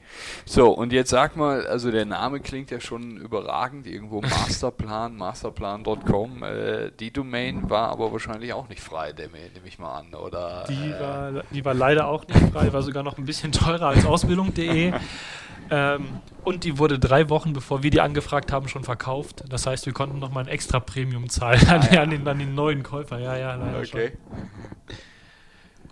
So, 0.45 0.71
und 0.71 0.93
jetzt 0.93 1.11
sag 1.11 1.37
mal, 1.37 1.67
also 1.67 1.93
der 1.93 2.05
Name 2.05 2.41
klingt 2.41 2.73
ja 2.73 2.81
schon 2.81 3.17
überragend, 3.17 3.87
irgendwo 3.87 4.21
Masterplan, 4.23 5.17
masterplan.com. 5.17 6.43
Äh, 6.43 6.91
die 6.99 7.13
Domain 7.13 7.71
war 7.71 7.91
aber 7.91 8.11
wahrscheinlich 8.11 8.53
auch 8.53 8.69
nicht 8.69 8.81
frei, 8.81 9.13
nehme 9.13 9.39
ich 9.65 9.79
mal 9.79 10.01
an, 10.01 10.15
oder? 10.15 10.65
Die, 10.69 10.75
äh, 10.75 11.01
war, 11.01 11.43
die 11.53 11.65
war 11.65 11.75
leider 11.75 12.09
auch 12.09 12.27
nicht 12.27 12.53
frei, 12.53 12.73
war 12.73 12.83
sogar 12.83 13.05
noch 13.05 13.19
ein 13.19 13.25
bisschen 13.25 13.53
teurer 13.53 13.87
als 13.87 14.05
Ausbildung.de. 14.05 14.93
Ähm, 15.71 16.21
und 16.45 16.65
die 16.65 16.79
wurde 16.79 16.99
drei 16.99 17.29
Wochen, 17.29 17.53
bevor 17.53 17.83
wir 17.83 17.91
die 17.91 18.01
angefragt 18.01 18.53
haben, 18.53 18.69
schon 18.69 18.85
verkauft. 18.85 19.45
Das 19.49 19.67
heißt, 19.67 19.87
wir 19.87 19.93
konnten 19.93 20.19
nochmal 20.19 20.45
ein 20.45 20.49
extra 20.49 20.81
Premium 20.81 21.29
zahlen 21.29 21.61
ah, 21.69 21.77
an, 21.77 21.89
ja. 21.93 22.03
an, 22.03 22.11
den, 22.11 22.29
an, 22.29 22.39
den, 22.39 22.55
neuen 22.55 22.83
Käufer. 22.83 23.19
Ja, 23.19 23.37
ja, 23.37 23.55
leider 23.57 23.79
Okay. 23.79 24.13
Schon. 24.13 24.97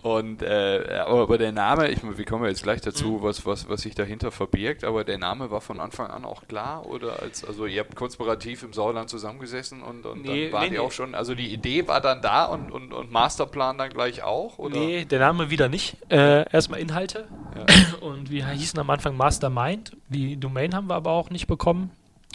Und 0.05 0.43
äh, 0.43 1.03
aber 1.07 1.39
der 1.39 1.51
Name, 1.51 1.89
ich, 1.89 1.97
wir 2.03 2.25
kommen 2.25 2.45
jetzt 2.45 2.61
gleich 2.61 2.79
dazu, 2.79 3.13
mhm. 3.13 3.23
was, 3.23 3.43
was, 3.43 3.67
was 3.69 3.81
sich 3.81 3.95
dahinter 3.95 4.29
verbirgt, 4.29 4.83
aber 4.83 5.03
der 5.03 5.17
Name 5.17 5.49
war 5.49 5.61
von 5.61 5.79
Anfang 5.79 6.11
an 6.11 6.25
auch 6.25 6.47
klar 6.47 6.85
oder 6.85 7.23
als, 7.23 7.43
also 7.43 7.65
ihr 7.65 7.79
habt 7.79 7.95
konspirativ 7.95 8.61
im 8.61 8.71
Sauerland 8.71 9.09
zusammengesessen 9.09 9.81
und, 9.81 10.05
und 10.05 10.21
nee, 10.21 10.43
dann 10.43 10.53
waren 10.53 10.63
nee, 10.65 10.69
die 10.75 10.79
auch 10.79 10.91
schon, 10.91 11.15
also 11.15 11.33
die 11.33 11.51
Idee 11.51 11.87
war 11.87 12.01
dann 12.01 12.21
da 12.21 12.45
und, 12.45 12.71
und, 12.71 12.93
und 12.93 13.11
Masterplan 13.11 13.79
dann 13.79 13.89
gleich 13.89 14.21
auch? 14.21 14.59
Oder? 14.59 14.77
Nee, 14.77 15.05
der 15.05 15.17
Name 15.17 15.49
wieder 15.49 15.69
nicht. 15.69 15.97
Äh, 16.11 16.47
erstmal 16.53 16.81
Inhalte 16.81 17.27
ja. 17.55 17.65
und 18.07 18.29
wir 18.29 18.47
hießen 18.47 18.77
am 18.77 18.91
Anfang 18.91 19.17
Mastermind. 19.17 19.97
Die 20.09 20.39
Domain 20.39 20.75
haben 20.75 20.85
wir 20.87 20.93
aber 20.93 21.13
auch 21.13 21.31
nicht 21.31 21.47
bekommen. 21.47 21.89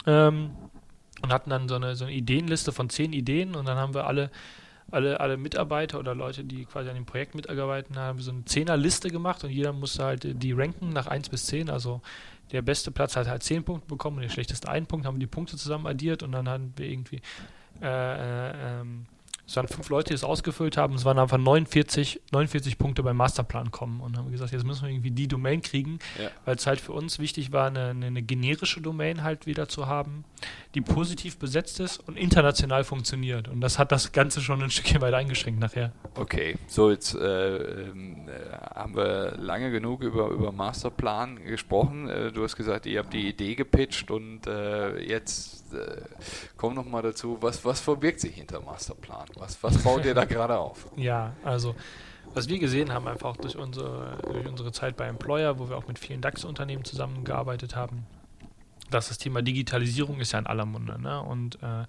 Ähm, 0.05 0.49
und 1.21 1.31
hatten 1.31 1.49
dann 1.49 1.69
so 1.69 1.75
eine, 1.75 1.95
so 1.95 2.03
eine 2.03 2.13
Ideenliste 2.13 2.73
von 2.73 2.89
zehn 2.89 3.13
Ideen 3.13 3.55
und 3.55 3.65
dann 3.65 3.77
haben 3.77 3.93
wir 3.93 4.07
alle 4.07 4.29
alle, 4.91 5.19
alle 5.19 5.37
Mitarbeiter 5.37 5.99
oder 5.99 6.13
Leute, 6.13 6.43
die 6.43 6.65
quasi 6.65 6.89
an 6.89 6.95
dem 6.95 7.05
Projekt 7.05 7.33
mitarbeiten, 7.33 7.97
haben 7.97 8.19
so 8.19 8.31
eine 8.31 8.45
Zehnerliste 8.45 9.09
gemacht 9.09 9.43
und 9.43 9.49
jeder 9.49 9.73
musste 9.73 10.03
halt 10.03 10.43
die 10.43 10.51
ranken 10.51 10.89
nach 10.89 11.07
1 11.07 11.29
bis 11.29 11.45
10. 11.47 11.69
Also 11.69 12.01
der 12.51 12.61
beste 12.61 12.91
Platz 12.91 13.15
hat 13.15 13.27
halt 13.27 13.43
10 13.43 13.63
Punkte 13.63 13.87
bekommen 13.87 14.17
und 14.17 14.23
der 14.23 14.29
schlechteste 14.29 14.67
1 14.67 14.87
Punkt, 14.87 15.05
haben 15.05 15.19
die 15.19 15.27
Punkte 15.27 15.57
zusammen 15.57 15.87
addiert 15.87 16.23
und 16.23 16.33
dann 16.33 16.49
haben 16.49 16.73
wir 16.75 16.87
irgendwie 16.87 17.21
äh, 17.81 17.85
äh, 17.87 18.81
ähm, 18.81 19.05
es 19.51 19.57
waren 19.57 19.67
fünf 19.67 19.89
Leute, 19.89 20.09
die 20.09 20.13
es 20.13 20.23
ausgefüllt 20.23 20.77
haben. 20.77 20.95
Es 20.95 21.03
waren 21.03 21.19
einfach 21.19 21.37
49, 21.37 22.21
49 22.31 22.77
Punkte 22.77 23.03
beim 23.03 23.17
Masterplan 23.17 23.69
kommen 23.69 23.99
und 23.99 24.17
haben 24.17 24.31
gesagt, 24.31 24.53
jetzt 24.53 24.63
müssen 24.63 24.83
wir 24.83 24.89
irgendwie 24.89 25.11
die 25.11 25.27
Domain 25.27 25.61
kriegen, 25.61 25.99
ja. 26.17 26.29
weil 26.45 26.55
es 26.55 26.65
halt 26.65 26.79
für 26.79 26.93
uns 26.93 27.19
wichtig 27.19 27.51
war, 27.51 27.67
eine, 27.67 27.89
eine, 27.89 28.21
generische 28.21 28.79
Domain 28.79 29.23
halt 29.23 29.45
wieder 29.47 29.67
zu 29.67 29.87
haben, 29.87 30.23
die 30.73 30.79
positiv 30.79 31.37
besetzt 31.37 31.81
ist 31.81 31.97
und 31.97 32.15
international 32.15 32.85
funktioniert. 32.85 33.49
Und 33.49 33.59
das 33.59 33.77
hat 33.77 33.91
das 33.91 34.13
Ganze 34.13 34.39
schon 34.39 34.63
ein 34.63 34.69
Stückchen 34.69 35.01
weit 35.01 35.13
eingeschränkt 35.13 35.59
nachher. 35.59 35.91
Okay, 36.15 36.55
so 36.67 36.89
jetzt 36.89 37.13
äh, 37.15 37.57
äh, 37.57 37.91
haben 38.73 38.95
wir 38.95 39.35
lange 39.37 39.69
genug 39.71 40.01
über, 40.01 40.29
über 40.29 40.53
Masterplan 40.53 41.43
gesprochen. 41.43 42.07
Äh, 42.07 42.31
du 42.31 42.41
hast 42.43 42.55
gesagt, 42.55 42.85
ihr 42.85 42.99
habt 42.99 43.11
die 43.11 43.27
Idee 43.27 43.55
gepitcht 43.55 44.11
und 44.11 44.47
äh, 44.47 44.97
jetzt 45.01 45.60
äh, 45.73 46.01
komm 46.57 46.75
noch 46.75 46.85
mal 46.85 47.01
dazu, 47.01 47.37
was, 47.41 47.63
was 47.65 47.79
verbirgt 47.79 48.19
sich 48.19 48.35
hinter 48.35 48.61
Masterplan? 48.61 49.27
Was, 49.35 49.61
was 49.63 49.83
baut 49.83 50.05
ihr 50.05 50.13
da 50.13 50.25
gerade 50.25 50.57
auf? 50.57 50.87
Ja, 50.95 51.33
also 51.43 51.75
was 52.33 52.47
wir 52.47 52.59
gesehen 52.59 52.93
haben, 52.93 53.07
einfach 53.07 53.35
durch 53.37 53.57
unsere, 53.57 54.17
durch 54.31 54.47
unsere 54.47 54.71
Zeit 54.71 54.95
bei 54.95 55.07
Employer, 55.07 55.59
wo 55.59 55.69
wir 55.69 55.77
auch 55.77 55.87
mit 55.87 55.99
vielen 55.99 56.21
DAX-Unternehmen 56.21 56.85
zusammengearbeitet 56.85 57.75
haben, 57.75 58.05
dass 58.89 59.09
das 59.09 59.17
Thema 59.17 59.41
Digitalisierung 59.41 60.19
ist 60.19 60.31
ja 60.31 60.39
in 60.39 60.47
aller 60.47 60.65
Munde. 60.65 61.01
Ne? 61.01 61.21
Und 61.21 61.61
äh, 61.61 61.85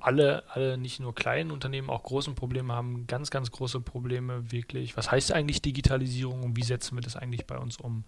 alle, 0.00 0.44
alle, 0.48 0.78
nicht 0.78 1.00
nur 1.00 1.14
kleinen 1.14 1.50
Unternehmen, 1.50 1.90
auch 1.90 2.02
großen 2.02 2.34
Probleme 2.34 2.72
haben, 2.72 3.06
ganz, 3.06 3.30
ganz 3.30 3.50
große 3.50 3.80
Probleme 3.80 4.50
wirklich. 4.50 4.96
Was 4.96 5.10
heißt 5.10 5.32
eigentlich 5.32 5.62
Digitalisierung 5.62 6.42
und 6.42 6.56
wie 6.56 6.62
setzen 6.62 6.96
wir 6.96 7.02
das 7.02 7.16
eigentlich 7.16 7.46
bei 7.46 7.58
uns 7.58 7.76
um? 7.78 8.04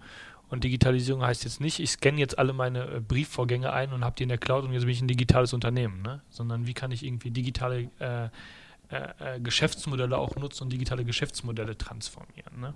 Und 0.51 0.65
Digitalisierung 0.65 1.23
heißt 1.23 1.45
jetzt 1.45 1.61
nicht, 1.61 1.79
ich 1.79 1.93
scanne 1.93 2.19
jetzt 2.19 2.39
alle 2.39 2.53
meine 2.53 2.85
äh, 2.85 3.01
Briefvorgänge 3.01 3.73
ein 3.73 3.93
und 3.93 4.05
habe 4.05 4.17
die 4.17 4.25
in 4.25 4.29
der 4.29 4.39
Cloud 4.39 4.65
und 4.65 4.73
jetzt 4.73 4.83
bin 4.83 4.91
ich 4.91 5.01
ein 5.01 5.09
digitales 5.09 5.53
Unternehmen, 5.53 6.03
ne? 6.03 6.23
sondern 6.29 6.67
wie 6.67 6.75
kann 6.75 6.91
ich 6.91 7.05
irgendwie 7.05 7.31
digitale 7.31 7.91
äh, 8.01 8.29
äh, 8.91 9.37
äh, 9.37 9.41
Geschäftsmodelle 9.41 10.19
auch 10.19 10.35
nutzen 10.35 10.65
und 10.65 10.73
digitale 10.73 11.05
Geschäftsmodelle 11.05 11.79
transformieren. 11.79 12.61
Ne? 12.61 12.75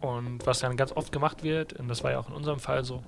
Und 0.00 0.46
was 0.46 0.60
dann 0.60 0.74
ganz 0.78 0.92
oft 0.92 1.12
gemacht 1.12 1.42
wird, 1.42 1.74
und 1.74 1.88
das 1.88 2.02
war 2.02 2.12
ja 2.12 2.18
auch 2.18 2.28
in 2.28 2.34
unserem 2.34 2.60
Fall 2.60 2.82
so, 2.82 3.02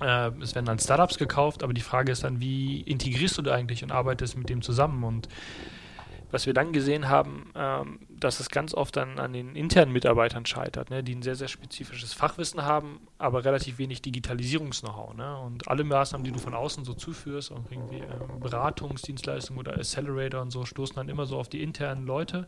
äh, 0.00 0.30
es 0.40 0.56
werden 0.56 0.66
dann 0.66 0.80
Startups 0.80 1.18
gekauft, 1.18 1.62
aber 1.62 1.72
die 1.72 1.82
Frage 1.82 2.10
ist 2.10 2.24
dann, 2.24 2.40
wie 2.40 2.80
integrierst 2.80 3.38
du 3.38 3.42
da 3.42 3.54
eigentlich 3.54 3.84
und 3.84 3.92
arbeitest 3.92 4.36
mit 4.36 4.48
dem 4.48 4.60
zusammen? 4.60 5.04
Und 5.04 5.28
was 6.30 6.46
wir 6.46 6.54
dann 6.54 6.72
gesehen 6.72 7.08
haben, 7.08 7.52
ähm, 7.54 8.00
dass 8.10 8.40
es 8.40 8.48
ganz 8.48 8.74
oft 8.74 8.96
dann 8.96 9.18
an 9.18 9.32
den 9.32 9.54
internen 9.54 9.92
Mitarbeitern 9.92 10.44
scheitert, 10.44 10.90
ne, 10.90 11.02
die 11.02 11.14
ein 11.14 11.22
sehr, 11.22 11.36
sehr 11.36 11.48
spezifisches 11.48 12.12
Fachwissen 12.12 12.62
haben, 12.62 13.00
aber 13.18 13.44
relativ 13.44 13.78
wenig 13.78 14.02
Digitalisierungs-Know-how. 14.02 15.14
Ne? 15.14 15.38
Und 15.38 15.68
alle 15.68 15.84
Maßnahmen, 15.84 16.24
die 16.24 16.32
du 16.32 16.38
von 16.38 16.54
außen 16.54 16.84
so 16.84 16.94
zuführst, 16.94 17.50
irgendwie 17.50 17.98
ähm, 17.98 18.40
Beratungsdienstleistungen 18.40 19.60
oder 19.60 19.76
Accelerator 19.76 20.42
und 20.42 20.50
so, 20.50 20.64
stoßen 20.64 20.96
dann 20.96 21.08
immer 21.08 21.26
so 21.26 21.38
auf 21.38 21.48
die 21.48 21.62
internen 21.62 22.06
Leute, 22.06 22.46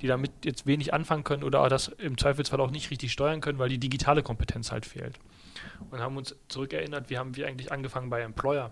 die 0.00 0.06
damit 0.06 0.30
jetzt 0.44 0.66
wenig 0.66 0.94
anfangen 0.94 1.24
können 1.24 1.42
oder 1.42 1.68
das 1.68 1.88
im 1.88 2.16
Zweifelsfall 2.16 2.60
auch 2.60 2.70
nicht 2.70 2.90
richtig 2.90 3.12
steuern 3.12 3.40
können, 3.40 3.58
weil 3.58 3.68
die 3.68 3.78
digitale 3.78 4.22
Kompetenz 4.22 4.70
halt 4.70 4.86
fehlt. 4.86 5.18
Und 5.90 6.00
haben 6.00 6.16
uns 6.16 6.36
zurückerinnert, 6.48 7.10
wie 7.10 7.18
haben 7.18 7.36
wir 7.36 7.46
eigentlich 7.46 7.72
angefangen 7.72 8.08
bei 8.08 8.20
Employer? 8.20 8.70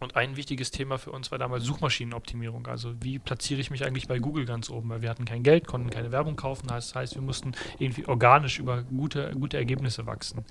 Und 0.00 0.16
ein 0.16 0.36
wichtiges 0.36 0.70
Thema 0.70 0.98
für 0.98 1.12
uns 1.12 1.30
war 1.30 1.38
damals 1.38 1.64
Suchmaschinenoptimierung. 1.64 2.66
Also 2.66 2.94
wie 3.02 3.18
platziere 3.18 3.60
ich 3.60 3.70
mich 3.70 3.84
eigentlich 3.84 4.08
bei 4.08 4.18
Google 4.18 4.46
ganz 4.46 4.70
oben? 4.70 4.88
Weil 4.88 5.02
wir 5.02 5.10
hatten 5.10 5.26
kein 5.26 5.42
Geld, 5.42 5.66
konnten 5.66 5.90
keine 5.90 6.10
Werbung 6.10 6.36
kaufen. 6.36 6.68
Das 6.68 6.94
heißt, 6.94 7.16
wir 7.16 7.22
mussten 7.22 7.52
irgendwie 7.78 8.06
organisch 8.06 8.58
über 8.58 8.82
gute, 8.82 9.30
gute 9.32 9.58
Ergebnisse 9.58 10.06
wachsen. 10.06 10.46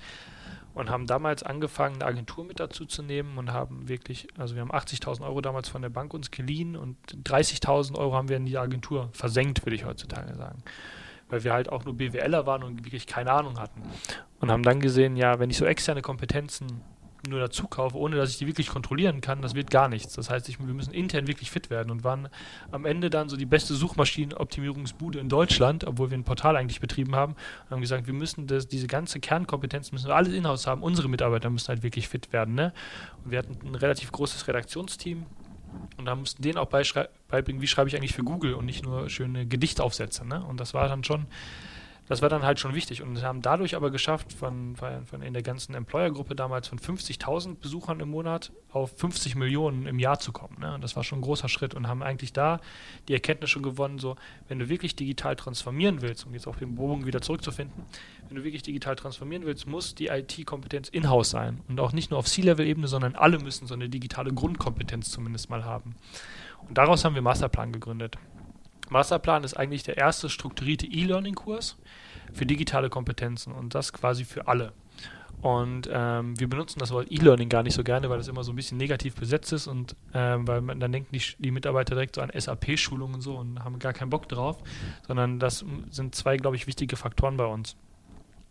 Und 0.72 0.88
haben 0.88 1.08
damals 1.08 1.42
angefangen, 1.42 1.96
eine 1.96 2.04
Agentur 2.04 2.44
mit 2.44 2.60
dazu 2.60 2.86
zu 2.86 3.02
nehmen 3.02 3.38
und 3.38 3.52
haben 3.52 3.88
wirklich, 3.88 4.28
also 4.38 4.54
wir 4.54 4.62
haben 4.62 4.70
80.000 4.70 5.22
Euro 5.22 5.40
damals 5.40 5.68
von 5.68 5.82
der 5.82 5.88
Bank 5.88 6.14
uns 6.14 6.30
geliehen 6.30 6.76
und 6.76 6.96
30.000 7.24 7.98
Euro 7.98 8.14
haben 8.14 8.28
wir 8.28 8.36
in 8.36 8.46
die 8.46 8.56
Agentur 8.56 9.10
versenkt, 9.12 9.66
würde 9.66 9.74
ich 9.74 9.84
heutzutage 9.84 10.34
sagen 10.36 10.62
weil 11.30 11.44
wir 11.44 11.52
halt 11.52 11.68
auch 11.68 11.84
nur 11.84 11.96
BWLer 11.96 12.44
waren 12.44 12.64
und 12.64 12.84
wirklich 12.84 13.06
keine 13.06 13.30
Ahnung 13.30 13.58
hatten. 13.58 13.82
Und 14.40 14.50
haben 14.50 14.64
dann 14.64 14.80
gesehen, 14.80 15.16
ja, 15.16 15.38
wenn 15.38 15.48
ich 15.48 15.56
so 15.56 15.64
externe 15.64 16.02
Kompetenzen 16.02 16.82
nur 17.28 17.40
dazu 17.40 17.66
kaufe, 17.66 17.96
ohne 17.96 18.16
dass 18.16 18.30
ich 18.30 18.38
die 18.38 18.46
wirklich 18.46 18.68
kontrollieren 18.68 19.20
kann, 19.20 19.42
das 19.42 19.54
wird 19.54 19.70
gar 19.70 19.88
nichts. 19.88 20.14
Das 20.14 20.30
heißt, 20.30 20.48
ich, 20.48 20.58
wir 20.58 20.74
müssen 20.74 20.92
intern 20.92 21.26
wirklich 21.26 21.50
fit 21.50 21.70
werden 21.70 21.90
und 21.90 22.04
waren 22.04 22.28
am 22.70 22.84
Ende 22.84 23.10
dann 23.10 23.28
so 23.28 23.36
die 23.36 23.46
beste 23.46 23.74
Suchmaschinenoptimierungsbude 23.74 25.18
in 25.18 25.28
Deutschland, 25.28 25.84
obwohl 25.84 26.10
wir 26.10 26.18
ein 26.18 26.24
Portal 26.24 26.56
eigentlich 26.56 26.80
betrieben 26.80 27.14
haben 27.14 27.34
und 27.64 27.70
haben 27.70 27.80
gesagt, 27.80 28.06
wir 28.06 28.14
müssen 28.14 28.46
das, 28.46 28.68
diese 28.68 28.86
ganze 28.86 29.20
Kernkompetenz 29.20 29.92
müssen 29.92 30.08
wir 30.08 30.16
alles 30.16 30.32
in-house 30.32 30.66
haben. 30.66 30.82
Unsere 30.82 31.08
Mitarbeiter 31.08 31.50
müssen 31.50 31.68
halt 31.68 31.82
wirklich 31.82 32.08
fit 32.08 32.32
werden. 32.32 32.54
Ne? 32.54 32.72
Und 33.24 33.32
wir 33.32 33.38
hatten 33.38 33.58
ein 33.66 33.74
relativ 33.74 34.12
großes 34.12 34.48
Redaktionsteam 34.48 35.26
und 35.98 36.06
da 36.06 36.14
mussten 36.14 36.42
denen 36.42 36.58
auch 36.58 36.66
beibringen, 36.66 37.62
wie 37.62 37.66
schreibe 37.66 37.88
ich 37.88 37.96
eigentlich 37.96 38.14
für 38.14 38.24
Google 38.24 38.54
und 38.54 38.64
nicht 38.64 38.84
nur 38.84 39.08
schöne 39.10 39.46
Gedichtaufsätze. 39.46 40.26
Ne? 40.26 40.44
Und 40.44 40.58
das 40.58 40.74
war 40.74 40.88
dann 40.88 41.04
schon 41.04 41.26
das 42.10 42.22
war 42.22 42.28
dann 42.28 42.42
halt 42.42 42.58
schon 42.58 42.74
wichtig 42.74 43.02
und 43.02 43.22
haben 43.22 43.40
dadurch 43.40 43.76
aber 43.76 43.92
geschafft, 43.92 44.32
von, 44.32 44.74
von 44.74 45.22
in 45.22 45.32
der 45.32 45.44
ganzen 45.44 45.76
Employer-Gruppe 45.76 46.34
damals 46.34 46.66
von 46.66 46.80
50.000 46.80 47.60
Besuchern 47.60 48.00
im 48.00 48.10
Monat 48.10 48.50
auf 48.72 48.98
50 48.98 49.36
Millionen 49.36 49.86
im 49.86 50.00
Jahr 50.00 50.18
zu 50.18 50.32
kommen. 50.32 50.56
Ne? 50.58 50.76
Das 50.80 50.96
war 50.96 51.04
schon 51.04 51.20
ein 51.20 51.22
großer 51.22 51.48
Schritt 51.48 51.72
und 51.72 51.86
haben 51.86 52.02
eigentlich 52.02 52.32
da 52.32 52.58
die 53.06 53.12
Erkenntnis 53.12 53.50
schon 53.50 53.62
gewonnen, 53.62 54.00
so, 54.00 54.16
wenn 54.48 54.58
du 54.58 54.68
wirklich 54.68 54.96
digital 54.96 55.36
transformieren 55.36 56.02
willst, 56.02 56.26
um 56.26 56.34
jetzt 56.34 56.48
auch 56.48 56.56
den 56.56 56.74
Bogen 56.74 57.06
wieder 57.06 57.20
zurückzufinden, 57.20 57.84
wenn 58.26 58.36
du 58.36 58.42
wirklich 58.42 58.64
digital 58.64 58.96
transformieren 58.96 59.44
willst, 59.44 59.68
muss 59.68 59.94
die 59.94 60.08
IT-Kompetenz 60.08 60.88
in-house 60.88 61.30
sein 61.30 61.60
und 61.68 61.78
auch 61.78 61.92
nicht 61.92 62.10
nur 62.10 62.18
auf 62.18 62.26
C-Level-Ebene, 62.26 62.88
sondern 62.88 63.14
alle 63.14 63.38
müssen 63.38 63.68
so 63.68 63.74
eine 63.74 63.88
digitale 63.88 64.32
Grundkompetenz 64.32 65.12
zumindest 65.12 65.48
mal 65.48 65.64
haben. 65.64 65.94
Und 66.68 66.76
daraus 66.76 67.04
haben 67.04 67.14
wir 67.14 67.22
Masterplan 67.22 67.70
gegründet. 67.70 68.18
Masterplan 68.90 69.44
ist 69.44 69.54
eigentlich 69.54 69.82
der 69.82 69.96
erste 69.96 70.28
strukturierte 70.28 70.86
E-Learning-Kurs 70.86 71.78
für 72.32 72.46
digitale 72.46 72.90
Kompetenzen 72.90 73.52
und 73.52 73.74
das 73.74 73.92
quasi 73.92 74.24
für 74.24 74.46
alle. 74.46 74.72
Und 75.42 75.88
ähm, 75.90 76.38
wir 76.38 76.48
benutzen 76.48 76.80
das 76.80 76.90
Wort 76.90 77.10
E-Learning 77.10 77.48
gar 77.48 77.62
nicht 77.62 77.74
so 77.74 77.82
gerne, 77.82 78.10
weil 78.10 78.18
das 78.18 78.28
immer 78.28 78.44
so 78.44 78.52
ein 78.52 78.56
bisschen 78.56 78.76
negativ 78.76 79.14
besetzt 79.14 79.52
ist 79.52 79.68
und 79.68 79.96
ähm, 80.12 80.46
weil 80.46 80.60
man, 80.60 80.80
dann 80.80 80.92
denken 80.92 81.08
die, 81.12 81.22
die 81.38 81.50
Mitarbeiter 81.50 81.94
direkt 81.94 82.16
so 82.16 82.20
an 82.20 82.30
SAP-Schulungen 82.34 83.14
und 83.14 83.20
so 83.22 83.36
und 83.36 83.64
haben 83.64 83.78
gar 83.78 83.94
keinen 83.94 84.10
Bock 84.10 84.28
drauf, 84.28 84.58
sondern 85.06 85.38
das 85.38 85.64
sind 85.90 86.14
zwei, 86.14 86.36
glaube 86.36 86.56
ich, 86.56 86.66
wichtige 86.66 86.96
Faktoren 86.96 87.38
bei 87.38 87.46
uns. 87.46 87.76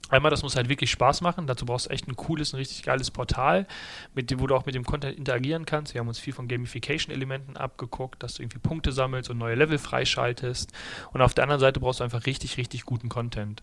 Einmal, 0.10 0.32
das 0.32 0.41
muss 0.41 0.56
halt 0.56 0.70
wirklich 0.70 0.89
Spaß 0.89 1.22
machen. 1.22 1.45
Dazu 1.45 1.66
brauchst 1.66 1.86
du 1.86 1.89
echt 1.91 2.08
ein 2.08 2.16
cooles, 2.16 2.54
ein 2.54 2.58
richtig 2.58 2.82
geiles 2.82 3.12
Portal, 3.12 3.68
mit 4.16 4.32
dem, 4.32 4.39
wo 4.39 4.47
du 4.47 4.56
auch 4.56 4.66
mit 4.66 4.74
dem 4.74 4.84
Content 4.84 5.16
interagieren 5.18 5.66
kannst. 5.66 5.93
Wir 5.93 6.00
haben 6.00 6.08
uns 6.08 6.18
viel 6.18 6.34
von 6.34 6.47
Gamification-Elementen 6.47 7.58
abgeguckt, 7.58 8.24
dass 8.24 8.34
du 8.34 8.41
irgendwie 8.41 8.58
Punkte 8.58 8.91
sammelst 8.91 9.30
und 9.30 9.38
neue 9.38 9.56
Level 9.56 9.78
freischaltest. 9.78 10.74
Und 11.12 11.22
auf 11.22 11.36
der 11.36 11.43
anderen 11.43 11.60
Seite 11.60 11.80
brauchst 11.80 12.00
du 12.00 12.04
einfach 12.04 12.26
richtig, 12.26 12.58
richtig 12.58 12.86
guten 12.86 13.10
Content. 13.10 13.62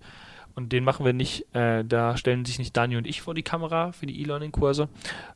Und 0.57 0.73
den 0.73 0.85
machen 0.85 1.05
wir 1.05 1.13
nicht, 1.13 1.55
äh, 1.55 1.85
da 1.85 2.17
stellen 2.17 2.47
sich 2.47 2.59
nicht 2.59 2.75
Dani 2.75 2.97
und 2.97 3.07
ich 3.07 3.21
vor 3.21 3.35
die 3.35 3.43
Kamera 3.43 3.93
für 3.93 4.07
die 4.07 4.23
E-Learning-Kurse, 4.23 4.89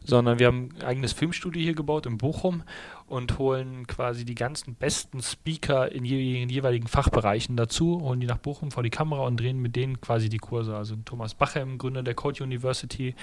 sondern 0.03 0.39
wir 0.39 0.47
haben 0.47 0.71
ein 0.79 0.83
eigenes 0.83 1.13
Filmstudio 1.13 1.61
hier 1.61 1.75
gebaut 1.75 2.07
in 2.07 2.17
Bochum 2.17 2.63
und 3.07 3.39
holen 3.39 3.87
quasi 3.87 4.25
die 4.25 4.35
ganzen 4.35 4.77
besten 4.77 5.21
Speaker 5.21 5.93
in, 5.93 6.07
je, 6.07 6.47
jeweiligen 6.47 6.89
Fachbereichen 6.89 7.55
dazu, 7.55 8.01
holen 8.01 8.21
die 8.21 8.27
nach 8.27 8.39
Bochum 8.39 8.71
vor 8.71 8.83
die 8.83 8.89
Kamera 8.89 9.27
und 9.27 9.39
drehen 9.39 9.59
mit 9.59 9.77
denen 9.77 10.01
quasi 10.01 10.31
die 10.31 10.39
Kurse. 10.39 10.75
Also 10.75 10.97
Thomas 11.05 11.35
Bachem, 11.35 11.77
Gründer 11.77 12.03
der 12.03 12.15
Code 12.15 12.43
University, 12.43 13.15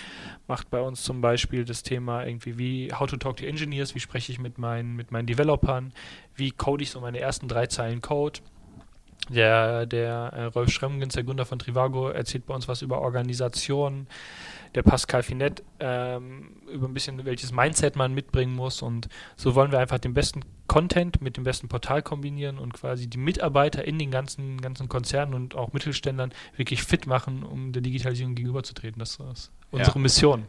macht 0.48 0.70
bei 0.70 0.82
uns 0.82 1.02
zum 1.02 1.22
Beispiel 1.22 1.66
das 1.66 1.82
Thema 1.82 2.24
irgendwie 2.24 2.60
wie 2.60 2.94
How 2.94 3.10
to 3.10 3.18
Talk 3.18 3.38
to 3.38 3.46
Engineers, 3.46 3.96
wie 3.96 4.00
spreche 4.00 4.32
ich 4.32 4.38
mit 4.38 4.60
meinen, 4.60 4.96
mit 4.96 5.12
meinen 5.12 5.26
Developern, 5.26 5.92
wie 6.36 6.52
code 6.52 6.84
ich 6.84 6.92
so 6.92 7.02
meine 7.02 7.20
ersten 7.20 7.48
drei 7.48 7.66
Zeilen 7.66 8.02
Code 8.02 8.42
der, 9.30 9.86
der 9.86 10.32
äh, 10.34 10.44
Rolf 10.46 10.72
Schremgens, 10.72 11.14
der 11.14 11.24
Gründer 11.24 11.46
von 11.46 11.60
Trivago, 11.60 12.10
erzählt 12.10 12.46
bei 12.46 12.54
uns 12.54 12.68
was 12.68 12.82
über 12.82 13.02
Organisation. 13.02 14.08
Der 14.76 14.84
Pascal 14.84 15.24
Finett 15.24 15.64
ähm, 15.80 16.58
über 16.72 16.88
ein 16.88 16.94
bisschen, 16.94 17.24
welches 17.26 17.52
Mindset 17.52 17.96
man 17.96 18.14
mitbringen 18.14 18.54
muss. 18.54 18.82
Und 18.82 19.08
so 19.36 19.56
wollen 19.56 19.72
wir 19.72 19.80
einfach 19.80 19.98
den 19.98 20.14
besten 20.14 20.42
Content 20.68 21.22
mit 21.22 21.38
dem 21.38 21.44
besten 21.44 21.70
Portal 21.70 22.02
kombinieren 22.02 22.60
und 22.60 22.74
quasi 22.74 23.08
die 23.08 23.18
Mitarbeiter 23.18 23.86
in 23.86 23.98
den 23.98 24.12
ganzen, 24.12 24.60
ganzen 24.60 24.90
Konzernen 24.90 25.34
und 25.34 25.56
auch 25.56 25.74
Mittelständlern 25.74 26.34
wirklich 26.56 26.84
fit 26.84 27.08
machen, 27.08 27.44
um 27.44 27.72
der 27.72 27.82
Digitalisierung 27.82 28.36
gegenüberzutreten. 28.36 29.00
Das 29.00 29.12
ist 29.12 29.52
unsere 29.72 29.96
ja. 29.96 30.02
Mission. 30.02 30.46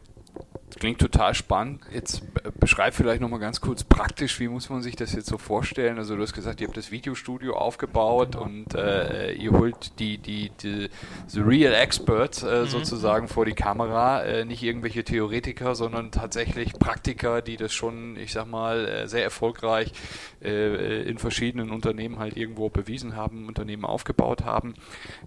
Klingt 0.77 1.01
total 1.01 1.35
spannend. 1.35 1.81
Jetzt 1.93 2.23
beschreib 2.61 2.95
vielleicht 2.95 3.21
nochmal 3.21 3.41
ganz 3.41 3.61
kurz 3.61 3.85
praktisch, 3.85 4.39
wie 4.39 4.49
muss 4.49 4.69
man 4.69 4.83
sich 4.83 4.97
das 4.97 5.12
jetzt 5.12 5.27
so 5.27 5.39
vorstellen? 5.39 5.99
Also 5.99 6.14
du 6.14 6.23
hast 6.23 6.35
gesagt, 6.35 6.61
ihr 6.61 6.66
habt 6.69 6.77
das 6.77 6.91
Videostudio 6.91 7.57
aufgebaut 7.57 8.37
und 8.37 8.75
äh, 8.75 9.33
ihr 9.33 9.53
holt 9.53 9.99
die, 9.99 10.19
die, 10.19 10.51
die 10.62 10.89
the 11.27 11.41
real 11.41 11.73
experts 11.73 12.43
äh, 12.43 12.61
mhm. 12.61 12.66
sozusagen 12.66 13.29
vor 13.29 13.45
die 13.45 13.55
Kamera, 13.55 14.23
äh, 14.25 14.45
nicht 14.45 14.62
irgendwelche 14.62 15.05
Theoretiker, 15.05 15.75
sondern 15.75 16.12
tatsächlich 16.12 16.75
Praktiker, 16.75 17.43
die 17.43 17.57
das 17.57 17.73
schon, 17.73 18.16
ich 18.16 18.33
sag 18.33 18.47
mal, 18.47 18.87
äh, 18.87 19.09
sehr 19.09 19.25
erfolgreich 19.25 19.93
äh, 20.43 21.03
in 21.03 21.19
verschiedenen 21.19 21.71
Unternehmen 21.71 22.19
halt 22.19 22.37
irgendwo 22.37 22.69
bewiesen 22.69 23.16
haben, 23.16 23.49
Unternehmen 23.49 23.85
aufgebaut 23.85 24.45
haben. 24.45 24.75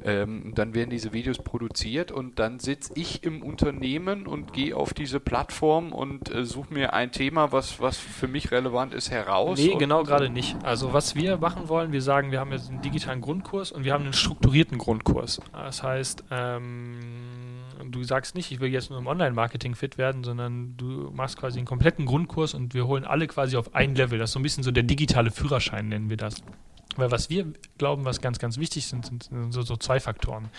Ähm, 0.05 0.53
dann 0.55 0.75
werden 0.75 0.91
diese 0.91 1.13
Videos 1.13 1.39
produziert 1.39 2.11
und 2.11 2.39
dann 2.39 2.59
sitze 2.59 2.93
ich 2.95 3.23
im 3.23 3.41
Unternehmen 3.41 4.27
und 4.27 4.53
gehe 4.53 4.77
auf 4.77 4.93
diese 4.93 5.19
Plattform 5.19 5.30
und 5.31 6.33
äh, 6.33 6.45
suche 6.45 6.73
mir 6.73 6.93
ein 6.93 7.11
Thema, 7.11 7.51
was, 7.51 7.79
was 7.79 7.97
für 7.97 8.27
mich 8.27 8.51
relevant 8.51 8.93
ist, 8.93 9.11
heraus? 9.11 9.57
Nee, 9.59 9.75
genau 9.77 10.03
gerade 10.03 10.29
nicht. 10.29 10.55
Also 10.63 10.93
was 10.93 11.15
wir 11.15 11.37
machen 11.37 11.69
wollen, 11.69 11.91
wir 11.91 12.01
sagen, 12.01 12.31
wir 12.31 12.39
haben 12.39 12.51
jetzt 12.51 12.69
einen 12.69 12.81
digitalen 12.81 13.21
Grundkurs 13.21 13.71
und 13.71 13.83
wir 13.83 13.93
haben 13.93 14.03
einen 14.03 14.13
strukturierten 14.13 14.77
Grundkurs. 14.77 15.41
Das 15.53 15.83
heißt, 15.83 16.25
ähm, 16.31 16.99
du 17.89 18.03
sagst 18.03 18.35
nicht, 18.35 18.51
ich 18.51 18.59
will 18.59 18.71
jetzt 18.71 18.89
nur 18.89 18.99
im 18.99 19.07
Online-Marketing 19.07 19.75
fit 19.75 19.97
werden, 19.97 20.23
sondern 20.23 20.75
du 20.77 21.11
machst 21.13 21.37
quasi 21.37 21.59
einen 21.59 21.67
kompletten 21.67 22.05
Grundkurs 22.05 22.53
und 22.53 22.73
wir 22.73 22.87
holen 22.87 23.05
alle 23.05 23.27
quasi 23.27 23.57
auf 23.57 23.73
ein 23.73 23.95
Level. 23.95 24.19
Das 24.19 24.31
ist 24.31 24.33
so 24.33 24.39
ein 24.39 24.43
bisschen 24.43 24.63
so 24.63 24.71
der 24.71 24.83
digitale 24.83 25.31
Führerschein, 25.31 25.89
nennen 25.89 26.09
wir 26.09 26.17
das. 26.17 26.43
Weil 26.97 27.09
was 27.09 27.29
wir 27.29 27.53
glauben, 27.77 28.05
was 28.05 28.21
ganz, 28.21 28.39
ganz 28.39 28.57
wichtig 28.57 28.87
sind, 28.87 29.05
sind 29.05 29.29
so, 29.53 29.61
so 29.61 29.77
zwei 29.77 29.99
Faktoren. 29.99 30.49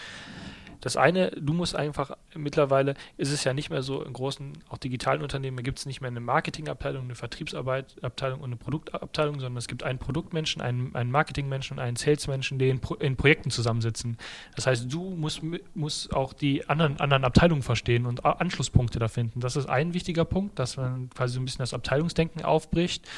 Das 0.82 0.96
eine, 0.96 1.30
du 1.30 1.52
musst 1.52 1.76
einfach, 1.76 2.10
mittlerweile 2.34 2.94
ist 3.16 3.30
es 3.30 3.44
ja 3.44 3.54
nicht 3.54 3.70
mehr 3.70 3.82
so, 3.82 4.02
in 4.02 4.12
großen, 4.12 4.52
auch 4.68 4.78
digitalen 4.78 5.22
Unternehmen 5.22 5.62
gibt 5.62 5.78
es 5.78 5.86
nicht 5.86 6.00
mehr 6.00 6.10
eine 6.10 6.20
Marketingabteilung, 6.20 7.04
eine 7.04 7.14
Vertriebsabteilung 7.14 8.40
und 8.40 8.46
eine 8.46 8.56
Produktabteilung, 8.56 9.38
sondern 9.38 9.58
es 9.58 9.68
gibt 9.68 9.84
einen 9.84 10.00
Produktmenschen, 10.00 10.60
einen, 10.60 10.94
einen 10.94 11.12
Marketingmenschen 11.12 11.78
und 11.78 11.82
einen 11.82 11.96
Salesmenschen, 11.96 12.58
die 12.58 12.68
in, 12.68 12.80
Pro, 12.80 12.96
in, 12.96 13.16
Projekten 13.16 13.50
zusammensitzen. 13.50 14.18
Das 14.56 14.66
heißt, 14.66 14.92
du 14.92 15.10
musst, 15.10 15.40
musst 15.74 16.12
auch 16.12 16.32
die 16.32 16.68
anderen, 16.68 16.98
anderen 16.98 17.24
Abteilungen 17.24 17.62
verstehen 17.62 18.04
und 18.04 18.24
Anschlusspunkte 18.24 18.98
da 18.98 19.06
finden. 19.06 19.38
Das 19.38 19.54
ist 19.54 19.68
ein 19.68 19.94
wichtiger 19.94 20.24
Punkt, 20.24 20.58
dass 20.58 20.76
man 20.76 21.10
quasi 21.10 21.34
so 21.34 21.40
ein 21.40 21.44
bisschen 21.44 21.60
das 21.60 21.74
Abteilungsdenken 21.74 22.44
aufbricht. 22.44 23.08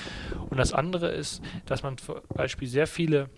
Und 0.51 0.59
das 0.59 0.75
andere 0.75 1.09
ist, 1.09 1.43
dass 1.65 1.83
man 1.83 1.97
zum 1.97 2.17
Beispiel 2.29 2.69
sehr 2.69 2.87
viele 2.87 3.31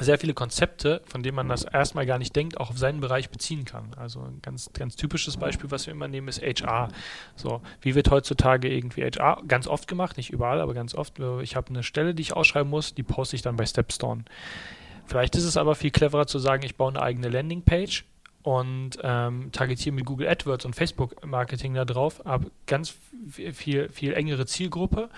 sehr 0.00 0.18
viele 0.18 0.34
Konzepte, 0.34 1.02
von 1.06 1.22
denen 1.22 1.36
man 1.36 1.48
das 1.48 1.64
erstmal 1.64 2.04
gar 2.06 2.18
nicht 2.18 2.34
denkt, 2.34 2.58
auch 2.58 2.70
auf 2.70 2.78
seinen 2.78 3.00
Bereich 3.00 3.30
beziehen 3.30 3.64
kann. 3.64 3.94
Also 3.96 4.20
ein 4.20 4.40
ganz, 4.42 4.70
ganz 4.72 4.96
typisches 4.96 5.36
Beispiel, 5.36 5.70
was 5.70 5.86
wir 5.86 5.92
immer 5.92 6.08
nehmen, 6.08 6.28
ist 6.28 6.42
HR. 6.42 6.88
So, 7.36 7.62
wie 7.80 7.94
wird 7.94 8.10
heutzutage 8.10 8.68
irgendwie 8.68 9.04
HR 9.04 9.42
ganz 9.46 9.68
oft 9.68 9.86
gemacht, 9.86 10.16
nicht 10.16 10.30
überall, 10.30 10.60
aber 10.60 10.74
ganz 10.74 10.94
oft. 10.94 11.20
Ich 11.42 11.54
habe 11.54 11.68
eine 11.68 11.82
Stelle, 11.82 12.14
die 12.14 12.22
ich 12.22 12.34
ausschreiben 12.34 12.68
muss, 12.68 12.94
die 12.94 13.04
poste 13.04 13.36
ich 13.36 13.42
dann 13.42 13.56
bei 13.56 13.66
Stepstone. 13.66 14.24
Vielleicht 15.06 15.36
ist 15.36 15.44
es 15.44 15.56
aber 15.56 15.74
viel 15.74 15.90
cleverer 15.90 16.26
zu 16.26 16.38
sagen, 16.38 16.64
ich 16.64 16.76
baue 16.76 16.90
eine 16.90 17.02
eigene 17.02 17.28
Landingpage 17.28 18.04
und 18.42 18.98
ähm, 19.02 19.52
targetiere 19.52 19.94
mit 19.94 20.04
Google 20.04 20.28
AdWords 20.28 20.64
und 20.64 20.74
Facebook 20.74 21.24
Marketing 21.24 21.74
da 21.74 21.84
drauf, 21.84 22.22
habe 22.24 22.50
ganz 22.66 22.94
viel, 23.30 23.88
viel 23.88 24.12
engere 24.14 24.46
Zielgruppe 24.46 25.08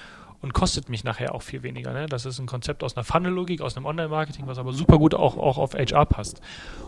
und 0.46 0.52
kostet 0.52 0.88
mich 0.88 1.02
nachher 1.02 1.34
auch 1.34 1.42
viel 1.42 1.64
weniger. 1.64 1.92
Ne? 1.92 2.06
Das 2.06 2.24
ist 2.24 2.38
ein 2.38 2.46
Konzept 2.46 2.84
aus 2.84 2.96
einer 2.96 3.02
Funnel-Logik, 3.02 3.60
aus 3.62 3.76
einem 3.76 3.84
Online-Marketing, 3.84 4.46
was 4.46 4.58
aber 4.58 4.72
super 4.72 4.96
gut 4.96 5.12
auch, 5.12 5.36
auch 5.36 5.58
auf 5.58 5.74
HR 5.74 6.06
passt. 6.06 6.40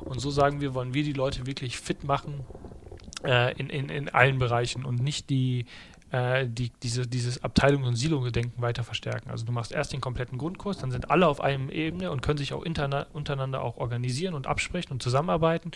Und 0.04 0.20
so 0.20 0.30
sagen 0.30 0.60
wir, 0.60 0.74
wollen 0.74 0.94
wir 0.94 1.02
die 1.02 1.12
Leute 1.12 1.44
wirklich 1.44 1.76
fit 1.76 2.04
machen 2.04 2.44
äh, 3.24 3.52
in, 3.58 3.68
in, 3.68 3.88
in 3.88 4.08
allen 4.10 4.38
Bereichen 4.38 4.84
und 4.84 5.02
nicht 5.02 5.28
die 5.28 5.66
äh, 6.10 6.46
die, 6.48 6.70
diese, 6.82 7.06
dieses 7.06 7.42
Abteilungs- 7.42 7.86
und 7.86 7.96
Silo-Gedenken 7.96 8.62
weiter 8.62 8.84
verstärken. 8.84 9.30
Also 9.30 9.44
du 9.44 9.52
machst 9.52 9.72
erst 9.72 9.92
den 9.92 10.00
kompletten 10.00 10.38
Grundkurs, 10.38 10.78
dann 10.78 10.90
sind 10.90 11.10
alle 11.10 11.28
auf 11.28 11.40
einem 11.40 11.68
Ebene 11.70 12.10
und 12.10 12.22
können 12.22 12.38
sich 12.38 12.52
auch 12.52 12.64
untereinander 12.64 13.62
auch 13.62 13.76
organisieren 13.76 14.34
und 14.34 14.46
absprechen 14.46 14.92
und 14.92 15.02
zusammenarbeiten. 15.02 15.70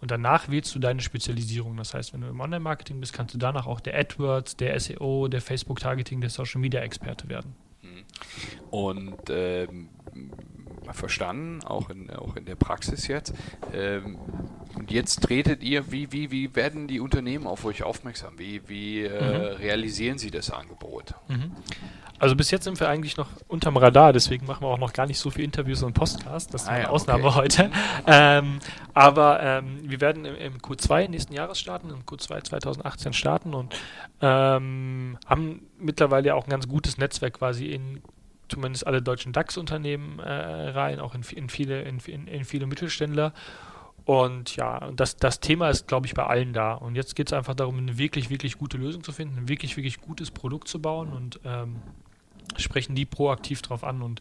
Und 0.00 0.10
danach 0.10 0.48
wählst 0.48 0.74
du 0.74 0.78
deine 0.78 1.00
Spezialisierung. 1.00 1.76
Das 1.76 1.94
heißt, 1.94 2.12
wenn 2.12 2.22
du 2.22 2.28
im 2.28 2.40
Online-Marketing 2.40 3.00
bist, 3.00 3.12
kannst 3.12 3.34
du 3.34 3.38
danach 3.38 3.66
auch 3.66 3.80
der 3.80 3.98
AdWords, 3.98 4.56
der 4.56 4.78
SEO, 4.78 5.28
der 5.28 5.40
Facebook-Targeting, 5.40 6.20
der 6.20 6.30
Social-Media-Experte 6.30 7.28
werden. 7.28 7.54
Mhm. 7.82 8.04
Und 8.70 9.20
ähm, 9.30 9.88
verstanden, 10.92 11.62
auch 11.64 11.90
in, 11.90 12.10
auch 12.10 12.36
in 12.36 12.44
der 12.44 12.56
Praxis 12.56 13.08
jetzt. 13.08 13.34
Ähm, 13.72 14.18
und 14.86 14.92
jetzt 14.92 15.24
tretet 15.24 15.64
ihr, 15.64 15.90
wie, 15.90 16.12
wie, 16.12 16.30
wie 16.30 16.54
werden 16.54 16.86
die 16.86 17.00
Unternehmen 17.00 17.48
auf 17.48 17.64
euch 17.64 17.82
aufmerksam? 17.82 18.38
Wie, 18.38 18.60
wie 18.68 19.02
äh, 19.02 19.10
mhm. 19.10 19.56
realisieren 19.56 20.16
sie 20.16 20.30
das 20.30 20.52
Angebot? 20.52 21.14
Mhm. 21.26 21.50
Also 22.20 22.36
bis 22.36 22.52
jetzt 22.52 22.62
sind 22.62 22.78
wir 22.78 22.88
eigentlich 22.88 23.16
noch 23.16 23.26
unterm 23.48 23.76
Radar, 23.76 24.12
deswegen 24.12 24.46
machen 24.46 24.62
wir 24.62 24.68
auch 24.68 24.78
noch 24.78 24.92
gar 24.92 25.06
nicht 25.06 25.18
so 25.18 25.30
viele 25.30 25.46
Interviews 25.46 25.82
und 25.82 25.94
Podcasts. 25.94 26.52
Das 26.52 26.62
ist 26.62 26.68
ah, 26.68 26.72
eine 26.72 26.84
ja, 26.84 26.90
Ausnahme 26.90 27.24
okay. 27.26 27.34
heute. 27.34 27.70
Ähm, 28.06 28.60
aber 28.94 29.42
ähm, 29.42 29.80
wir 29.82 30.00
werden 30.00 30.24
im, 30.24 30.36
im, 30.36 30.58
Q2 30.58 31.08
nächsten 31.08 31.34
Jahres 31.34 31.58
starten, 31.58 31.90
im 31.90 32.04
Q2 32.04 32.44
2018 32.44 33.12
starten 33.12 33.54
und 33.54 33.74
ähm, 34.20 35.18
haben 35.26 35.62
mittlerweile 35.80 36.36
auch 36.36 36.44
ein 36.44 36.50
ganz 36.50 36.68
gutes 36.68 36.96
Netzwerk 36.96 37.40
quasi 37.40 37.66
in 37.66 38.02
zumindest 38.48 38.86
alle 38.86 39.02
deutschen 39.02 39.32
DAX-Unternehmen 39.32 40.20
äh, 40.20 40.30
rein, 40.30 41.00
auch 41.00 41.16
in, 41.16 41.22
in 41.34 41.48
viele, 41.48 41.82
in, 41.82 41.98
in, 41.98 42.44
viele 42.44 42.66
Mittelständler. 42.66 43.32
Und 44.06 44.54
ja, 44.54 44.92
das, 44.92 45.16
das 45.16 45.40
Thema 45.40 45.68
ist, 45.68 45.88
glaube 45.88 46.06
ich, 46.06 46.14
bei 46.14 46.24
allen 46.24 46.52
da. 46.52 46.74
Und 46.74 46.94
jetzt 46.94 47.16
geht 47.16 47.26
es 47.26 47.32
einfach 47.32 47.54
darum, 47.54 47.76
eine 47.76 47.98
wirklich, 47.98 48.30
wirklich 48.30 48.56
gute 48.56 48.78
Lösung 48.78 49.02
zu 49.02 49.10
finden, 49.10 49.36
ein 49.36 49.48
wirklich, 49.48 49.76
wirklich 49.76 50.00
gutes 50.00 50.30
Produkt 50.30 50.68
zu 50.68 50.80
bauen 50.80 51.12
und 51.12 51.40
ähm, 51.44 51.82
sprechen 52.56 52.94
die 52.94 53.04
proaktiv 53.04 53.62
drauf 53.62 53.82
an. 53.82 54.02
Und 54.02 54.20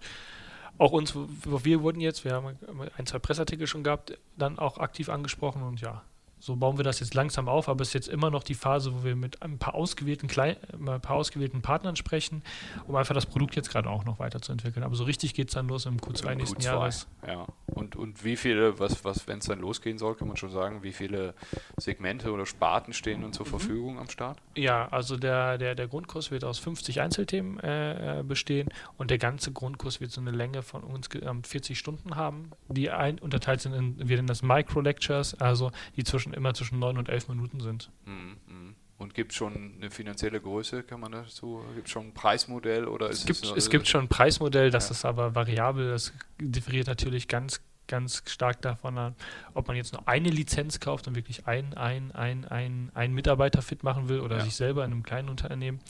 auch 0.80 0.92
uns, 0.92 1.16
wir 1.16 1.84
wurden 1.84 2.02
jetzt, 2.02 2.26
wir 2.26 2.34
haben 2.34 2.58
ein, 2.98 3.06
zwei 3.06 3.20
Pressartikel 3.20 3.68
schon 3.68 3.84
gehabt, 3.84 4.18
dann 4.36 4.58
auch 4.58 4.80
aktiv 4.80 5.08
angesprochen 5.08 5.62
und 5.62 5.80
ja, 5.82 6.02
so 6.40 6.56
bauen 6.56 6.78
wir 6.78 6.84
das 6.84 7.00
jetzt 7.00 7.14
langsam 7.14 7.48
auf, 7.48 7.70
aber 7.70 7.82
es 7.82 7.90
ist 7.90 7.94
jetzt 7.94 8.08
immer 8.08 8.30
noch 8.30 8.44
die 8.44 8.54
Phase, 8.54 8.94
wo 8.94 9.04
wir 9.04 9.16
mit 9.16 9.42
ein 9.42 9.58
paar 9.58 9.74
ausgewählten, 9.74 10.28
Klein 10.28 10.58
ein 10.74 11.02
paar 11.02 11.16
ausgewählten 11.16 11.62
Partnern 11.62 11.96
sprechen, 11.96 12.44
um 12.88 12.96
einfach 12.96 13.16
das 13.16 13.26
Produkt 13.26 13.56
jetzt 13.56 13.70
gerade 13.70 13.90
auch 13.90 14.06
noch 14.06 14.20
weiterzuentwickeln. 14.20 14.84
Aber 14.84 14.96
so 14.96 15.06
richtig 15.06 15.34
geht 15.34 15.48
es 15.48 15.56
dann 15.56 15.68
los 15.68 15.86
im 15.86 15.98
Q2 15.98 16.32
Im 16.32 16.38
nächsten 16.38 16.62
Q2, 16.62 16.66
Jahres. 16.66 17.08
Ja. 17.26 17.48
Und, 17.66 17.96
und 17.96 18.24
wie 18.24 18.36
viele, 18.36 18.80
was, 18.80 19.04
was 19.04 19.28
wenn 19.28 19.40
es 19.40 19.46
dann 19.46 19.60
losgehen 19.60 19.98
soll, 19.98 20.16
kann 20.16 20.28
man 20.28 20.38
schon 20.38 20.52
sagen, 20.52 20.84
wie 20.84 20.94
viele 20.94 21.34
Segmente 21.78 22.32
oder 22.32 22.46
Sparten 22.46 22.94
stehen 22.94 23.22
nun 23.22 23.34
zur 23.34 23.46
mhm. 23.46 23.50
Verfügung 23.50 24.00
am 24.00 24.10
Start? 24.10 24.38
Ja, 24.56 24.88
also 24.90 25.18
der, 25.18 25.58
der, 25.58 25.76
der 25.76 25.88
Grundkurs 25.88 26.32
wird 26.32 26.44
aus 26.44 26.60
50 26.60 27.02
Einzelthemen 27.02 27.60
äh, 27.60 28.20
äh, 28.20 28.24
bestehen 28.24 28.70
und 28.98 29.10
der 29.10 29.18
ganze 29.18 29.52
Grundkurs 29.52 30.00
wird 30.00 30.12
so 30.12 30.22
eine 30.22 30.32
Länge 30.32 30.62
von 30.62 30.84
insgesamt 30.96 31.48
40 31.48 31.80
Stunden 31.80 32.16
haben, 32.16 32.52
die 32.68 32.92
ein, 32.92 33.20
unterteilt 33.20 33.62
sind 33.62 33.74
in, 33.74 34.08
wir 34.08 34.18
nennen 34.18 34.28
das 34.28 34.44
Micro-Lectures, 34.44 35.36
also 35.42 35.72
die 35.96 36.04
zwischen 36.04 36.35
immer 36.36 36.54
zwischen 36.54 36.80
9 36.80 36.98
und 36.98 37.10
11 37.10 37.30
Minuten 37.30 37.60
sind. 37.60 37.90
Mhm, 38.06 38.38
mhm. 38.48 38.76
Und 38.98 39.14
gibt 39.14 39.34
es 39.34 39.38
schon 39.38 39.74
eine 39.76 39.92
finanzielle 39.92 40.40
Größe, 40.40 40.84
kann 40.84 41.02
man 41.02 41.12
dazu, 41.12 41.62
gibt 41.76 41.88
es 41.88 41.92
schon 41.92 42.08
ein 42.08 42.14
Preismodell 42.14 42.88
oder 42.88 43.10
es 43.10 43.26
gibt 43.26 43.44
es, 43.44 43.52
es 43.52 43.70
gibt 43.70 43.88
schon 43.88 44.06
ein 44.06 44.08
Preismodell, 44.08 44.72
das 44.72 44.86
ja. 44.86 44.92
ist 44.92 45.04
aber 45.04 45.36
variabel, 45.36 45.90
das 45.90 46.14
differiert 46.40 46.88
natürlich 46.88 47.28
ganz, 47.28 47.60
ganz 47.88 48.24
stark 48.26 48.62
davon 48.62 48.98
an, 48.98 49.16
ob 49.54 49.68
man 49.68 49.76
jetzt 49.76 49.92
nur 49.92 50.08
eine 50.08 50.30
Lizenz 50.30 50.80
kauft 50.80 51.10
und 51.10 51.16
wirklich 51.16 51.46
einen, 51.46 51.74
ein, 51.74 52.14
ein, 52.14 52.46
ein, 52.46 52.90
ein 52.94 53.14
Mitarbeiter 53.14 53.62
fit 53.62 53.84
machen 53.84 54.08
will 54.08 54.22
oder 54.22 54.38
ja. 54.38 54.44
sich 54.46 54.56
selber 54.56 54.86
in 54.86 54.94
einem 54.94 55.04
kleinen 55.04 55.28
Unternehmen 55.28 55.82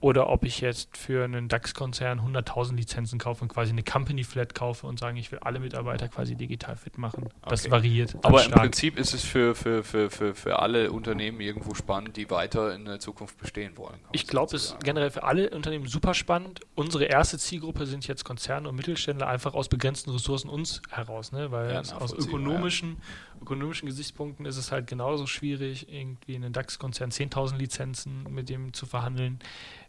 oder 0.00 0.28
ob 0.28 0.44
ich 0.44 0.60
jetzt 0.60 0.96
für 0.96 1.24
einen 1.24 1.48
DAX-Konzern 1.48 2.20
100.000 2.20 2.76
Lizenzen 2.76 3.18
kaufe 3.18 3.42
und 3.42 3.48
quasi 3.48 3.72
eine 3.72 3.82
Company 3.82 4.22
Flat 4.22 4.54
kaufe 4.54 4.86
und 4.86 4.98
sage, 4.98 5.18
ich 5.18 5.32
will 5.32 5.40
alle 5.40 5.58
Mitarbeiter 5.58 6.08
quasi 6.08 6.36
digital 6.36 6.76
fit 6.76 6.98
machen. 6.98 7.24
Okay. 7.24 7.32
Das 7.48 7.68
variiert. 7.70 8.16
Aber 8.22 8.38
stark. 8.38 8.54
im 8.54 8.62
Prinzip 8.62 8.96
ist 8.96 9.12
es 9.12 9.24
für, 9.24 9.56
für, 9.56 9.82
für, 9.82 10.10
für, 10.10 10.34
für 10.34 10.58
alle 10.60 10.92
Unternehmen 10.92 11.40
irgendwo 11.40 11.74
spannend, 11.74 12.16
die 12.16 12.30
weiter 12.30 12.74
in 12.74 12.84
der 12.84 13.00
Zukunft 13.00 13.38
bestehen 13.38 13.76
wollen. 13.76 13.98
Ich 14.12 14.28
glaube, 14.28 14.54
es 14.54 14.66
ist 14.66 14.84
generell 14.84 15.10
für 15.10 15.24
alle 15.24 15.50
Unternehmen 15.50 15.86
super 15.86 16.14
spannend. 16.14 16.60
Unsere 16.76 17.04
erste 17.04 17.38
Zielgruppe 17.38 17.86
sind 17.86 18.06
jetzt 18.06 18.24
Konzerne 18.24 18.68
und 18.68 18.76
Mittelständler 18.76 19.26
einfach 19.26 19.54
aus 19.54 19.68
begrenzten 19.68 20.10
Ressourcen 20.10 20.48
uns 20.48 20.80
heraus, 20.90 21.32
ne? 21.32 21.50
weil 21.50 21.72
ja, 21.72 21.80
aus 21.96 22.12
ökonomischen, 22.12 22.98
ja. 23.34 23.42
ökonomischen 23.42 23.86
Gesichtspunkten 23.86 24.46
ist 24.46 24.58
es 24.58 24.70
halt 24.70 24.86
genauso 24.86 25.26
schwierig, 25.26 25.92
irgendwie 25.92 26.34
in 26.34 26.44
einen 26.44 26.52
DAX-Konzern 26.52 27.10
10.000 27.10 27.56
Lizenzen 27.56 28.24
mit 28.30 28.48
dem 28.48 28.72
zu 28.72 28.86
verhandeln 28.86 29.40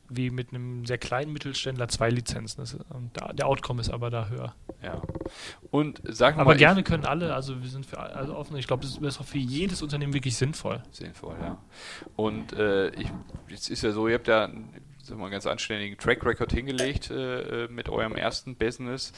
wie 0.09 0.29
mit 0.29 0.53
einem 0.53 0.85
sehr 0.85 0.97
kleinen 0.97 1.31
Mittelständler 1.31 1.87
zwei 1.87 2.09
Lizenzen. 2.09 2.61
Das, 2.61 2.73
und 2.73 3.11
da, 3.13 3.33
der 3.33 3.47
Outcome 3.47 3.81
ist 3.81 3.89
aber 3.89 4.09
da 4.09 4.27
höher. 4.29 4.55
Ja. 4.83 5.01
Und 5.71 6.01
sagen 6.03 6.37
wir 6.37 6.41
Aber 6.41 6.51
mal, 6.51 6.57
gerne 6.57 6.83
können 6.83 7.05
alle, 7.05 7.33
also 7.33 7.61
wir 7.61 7.69
sind 7.69 7.85
für 7.85 7.99
alle 7.99 8.35
offen. 8.35 8.57
Ich 8.57 8.67
glaube, 8.67 8.83
das 8.83 8.97
ist 8.97 9.21
auch 9.21 9.25
für 9.25 9.37
jedes 9.37 9.81
Unternehmen 9.81 10.13
wirklich 10.13 10.35
sinnvoll. 10.35 10.81
Sinnvoll, 10.91 11.35
ja. 11.41 11.57
Und 12.15 12.53
äh, 12.53 12.89
ich, 12.89 13.11
jetzt 13.49 13.69
ist 13.69 13.83
ja 13.83 13.91
so, 13.91 14.07
ihr 14.07 14.15
habt 14.15 14.27
ja 14.27 14.45
einen 14.45 15.31
ganz 15.31 15.45
anständigen 15.47 15.97
Track 15.97 16.25
Record 16.25 16.51
hingelegt 16.51 17.09
äh, 17.09 17.65
äh, 17.65 17.67
mit 17.67 17.89
eurem 17.89 18.15
ersten 18.15 18.55
Business. 18.55 19.13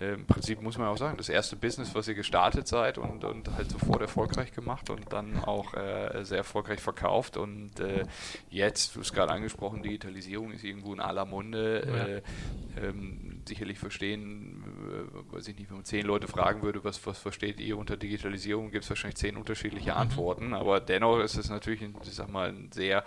Äh, 0.00 0.14
Im 0.14 0.26
Prinzip 0.26 0.60
muss 0.62 0.78
man 0.78 0.88
auch 0.88 0.98
sagen, 0.98 1.16
das 1.16 1.28
erste 1.28 1.56
Business, 1.56 1.94
was 1.94 2.08
ihr 2.08 2.14
gestartet 2.14 2.68
seid 2.68 2.98
und, 2.98 3.24
und 3.24 3.50
halt 3.56 3.70
sofort 3.70 4.02
erfolgreich 4.02 4.52
gemacht 4.52 4.90
und 4.90 5.12
dann 5.12 5.42
auch 5.44 5.74
äh, 5.74 6.24
sehr 6.24 6.38
erfolgreich 6.38 6.80
verkauft. 6.80 7.36
Und 7.36 7.80
äh, 7.80 8.04
jetzt, 8.50 8.96
du 8.96 9.00
hast 9.00 9.12
gerade 9.12 9.32
angesprochen, 9.32 9.82
Digitalisierung 9.82 10.52
ist 10.52 10.64
irgendwo 10.64 10.92
in 10.92 11.00
aller 11.00 11.24
Munde. 11.24 11.86
Ja. 11.86 12.06
Äh, 12.06 12.22
ähm, 12.78 13.42
sicherlich 13.46 13.78
verstehen, 13.78 14.62
äh, 14.90 15.34
weiß 15.34 15.48
ich 15.48 15.58
nicht, 15.58 15.70
wenn 15.70 15.78
man 15.78 15.84
zehn 15.84 16.04
Leute 16.04 16.28
fragen 16.28 16.62
würde, 16.62 16.84
was, 16.84 17.04
was 17.06 17.18
versteht 17.18 17.60
ihr 17.60 17.78
unter 17.78 17.96
Digitalisierung, 17.96 18.70
gibt 18.70 18.84
es 18.84 18.90
wahrscheinlich 18.90 19.16
zehn 19.16 19.36
unterschiedliche 19.36 19.92
mhm. 19.92 19.98
Antworten. 19.98 20.52
Aber 20.52 20.80
dennoch 20.80 21.20
ist 21.20 21.36
es 21.36 21.48
natürlich, 21.48 21.82
ein, 21.82 21.94
ich 22.02 22.14
sag 22.14 22.28
mal, 22.28 22.48
ein 22.48 22.70
sehr 22.72 23.04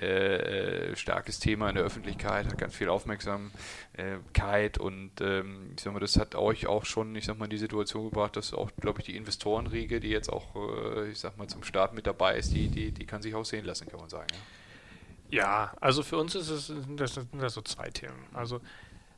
äh, 0.00 0.96
starkes 0.96 1.38
Thema 1.38 1.68
in 1.68 1.76
der 1.76 1.84
Öffentlichkeit, 1.84 2.46
hat 2.46 2.58
ganz 2.58 2.74
viel 2.74 2.88
Aufmerksamkeit 2.88 4.78
und 4.78 5.12
ähm, 5.20 5.72
ich 5.76 5.82
sag 5.82 5.92
mal, 5.92 6.00
das 6.00 6.18
hat 6.18 6.34
euch 6.34 6.66
auch 6.66 6.84
schon, 6.84 7.14
ich 7.16 7.24
sag 7.24 7.38
mal, 7.38 7.44
in 7.44 7.50
die 7.50 7.58
Situation 7.58 8.04
gebracht, 8.04 8.36
dass 8.36 8.54
auch, 8.54 8.70
glaube 8.80 9.00
ich, 9.00 9.06
die 9.06 9.16
Investorenriege, 9.16 10.00
die 10.00 10.08
jetzt 10.08 10.32
auch, 10.32 10.54
äh, 10.56 11.10
ich 11.10 11.18
sag 11.18 11.36
mal, 11.36 11.48
zum 11.48 11.62
Start 11.62 11.94
mit 11.94 12.06
dabei 12.06 12.36
ist, 12.36 12.52
die, 12.52 12.68
die, 12.68 12.92
die 12.92 13.06
kann 13.06 13.22
sich 13.22 13.34
auch 13.34 13.44
sehen 13.44 13.64
lassen, 13.64 13.88
kann 13.88 14.00
man 14.00 14.08
sagen. 14.08 14.28
Ja, 15.30 15.38
ja 15.38 15.72
also 15.80 16.02
für 16.02 16.18
uns 16.18 16.34
ist 16.34 16.50
es, 16.50 16.72
das 16.96 17.14
sind 17.14 17.28
das 17.40 17.54
so 17.54 17.62
zwei 17.62 17.90
Themen. 17.90 18.26
Also 18.32 18.60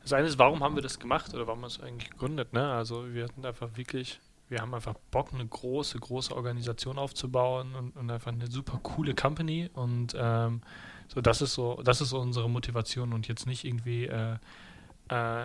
das 0.02 0.12
eine 0.12 0.26
ist, 0.26 0.38
warum 0.38 0.62
haben 0.62 0.74
wir 0.74 0.82
das 0.82 0.98
gemacht 0.98 1.34
oder 1.34 1.46
warum 1.46 1.62
haben 1.62 1.62
wir 1.62 1.66
es 1.66 1.80
eigentlich 1.80 2.10
gegründet? 2.10 2.52
Ne? 2.52 2.72
Also 2.72 3.12
wir 3.12 3.24
hatten 3.24 3.44
einfach 3.44 3.76
wirklich 3.76 4.18
wir 4.50 4.60
haben 4.60 4.74
einfach 4.74 4.94
Bock, 5.10 5.32
eine 5.32 5.46
große, 5.46 5.98
große 5.98 6.34
Organisation 6.34 6.98
aufzubauen 6.98 7.74
und, 7.74 7.96
und 7.96 8.10
einfach 8.10 8.32
eine 8.32 8.50
super 8.50 8.80
coole 8.82 9.14
Company. 9.14 9.70
Und 9.72 10.14
ähm, 10.18 10.60
so, 11.08 11.20
das 11.20 11.40
ist 11.40 11.54
so, 11.54 11.80
das 11.82 12.00
ist 12.00 12.10
so 12.10 12.18
unsere 12.18 12.50
Motivation 12.50 13.12
und 13.12 13.28
jetzt 13.28 13.46
nicht 13.46 13.64
irgendwie 13.64 14.06
äh, 14.06 14.36
äh, 15.10 15.44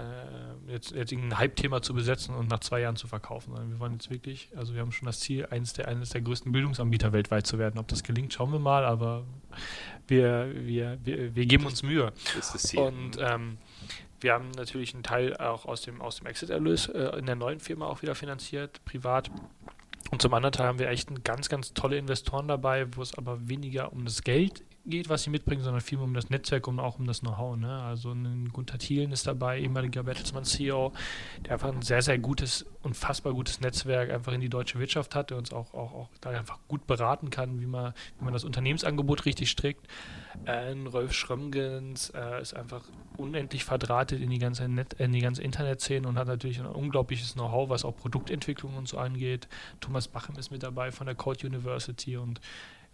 jetzt, 0.67 0.91
jetzt 0.91 1.11
irgendein 1.11 1.39
Hype-Thema 1.39 1.81
zu 1.81 1.93
besetzen 1.93 2.35
und 2.35 2.49
nach 2.49 2.59
zwei 2.59 2.81
Jahren 2.81 2.95
zu 2.95 3.07
verkaufen, 3.07 3.51
sondern 3.51 3.71
wir 3.71 3.79
wollen 3.79 3.93
jetzt 3.93 4.09
wirklich, 4.09 4.49
also 4.55 4.73
wir 4.73 4.81
haben 4.81 4.91
schon 4.91 5.07
das 5.07 5.19
Ziel, 5.19 5.47
eines 5.49 5.73
der, 5.73 5.87
eines 5.87 6.09
der 6.09 6.21
größten 6.21 6.51
Bildungsanbieter 6.51 7.13
weltweit 7.13 7.47
zu 7.47 7.57
werden. 7.57 7.79
Ob 7.79 7.87
das 7.87 8.03
gelingt, 8.03 8.33
schauen 8.33 8.51
wir 8.51 8.59
mal, 8.59 8.85
aber 8.85 9.23
wir, 10.07 10.51
wir, 10.53 10.99
wir, 11.03 11.35
wir 11.35 11.45
geben 11.45 11.65
uns 11.65 11.81
Mühe. 11.81 12.13
Das 12.35 12.47
ist 12.47 12.55
das 12.55 12.63
Ziel. 12.63 12.79
Und 12.79 13.17
ähm, 13.19 13.57
wir 14.21 14.33
haben 14.33 14.51
natürlich 14.51 14.93
einen 14.93 15.03
Teil 15.03 15.35
auch 15.37 15.65
aus 15.65 15.81
dem, 15.81 16.01
aus 16.01 16.17
dem 16.17 16.27
Exit-Erlös 16.27 16.87
äh, 16.87 17.17
in 17.17 17.25
der 17.25 17.35
neuen 17.35 17.59
Firma 17.59 17.87
auch 17.87 18.01
wieder 18.01 18.15
finanziert, 18.15 18.83
privat. 18.85 19.29
Und 20.11 20.21
zum 20.21 20.33
anderen 20.33 20.53
Teil 20.53 20.67
haben 20.67 20.79
wir 20.79 20.89
echt 20.89 21.23
ganz, 21.23 21.49
ganz 21.49 21.73
tolle 21.73 21.97
Investoren 21.97 22.47
dabei, 22.47 22.87
wo 22.95 23.01
es 23.01 23.17
aber 23.17 23.49
weniger 23.49 23.91
um 23.91 24.05
das 24.05 24.23
Geld 24.23 24.63
geht, 24.85 25.09
was 25.09 25.23
sie 25.23 25.29
mitbringen, 25.29 25.63
sondern 25.63 25.81
vielmehr 25.81 26.05
um 26.05 26.13
das 26.13 26.29
Netzwerk 26.29 26.67
und 26.67 26.79
auch 26.79 26.99
um 26.99 27.05
das 27.05 27.21
Know-how. 27.21 27.57
Ne? 27.57 27.81
Also 27.81 28.11
ein 28.11 28.49
Gunther 28.53 28.77
Thielen 28.77 29.11
ist 29.11 29.27
dabei, 29.27 29.59
ehemaliger 29.59 30.03
Bertelsmann 30.03 30.43
CEO, 30.43 30.93
der 31.45 31.53
einfach 31.53 31.71
ein 31.71 31.81
sehr, 31.81 32.01
sehr 32.01 32.19
gutes, 32.19 32.65
unfassbar 32.83 33.33
gutes 33.33 33.61
Netzwerk 33.61 34.11
einfach 34.11 34.33
in 34.33 34.41
die 34.41 34.49
deutsche 34.49 34.79
Wirtschaft 34.79 35.15
hat, 35.15 35.31
der 35.31 35.37
uns 35.37 35.51
auch, 35.51 35.73
auch, 35.73 35.93
auch 35.93 36.09
da 36.21 36.29
einfach 36.29 36.59
gut 36.67 36.85
beraten 36.87 37.29
kann, 37.29 37.59
wie 37.59 37.65
man, 37.65 37.93
wie 38.19 38.25
man 38.25 38.33
das 38.33 38.43
Unternehmensangebot 38.43 39.25
richtig 39.25 39.49
strickt. 39.49 39.87
Äh, 40.45 40.75
Rolf 40.91 41.13
Schrömgens 41.13 42.11
äh, 42.11 42.41
ist 42.41 42.53
einfach 42.53 42.83
unendlich 43.17 43.63
verdrahtet 43.63 44.21
in 44.21 44.29
die 44.29 44.39
ganze, 44.39 44.67
Net 44.67 44.93
in 44.93 45.13
die 45.13 45.21
ganze 45.21 45.41
Internetszene 45.41 46.07
und 46.07 46.17
hat 46.17 46.27
natürlich 46.27 46.59
ein 46.59 46.65
unglaubliches 46.65 47.33
Know-how, 47.33 47.69
was 47.69 47.85
auch 47.85 47.95
Produktentwicklung 47.95 48.75
und 48.75 48.87
so 48.87 48.97
angeht. 48.97 49.47
Thomas 49.79 50.07
Bachem 50.07 50.37
ist 50.37 50.51
mit 50.51 50.63
dabei 50.63 50.91
von 50.91 51.07
der 51.07 51.15
Code 51.15 51.47
University 51.47 52.17
und 52.17 52.39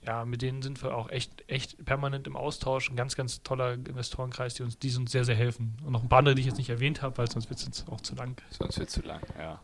ja, 0.04 0.26
mit 0.26 0.42
denen 0.42 0.64
sind 0.64 0.82
wir 0.82 0.96
auch 0.98 1.10
echt, 1.10 1.44
echt 1.48 1.86
permanent 1.86 2.26
im 2.26 2.36
Austausch. 2.36 2.90
Ein 2.90 2.96
ganz, 2.96 3.16
ganz 3.16 3.44
toller 3.44 3.74
Investorenkreis, 3.74 4.56
die 4.56 4.64
uns, 4.64 4.80
die 4.80 4.96
uns 4.96 5.12
sehr, 5.12 5.26
sehr 5.26 5.36
helfen. 5.36 5.78
Und 5.86 5.92
noch 5.92 6.02
ein 6.02 6.10
paar 6.10 6.20
andere, 6.20 6.34
die 6.34 6.42
ich 6.42 6.48
jetzt 6.48 6.58
nicht 6.58 6.72
erwähnt 6.72 7.04
habe, 7.04 7.20
weil 7.20 7.30
sonst 7.30 7.50
wird 7.50 7.60
es 7.60 7.66
jetzt 7.66 7.88
auch 7.88 8.02
zu 8.02 8.16
lang. 8.16 8.42
Sonst 8.50 8.80
wird 8.80 8.90
es 8.90 8.96
zu 8.96 9.02
lang, 9.04 9.22
ja. 9.38 9.60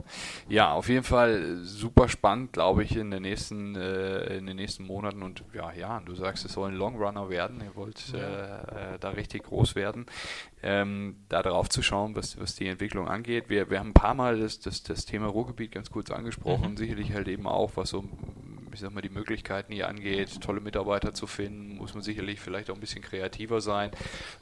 Ja, 0.47 0.73
auf 0.73 0.89
jeden 0.89 1.03
Fall 1.03 1.57
super 1.63 2.07
spannend, 2.07 2.53
glaube 2.53 2.83
ich, 2.83 2.95
in 2.95 3.09
den 3.09 3.23
nächsten, 3.23 3.75
äh, 3.75 4.37
in 4.37 4.45
den 4.45 4.57
nächsten 4.57 4.85
Monaten. 4.85 5.23
Und 5.23 5.43
ja, 5.55 5.71
ja, 5.73 6.01
du 6.01 6.13
sagst, 6.13 6.45
es 6.45 6.53
soll 6.53 6.69
ein 6.69 6.75
Longrunner 6.75 7.29
werden. 7.29 7.59
Ihr 7.61 7.75
wollt 7.75 8.13
ja. 8.13 8.19
äh, 8.19 8.93
äh 8.93 8.99
da 8.99 9.09
richtig 9.09 9.43
groß 9.43 9.73
werden. 9.73 10.05
Ähm, 10.61 11.17
da 11.29 11.41
drauf 11.41 11.69
zu 11.69 11.81
schauen, 11.81 12.15
was, 12.15 12.39
was 12.39 12.55
die 12.55 12.67
Entwicklung 12.67 13.07
angeht. 13.07 13.49
Wir, 13.49 13.71
wir 13.71 13.79
haben 13.79 13.89
ein 13.89 13.93
paar 13.93 14.13
Mal 14.13 14.39
das, 14.39 14.59
das, 14.59 14.83
das 14.83 15.05
Thema 15.05 15.27
Ruhrgebiet 15.27 15.71
ganz 15.71 15.89
kurz 15.89 16.11
angesprochen. 16.11 16.71
Mhm. 16.71 16.77
Sicherlich 16.77 17.13
halt 17.13 17.27
eben 17.27 17.47
auch, 17.47 17.71
was 17.75 17.89
so 17.89 18.03
ich 18.77 18.81
sag 18.81 18.93
mal, 18.93 19.01
die 19.01 19.09
Möglichkeiten 19.09 19.73
hier 19.73 19.87
angeht, 19.87 20.39
tolle 20.39 20.61
Mitarbeiter 20.61 21.11
zu 21.11 21.25
finden, 21.25 21.77
muss 21.77 21.95
man 21.95 22.03
sicherlich 22.03 22.39
vielleicht 22.39 22.69
auch 22.69 22.75
ein 22.75 22.79
bisschen 22.79 23.01
kreativer 23.01 23.59
sein. 23.59 23.89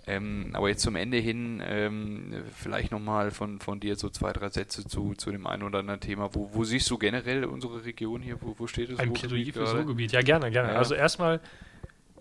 Ähm, 0.08 0.50
aber 0.52 0.68
jetzt 0.68 0.82
zum 0.82 0.98
Ende 0.98 1.18
hin 1.18 1.64
ähm, 1.66 2.44
vielleicht 2.54 2.92
nochmal 2.92 3.32
von, 3.32 3.60
von 3.62 3.80
dir 3.80 3.96
so 3.96 4.10
zwei, 4.10 4.34
drei 4.34 4.50
Sätze 4.50 4.86
zu, 4.86 5.14
zu 5.14 5.32
dem 5.32 5.48
einen 5.48 5.64
oder 5.64 5.80
anderen 5.80 6.02
Thema. 6.02 6.36
Wo, 6.36 6.50
wo 6.54 6.66
siehst 6.66 6.90
du 6.92 6.98
generell 6.98 7.46
unsere 7.46 7.86
Region 7.86 8.22
hier? 8.22 8.42
Wo, 8.42 8.56
wo 8.58 8.68
steht 8.68 8.90
es? 8.90 9.00
Ein 9.00 9.14
Plädoyer 9.14 9.54
für 9.54 9.60
das 9.60 9.74
Ruhrgebiet. 9.74 10.12
Ja, 10.12 10.22
gerne, 10.22 10.52
gerne. 10.52 10.74
Ja. 10.74 10.78
Also 10.78 10.96
erstmal 10.96 11.40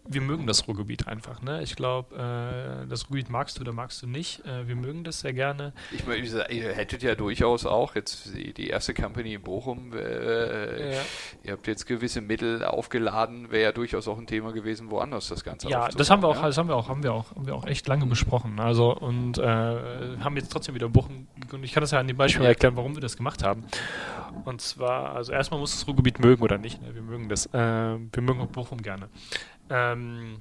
wir 0.07 0.21
mögen 0.21 0.47
das 0.47 0.69
Ruhrgebiet 0.69 1.09
einfach. 1.09 1.41
Ne? 1.43 1.63
Ich 1.63 1.77
glaube, 1.77 2.15
äh, 2.15 2.87
das 2.87 3.05
Ruhrgebiet 3.05 3.31
magst 3.31 3.57
du 3.57 3.63
oder 3.63 3.73
magst 3.73 4.03
du 4.03 4.07
nicht. 4.07 4.45
Äh, 4.45 4.69
wir 4.69 4.77
mögen 4.77 5.03
das 5.03 5.21
sehr 5.21 5.33
gerne. 5.33 5.73
Ich 5.93 6.07
meine, 6.07 6.21
ihr 6.51 6.73
hättet 6.75 7.03
ja 7.03 7.15
durchaus 7.15 7.65
auch 7.65 7.95
jetzt 7.95 8.35
die, 8.35 8.69
erste 8.69 8.93
Company 8.93 9.35
in 9.35 9.43
Bochum. 9.43 9.93
Äh, 9.95 10.97
ja. 10.97 11.01
Ihr 11.43 11.53
habt 11.53 11.67
jetzt 11.67 11.87
gewisse 11.87 12.21
Mittel 12.21 12.65
aufgeladen. 12.65 13.51
Wäre 13.51 13.63
ja 13.63 13.73
durchaus 13.73 14.07
auch 14.07 14.19
ein 14.19 14.27
Thema 14.27 14.53
gewesen, 14.53 14.91
woanders 14.91 15.29
das 15.29 15.43
Ganze. 15.43 15.69
Ja, 15.69 15.89
das 15.89 16.11
haben 16.11 16.23
wir 16.23 16.29
auch, 16.29 16.37
ja? 16.37 16.47
das 16.47 16.59
haben 16.59 16.69
wir 16.69 16.77
auch, 16.77 16.89
haben 16.89 17.03
wir 17.03 17.13
auch, 17.13 17.31
haben 17.35 17.47
wir 17.47 17.55
auch 17.55 17.67
echt 17.67 17.87
lange 17.89 18.07
besprochen. 18.07 18.61
Also 18.61 18.95
und 18.95 19.39
äh, 19.39 19.43
haben 19.43 20.37
jetzt 20.37 20.53
trotzdem 20.53 20.75
wieder 20.75 20.89
Bochum. 20.89 21.27
Und 21.51 21.65
ich 21.65 21.73
kann 21.73 21.81
das 21.81 21.93
ja 21.93 22.01
an 22.01 22.09
dem 22.09 22.17
Beispiel 22.17 22.43
ja. 22.43 22.51
erklären, 22.51 22.77
warum 22.77 22.95
wir 22.95 23.01
das 23.01 23.17
gemacht 23.17 23.43
haben. 23.43 23.65
Und 24.45 24.61
zwar, 24.61 25.15
also 25.15 25.33
erstmal 25.33 25.61
muss 25.61 25.73
das 25.73 25.87
Ruhrgebiet 25.87 26.19
mögen 26.19 26.43
oder 26.43 26.59
nicht. 26.59 26.83
Ne? 26.83 26.95
Wir 26.95 27.03
mögen 27.03 27.29
das. 27.29 27.47
Äh, 27.47 27.59
wir 27.59 28.23
mögen 28.23 28.41
auch 28.41 28.49
Bochum 28.49 28.83
gerne. 28.83 29.09
Ähm, 29.71 30.39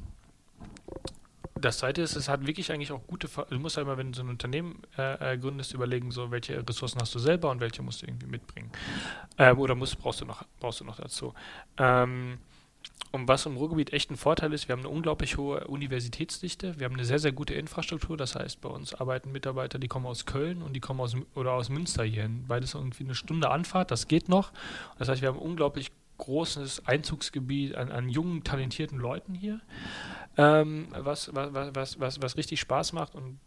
das 1.64 1.78
zweite 1.78 2.02
ist, 2.02 2.16
es 2.16 2.28
hat 2.28 2.46
wirklich 2.46 2.72
eigentlich 2.72 2.92
auch 2.92 3.06
gute, 3.08 3.30
du 3.50 3.60
musst 3.60 3.78
halt 3.78 3.88
immer, 3.88 3.98
wenn 3.98 4.12
du 4.12 4.18
so 4.18 4.24
ein 4.24 4.30
Unternehmen 4.30 4.82
äh, 4.98 5.34
äh, 5.34 5.38
gründest, 5.38 5.74
überlegen, 5.74 6.12
so 6.12 6.30
welche 6.30 6.68
Ressourcen 6.68 7.00
hast 7.00 7.16
du 7.16 7.20
selber 7.20 7.50
und 7.52 7.62
welche 7.62 7.82
musst 7.82 8.02
du 8.02 8.08
irgendwie 8.08 8.28
mitbringen. 8.28 8.70
Ähm, 9.38 9.58
oder 9.60 9.74
musst, 9.76 9.98
brauchst 9.98 10.22
du 10.22 10.26
noch, 10.26 10.44
brauchst 10.60 10.82
du 10.82 10.84
noch 10.84 10.98
dazu. 10.98 11.34
Ähm, 11.78 12.38
und 13.12 13.28
was 13.28 13.46
im 13.46 13.56
Ruhrgebiet 13.56 13.94
echt 13.94 14.10
ein 14.10 14.18
Vorteil 14.18 14.52
ist, 14.54 14.68
wir 14.68 14.74
haben 14.74 14.82
eine 14.82 14.90
unglaublich 14.90 15.38
hohe 15.38 15.68
Universitätsdichte, 15.68 16.80
wir 16.80 16.86
haben 16.86 16.96
eine 16.96 17.06
sehr, 17.06 17.20
sehr 17.20 17.32
gute 17.32 17.54
Infrastruktur, 17.54 18.18
das 18.18 18.36
heißt, 18.36 18.60
bei 18.60 18.70
uns 18.70 18.94
arbeiten 18.96 19.32
Mitarbeiter, 19.32 19.78
die 19.78 19.88
kommen 19.88 20.08
aus 20.08 20.26
Köln 20.26 20.64
und 20.64 20.74
die 20.74 20.80
kommen 20.80 21.00
aus 21.00 21.16
oder 21.36 21.54
aus 21.54 21.70
Münster 21.70 22.04
hierhin. 22.04 22.46
Beides 22.48 22.74
irgendwie 22.74 23.04
eine 23.04 23.16
Stunde 23.16 23.52
Anfahrt, 23.52 23.92
das 23.92 24.08
geht 24.08 24.30
noch. 24.30 24.52
Das 24.98 25.10
heißt, 25.10 25.22
wir 25.22 25.30
haben 25.30 25.38
unglaublich 25.38 25.92
großes 26.18 26.88
Einzugsgebiet 26.88 27.76
an, 27.76 27.92
an 27.92 28.10
jungen, 28.10 28.44
talentierten 28.44 28.98
Leuten 28.98 29.34
hier, 29.34 29.60
ähm, 30.38 30.88
was, 30.92 31.34
was, 31.34 31.50
was, 31.54 32.00
was, 32.00 32.22
was 32.22 32.38
richtig 32.38 32.60
Spaß 32.60 32.94
macht. 32.94 33.16
Und 33.16 33.40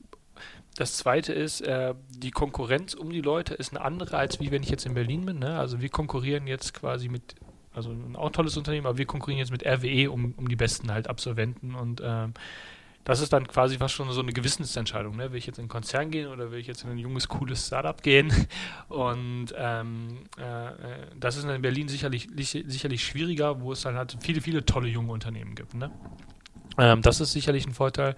das 0.77 0.97
Zweite 0.97 1.33
ist, 1.33 1.63
äh, 1.63 1.95
die 2.11 2.31
Konkurrenz 2.31 2.95
um 2.95 3.11
die 3.11 3.23
Leute 3.23 3.55
ist 3.55 3.75
eine 3.75 3.85
andere, 3.85 4.19
als 4.19 4.41
wie 4.41 4.51
wenn 4.51 4.63
ich 4.63 4.71
jetzt 4.71 4.87
in 4.87 4.95
Berlin 4.95 5.25
bin. 5.25 5.39
Ne? 5.39 5.59
Also 5.59 5.81
wir 5.81 5.89
konkurrieren 5.89 6.47
jetzt 6.47 6.75
quasi 6.75 7.09
mit, 7.09 7.35
also 7.73 7.91
ein 7.91 8.17
auch 8.17 8.31
tolles 8.31 8.57
Unternehmen, 8.57 8.87
aber 8.87 8.99
wir 8.99 9.07
konkurrieren 9.07 9.39
jetzt 9.39 9.53
mit 9.53 9.65
RWE 9.65 10.11
um, 10.11 10.35
um 10.37 10.49
die 10.49 10.57
besten 10.57 10.93
halt 10.93 11.09
Absolventen 11.09 11.75
und 11.75 12.03
ähm, 12.05 12.35
das 13.07 13.21
ist 13.21 13.33
dann 13.33 13.47
quasi 13.47 13.79
fast 13.79 13.95
schon 13.95 14.11
so 14.11 14.21
eine 14.21 14.33
Gewissensentscheidung. 14.33 15.17
Ne? 15.17 15.31
Will 15.31 15.39
ich 15.39 15.47
jetzt 15.47 15.59
in 15.59 15.63
einen 15.63 15.69
Konzern 15.69 16.11
gehen 16.11 16.27
oder 16.27 16.51
will 16.51 16.59
ich 16.59 16.67
jetzt 16.67 16.83
in 16.83 16.91
ein 16.91 16.99
junges, 16.99 17.29
cooles 17.29 17.69
Startup 17.69 18.03
gehen? 18.03 18.33
Und 18.89 19.55
ähm, 19.57 20.25
äh, 20.37 21.07
das 21.19 21.37
ist 21.37 21.45
in 21.45 21.63
Berlin 21.63 21.87
sicherlich, 21.87 22.29
sicherlich 22.37 23.05
schwieriger, 23.05 23.61
wo 23.61 23.71
es 23.71 23.83
dann 23.83 23.95
halt 23.95 24.19
viele, 24.21 24.41
viele 24.41 24.65
tolle 24.65 24.89
junge 24.89 25.13
Unternehmen 25.13 25.55
gibt. 25.55 25.75
Ne? 25.75 25.93
Ähm, 26.79 27.01
das 27.01 27.21
ist 27.21 27.31
sicherlich 27.31 27.65
ein 27.69 27.75
Vorteil. 27.75 28.17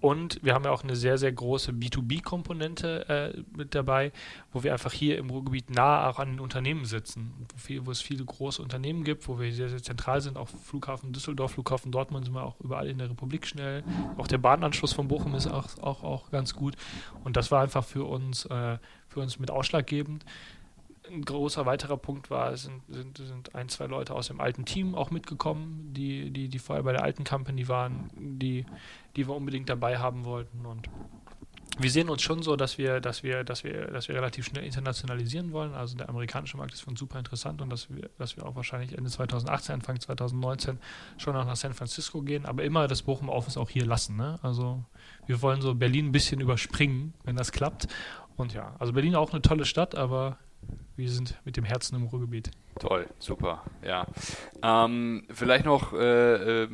Und 0.00 0.42
wir 0.42 0.54
haben 0.54 0.64
ja 0.64 0.70
auch 0.70 0.84
eine 0.84 0.96
sehr, 0.96 1.18
sehr 1.18 1.32
große 1.32 1.72
B2B-Komponente 1.72 3.08
äh, 3.08 3.42
mit 3.56 3.74
dabei, 3.74 4.12
wo 4.52 4.62
wir 4.62 4.72
einfach 4.72 4.92
hier 4.92 5.18
im 5.18 5.30
Ruhrgebiet 5.30 5.70
nah 5.70 6.08
auch 6.08 6.18
an 6.18 6.32
den 6.32 6.40
Unternehmen 6.40 6.84
sitzen, 6.84 7.32
wo, 7.52 7.58
viel, 7.58 7.86
wo, 7.86 7.90
es 7.90 8.00
viele 8.00 8.24
große 8.24 8.62
Unternehmen 8.62 9.04
gibt, 9.04 9.26
wo 9.28 9.38
wir 9.38 9.52
sehr, 9.52 9.68
sehr 9.68 9.82
zentral 9.82 10.20
sind, 10.20 10.36
auch 10.36 10.48
Flughafen 10.48 11.12
Düsseldorf, 11.12 11.52
Flughafen 11.52 11.92
Dortmund 11.92 12.26
sind 12.26 12.34
wir 12.34 12.42
auch 12.42 12.60
überall 12.60 12.88
in 12.88 12.98
der 12.98 13.10
Republik 13.10 13.46
schnell. 13.46 13.84
Auch 14.18 14.26
der 14.26 14.38
Bahnanschluss 14.38 14.92
von 14.92 15.08
Bochum 15.08 15.34
ist 15.34 15.46
auch, 15.46 15.78
auch, 15.80 16.02
auch 16.02 16.30
ganz 16.30 16.54
gut. 16.54 16.76
Und 17.24 17.36
das 17.36 17.50
war 17.50 17.62
einfach 17.62 17.84
für 17.84 18.04
uns, 18.04 18.44
äh, 18.46 18.78
für 19.08 19.20
uns 19.20 19.38
mit 19.38 19.50
ausschlaggebend 19.50 20.24
ein 21.10 21.24
großer 21.24 21.66
weiterer 21.66 21.96
Punkt 21.96 22.30
war, 22.30 22.52
es 22.52 22.64
sind, 22.64 22.82
sind, 22.88 23.18
sind 23.18 23.54
ein, 23.54 23.68
zwei 23.68 23.86
Leute 23.86 24.14
aus 24.14 24.28
dem 24.28 24.40
alten 24.40 24.64
Team 24.64 24.94
auch 24.94 25.10
mitgekommen, 25.10 25.92
die, 25.92 26.30
die, 26.30 26.48
die 26.48 26.58
vorher 26.58 26.82
bei 26.82 26.92
der 26.92 27.02
alten 27.02 27.24
Company 27.24 27.68
waren, 27.68 28.10
die, 28.16 28.64
die 29.16 29.26
wir 29.26 29.34
unbedingt 29.34 29.68
dabei 29.68 29.98
haben 29.98 30.24
wollten. 30.24 30.66
Und 30.66 30.88
wir 31.78 31.90
sehen 31.90 32.08
uns 32.08 32.22
schon 32.22 32.42
so, 32.42 32.56
dass 32.56 32.78
wir, 32.78 33.00
dass 33.00 33.22
wir, 33.22 33.44
dass 33.44 33.62
wir, 33.62 33.88
dass 33.88 34.08
wir 34.08 34.14
relativ 34.14 34.46
schnell 34.46 34.64
internationalisieren 34.64 35.52
wollen. 35.52 35.74
Also 35.74 35.96
der 35.96 36.08
amerikanische 36.08 36.56
Markt 36.56 36.72
ist 36.72 36.80
für 36.80 36.90
uns 36.90 36.98
super 36.98 37.18
interessant 37.18 37.60
und 37.60 37.68
dass 37.68 37.90
wir, 37.90 38.08
dass 38.18 38.36
wir 38.36 38.46
auch 38.46 38.56
wahrscheinlich 38.56 38.96
Ende 38.96 39.10
2018, 39.10 39.74
Anfang 39.74 40.00
2019 40.00 40.78
schon 41.18 41.34
noch 41.34 41.44
nach 41.44 41.56
San 41.56 41.74
Francisco 41.74 42.22
gehen, 42.22 42.46
aber 42.46 42.64
immer 42.64 42.88
das 42.88 43.02
Bochum 43.02 43.28
Office 43.28 43.58
auch 43.58 43.68
hier 43.68 43.84
lassen. 43.84 44.16
Ne? 44.16 44.38
Also 44.42 44.84
wir 45.26 45.42
wollen 45.42 45.60
so 45.60 45.74
Berlin 45.74 46.06
ein 46.06 46.12
bisschen 46.12 46.40
überspringen, 46.40 47.12
wenn 47.24 47.36
das 47.36 47.52
klappt. 47.52 47.88
Und 48.36 48.54
ja, 48.54 48.74
also 48.78 48.92
Berlin 48.92 49.14
auch 49.14 49.32
eine 49.32 49.42
tolle 49.42 49.64
Stadt, 49.64 49.94
aber 49.94 50.38
wir 50.96 51.10
sind 51.10 51.38
mit 51.44 51.56
dem 51.56 51.64
Herzen 51.64 51.96
im 51.96 52.04
Ruhrgebiet. 52.04 52.50
Toll, 52.78 53.06
super, 53.18 53.64
ja. 53.82 54.06
Ähm, 54.62 55.24
vielleicht 55.30 55.64
noch, 55.64 55.92
äh, 55.92 56.62
äh, 56.64 56.68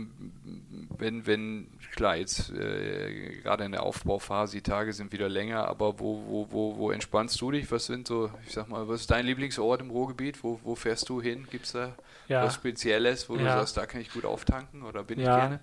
wenn, 0.99 1.27
wenn, 1.27 1.69
klar, 1.95 2.17
jetzt 2.17 2.51
äh, 2.51 3.41
gerade 3.43 3.65
in 3.65 3.73
der 3.73 3.83
Aufbauphase, 3.83 4.57
die 4.57 4.63
Tage 4.63 4.93
sind 4.93 5.13
wieder 5.13 5.29
länger, 5.29 5.67
aber 5.67 5.99
wo, 5.99 6.23
wo, 6.27 6.47
wo, 6.51 6.77
wo 6.77 6.91
entspannst 6.91 7.41
du 7.41 7.51
dich? 7.51 7.71
Was 7.71 7.87
sind 7.87 8.09
so, 8.09 8.31
ich 8.47 8.53
sag 8.53 8.69
mal, 8.69 8.89
was 8.89 9.03
ist 9.03 9.11
dein 9.11 9.27
Lieblingsort 9.27 9.81
im 9.81 9.91
Ruhrgebiet? 9.91 10.43
Wo, 10.43 10.61
wo 10.63 10.75
fährst 10.75 11.09
du 11.09 11.21
hin? 11.21 11.47
Gibt 11.51 11.67
es 11.67 11.73
da 11.73 11.95
ja. 12.29 12.45
was 12.45 12.55
Spezielles, 12.55 13.29
wo 13.29 13.37
ja. 13.37 13.43
du 13.43 13.49
sagst, 13.49 13.77
da 13.77 13.87
kann 13.87 14.01
ich 14.01 14.13
gut 14.13 14.25
auftanken 14.25 14.83
oder 14.83 15.05
bin 15.05 15.21
ja. 15.21 15.25
ich 15.25 15.41
gerne? 15.41 15.61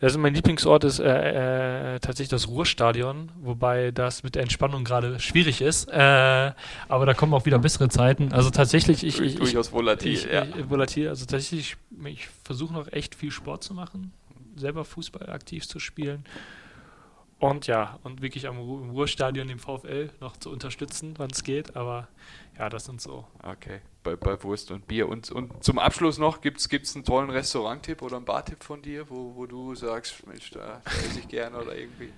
Also 0.00 0.18
mein 0.18 0.34
Lieblingsort 0.34 0.84
ist 0.84 0.98
äh, 0.98 1.94
äh, 1.94 2.00
tatsächlich 2.00 2.30
das 2.30 2.48
Ruhrstadion, 2.48 3.30
wobei 3.42 3.90
das 3.90 4.22
mit 4.22 4.34
der 4.34 4.42
Entspannung 4.42 4.84
gerade 4.84 5.20
schwierig 5.20 5.60
ist. 5.60 5.88
Äh, 5.88 6.52
aber 6.88 7.06
da 7.06 7.14
kommen 7.14 7.34
auch 7.34 7.44
wieder 7.44 7.58
bessere 7.58 7.88
Zeiten. 7.88 8.32
Also 8.32 8.50
tatsächlich, 8.50 9.04
ich, 9.04 9.20
ich 9.20 9.36
durchaus 9.36 9.72
volatil, 9.72 10.14
ich, 10.14 10.24
ja. 10.24 10.44
Ich, 10.44 10.70
volatil. 10.70 11.08
Also 11.08 11.26
tatsächlich, 11.26 11.76
ich 12.04 12.28
versuche 12.44 12.72
noch 12.72 12.90
echt 12.92 13.14
viel 13.14 13.30
Sport 13.30 13.62
zu 13.62 13.74
machen, 13.74 14.12
selber 14.56 14.84
Fußball 14.84 15.28
aktiv 15.30 15.68
zu 15.68 15.78
spielen 15.78 16.24
und 17.40 17.66
ja, 17.66 17.98
und 18.02 18.20
wirklich 18.20 18.46
am 18.46 18.58
Ru 18.58 18.90
Ruhrstadion 18.90 19.48
den 19.48 19.58
VfL 19.58 20.10
noch 20.20 20.36
zu 20.36 20.50
unterstützen, 20.50 21.14
wann 21.16 21.30
es 21.30 21.42
geht. 21.42 21.74
Aber 21.74 22.08
ja, 22.58 22.68
das 22.68 22.84
sind 22.84 23.00
so. 23.00 23.26
Okay, 23.42 23.80
bei, 24.02 24.16
bei 24.16 24.42
Wurst 24.42 24.70
und 24.70 24.86
Bier. 24.86 25.08
Und, 25.08 25.30
und 25.30 25.62
zum 25.62 25.78
Abschluss 25.78 26.18
noch, 26.18 26.40
gibt 26.40 26.60
es 26.60 26.94
einen 26.94 27.04
tollen 27.04 27.30
Restauranttipp 27.30 28.02
oder 28.02 28.16
einen 28.16 28.24
Bartipp 28.24 28.62
von 28.64 28.82
dir, 28.82 29.08
wo, 29.10 29.34
wo 29.36 29.46
du 29.46 29.74
sagst, 29.74 30.26
Mensch, 30.26 30.50
da 30.50 30.82
esse 30.84 31.20
ich 31.20 31.28
gerne 31.28 31.58
oder 31.58 31.76
irgendwie? 31.76 32.12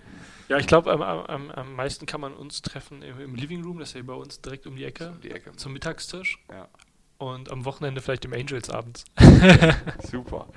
Ja, 0.49 0.59
ich 0.59 0.67
glaube, 0.67 0.93
am, 0.93 1.03
am, 1.03 1.51
am 1.51 1.75
meisten 1.75 2.07
kann 2.07 2.21
man 2.21 2.35
uns 2.35 2.63
treffen 2.63 3.03
im, 3.03 3.21
im 3.21 3.35
Living 3.35 3.65
Room, 3.65 3.79
das 3.79 3.91
ist 3.91 3.95
ja 3.95 4.03
bei 4.03 4.15
uns 4.15 4.41
direkt 4.41 4.67
um 4.67 4.77
die 4.77 4.85
Ecke, 4.85 5.11
um 5.11 5.21
die 5.21 5.31
Ecke. 5.31 5.53
zum 5.57 5.73
Mittagstisch. 5.73 6.39
Ja 6.51 6.69
und 7.23 7.53
am 7.53 7.65
Wochenende 7.65 8.01
vielleicht 8.01 8.25
im 8.25 8.33
Angels 8.33 8.69
abends. 8.69 9.05
super. 10.11 10.49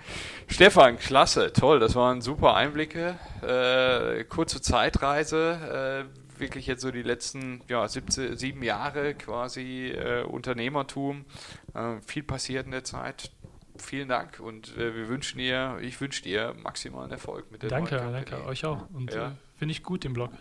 Stefan, 0.47 0.97
klasse, 0.97 1.53
toll. 1.53 1.79
Das 1.79 1.93
waren 1.93 2.21
super 2.21 2.55
Einblicke. 2.55 3.19
Äh, 3.43 4.23
kurze 4.23 4.61
Zeitreise. 4.61 6.07
Äh, 6.09 6.24
wirklich 6.39 6.67
jetzt 6.67 6.81
so 6.81 6.91
die 6.91 7.01
letzten 7.01 7.61
ja, 7.67 7.87
17, 7.87 8.37
sieben 8.37 8.63
Jahre 8.63 9.13
quasi 9.13 9.91
äh, 9.91 10.23
Unternehmertum. 10.23 11.25
Äh, 11.73 11.99
viel 12.05 12.23
passiert 12.23 12.65
in 12.65 12.71
der 12.71 12.83
Zeit. 12.83 13.31
Vielen 13.77 14.07
Dank 14.07 14.39
und 14.39 14.77
äh, 14.77 14.95
wir 14.95 15.09
wünschen 15.09 15.37
dir, 15.37 15.77
ich 15.81 15.99
wünsche 15.99 16.23
dir 16.23 16.55
maximalen 16.63 17.11
Erfolg 17.11 17.51
mit 17.51 17.61
der 17.61 17.69
Danke, 17.69 17.97
danke, 17.97 18.45
euch 18.45 18.65
auch. 18.65 18.89
Und 18.91 19.13
ja. 19.13 19.27
Äh, 19.27 19.31
finde 19.57 19.73
ich 19.73 19.83
gut 19.83 20.05
den 20.05 20.13
Blog. 20.13 20.31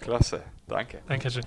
Klasse, 0.00 0.42
danke. 0.68 1.00
Danke 1.08 1.30
schön. 1.30 1.44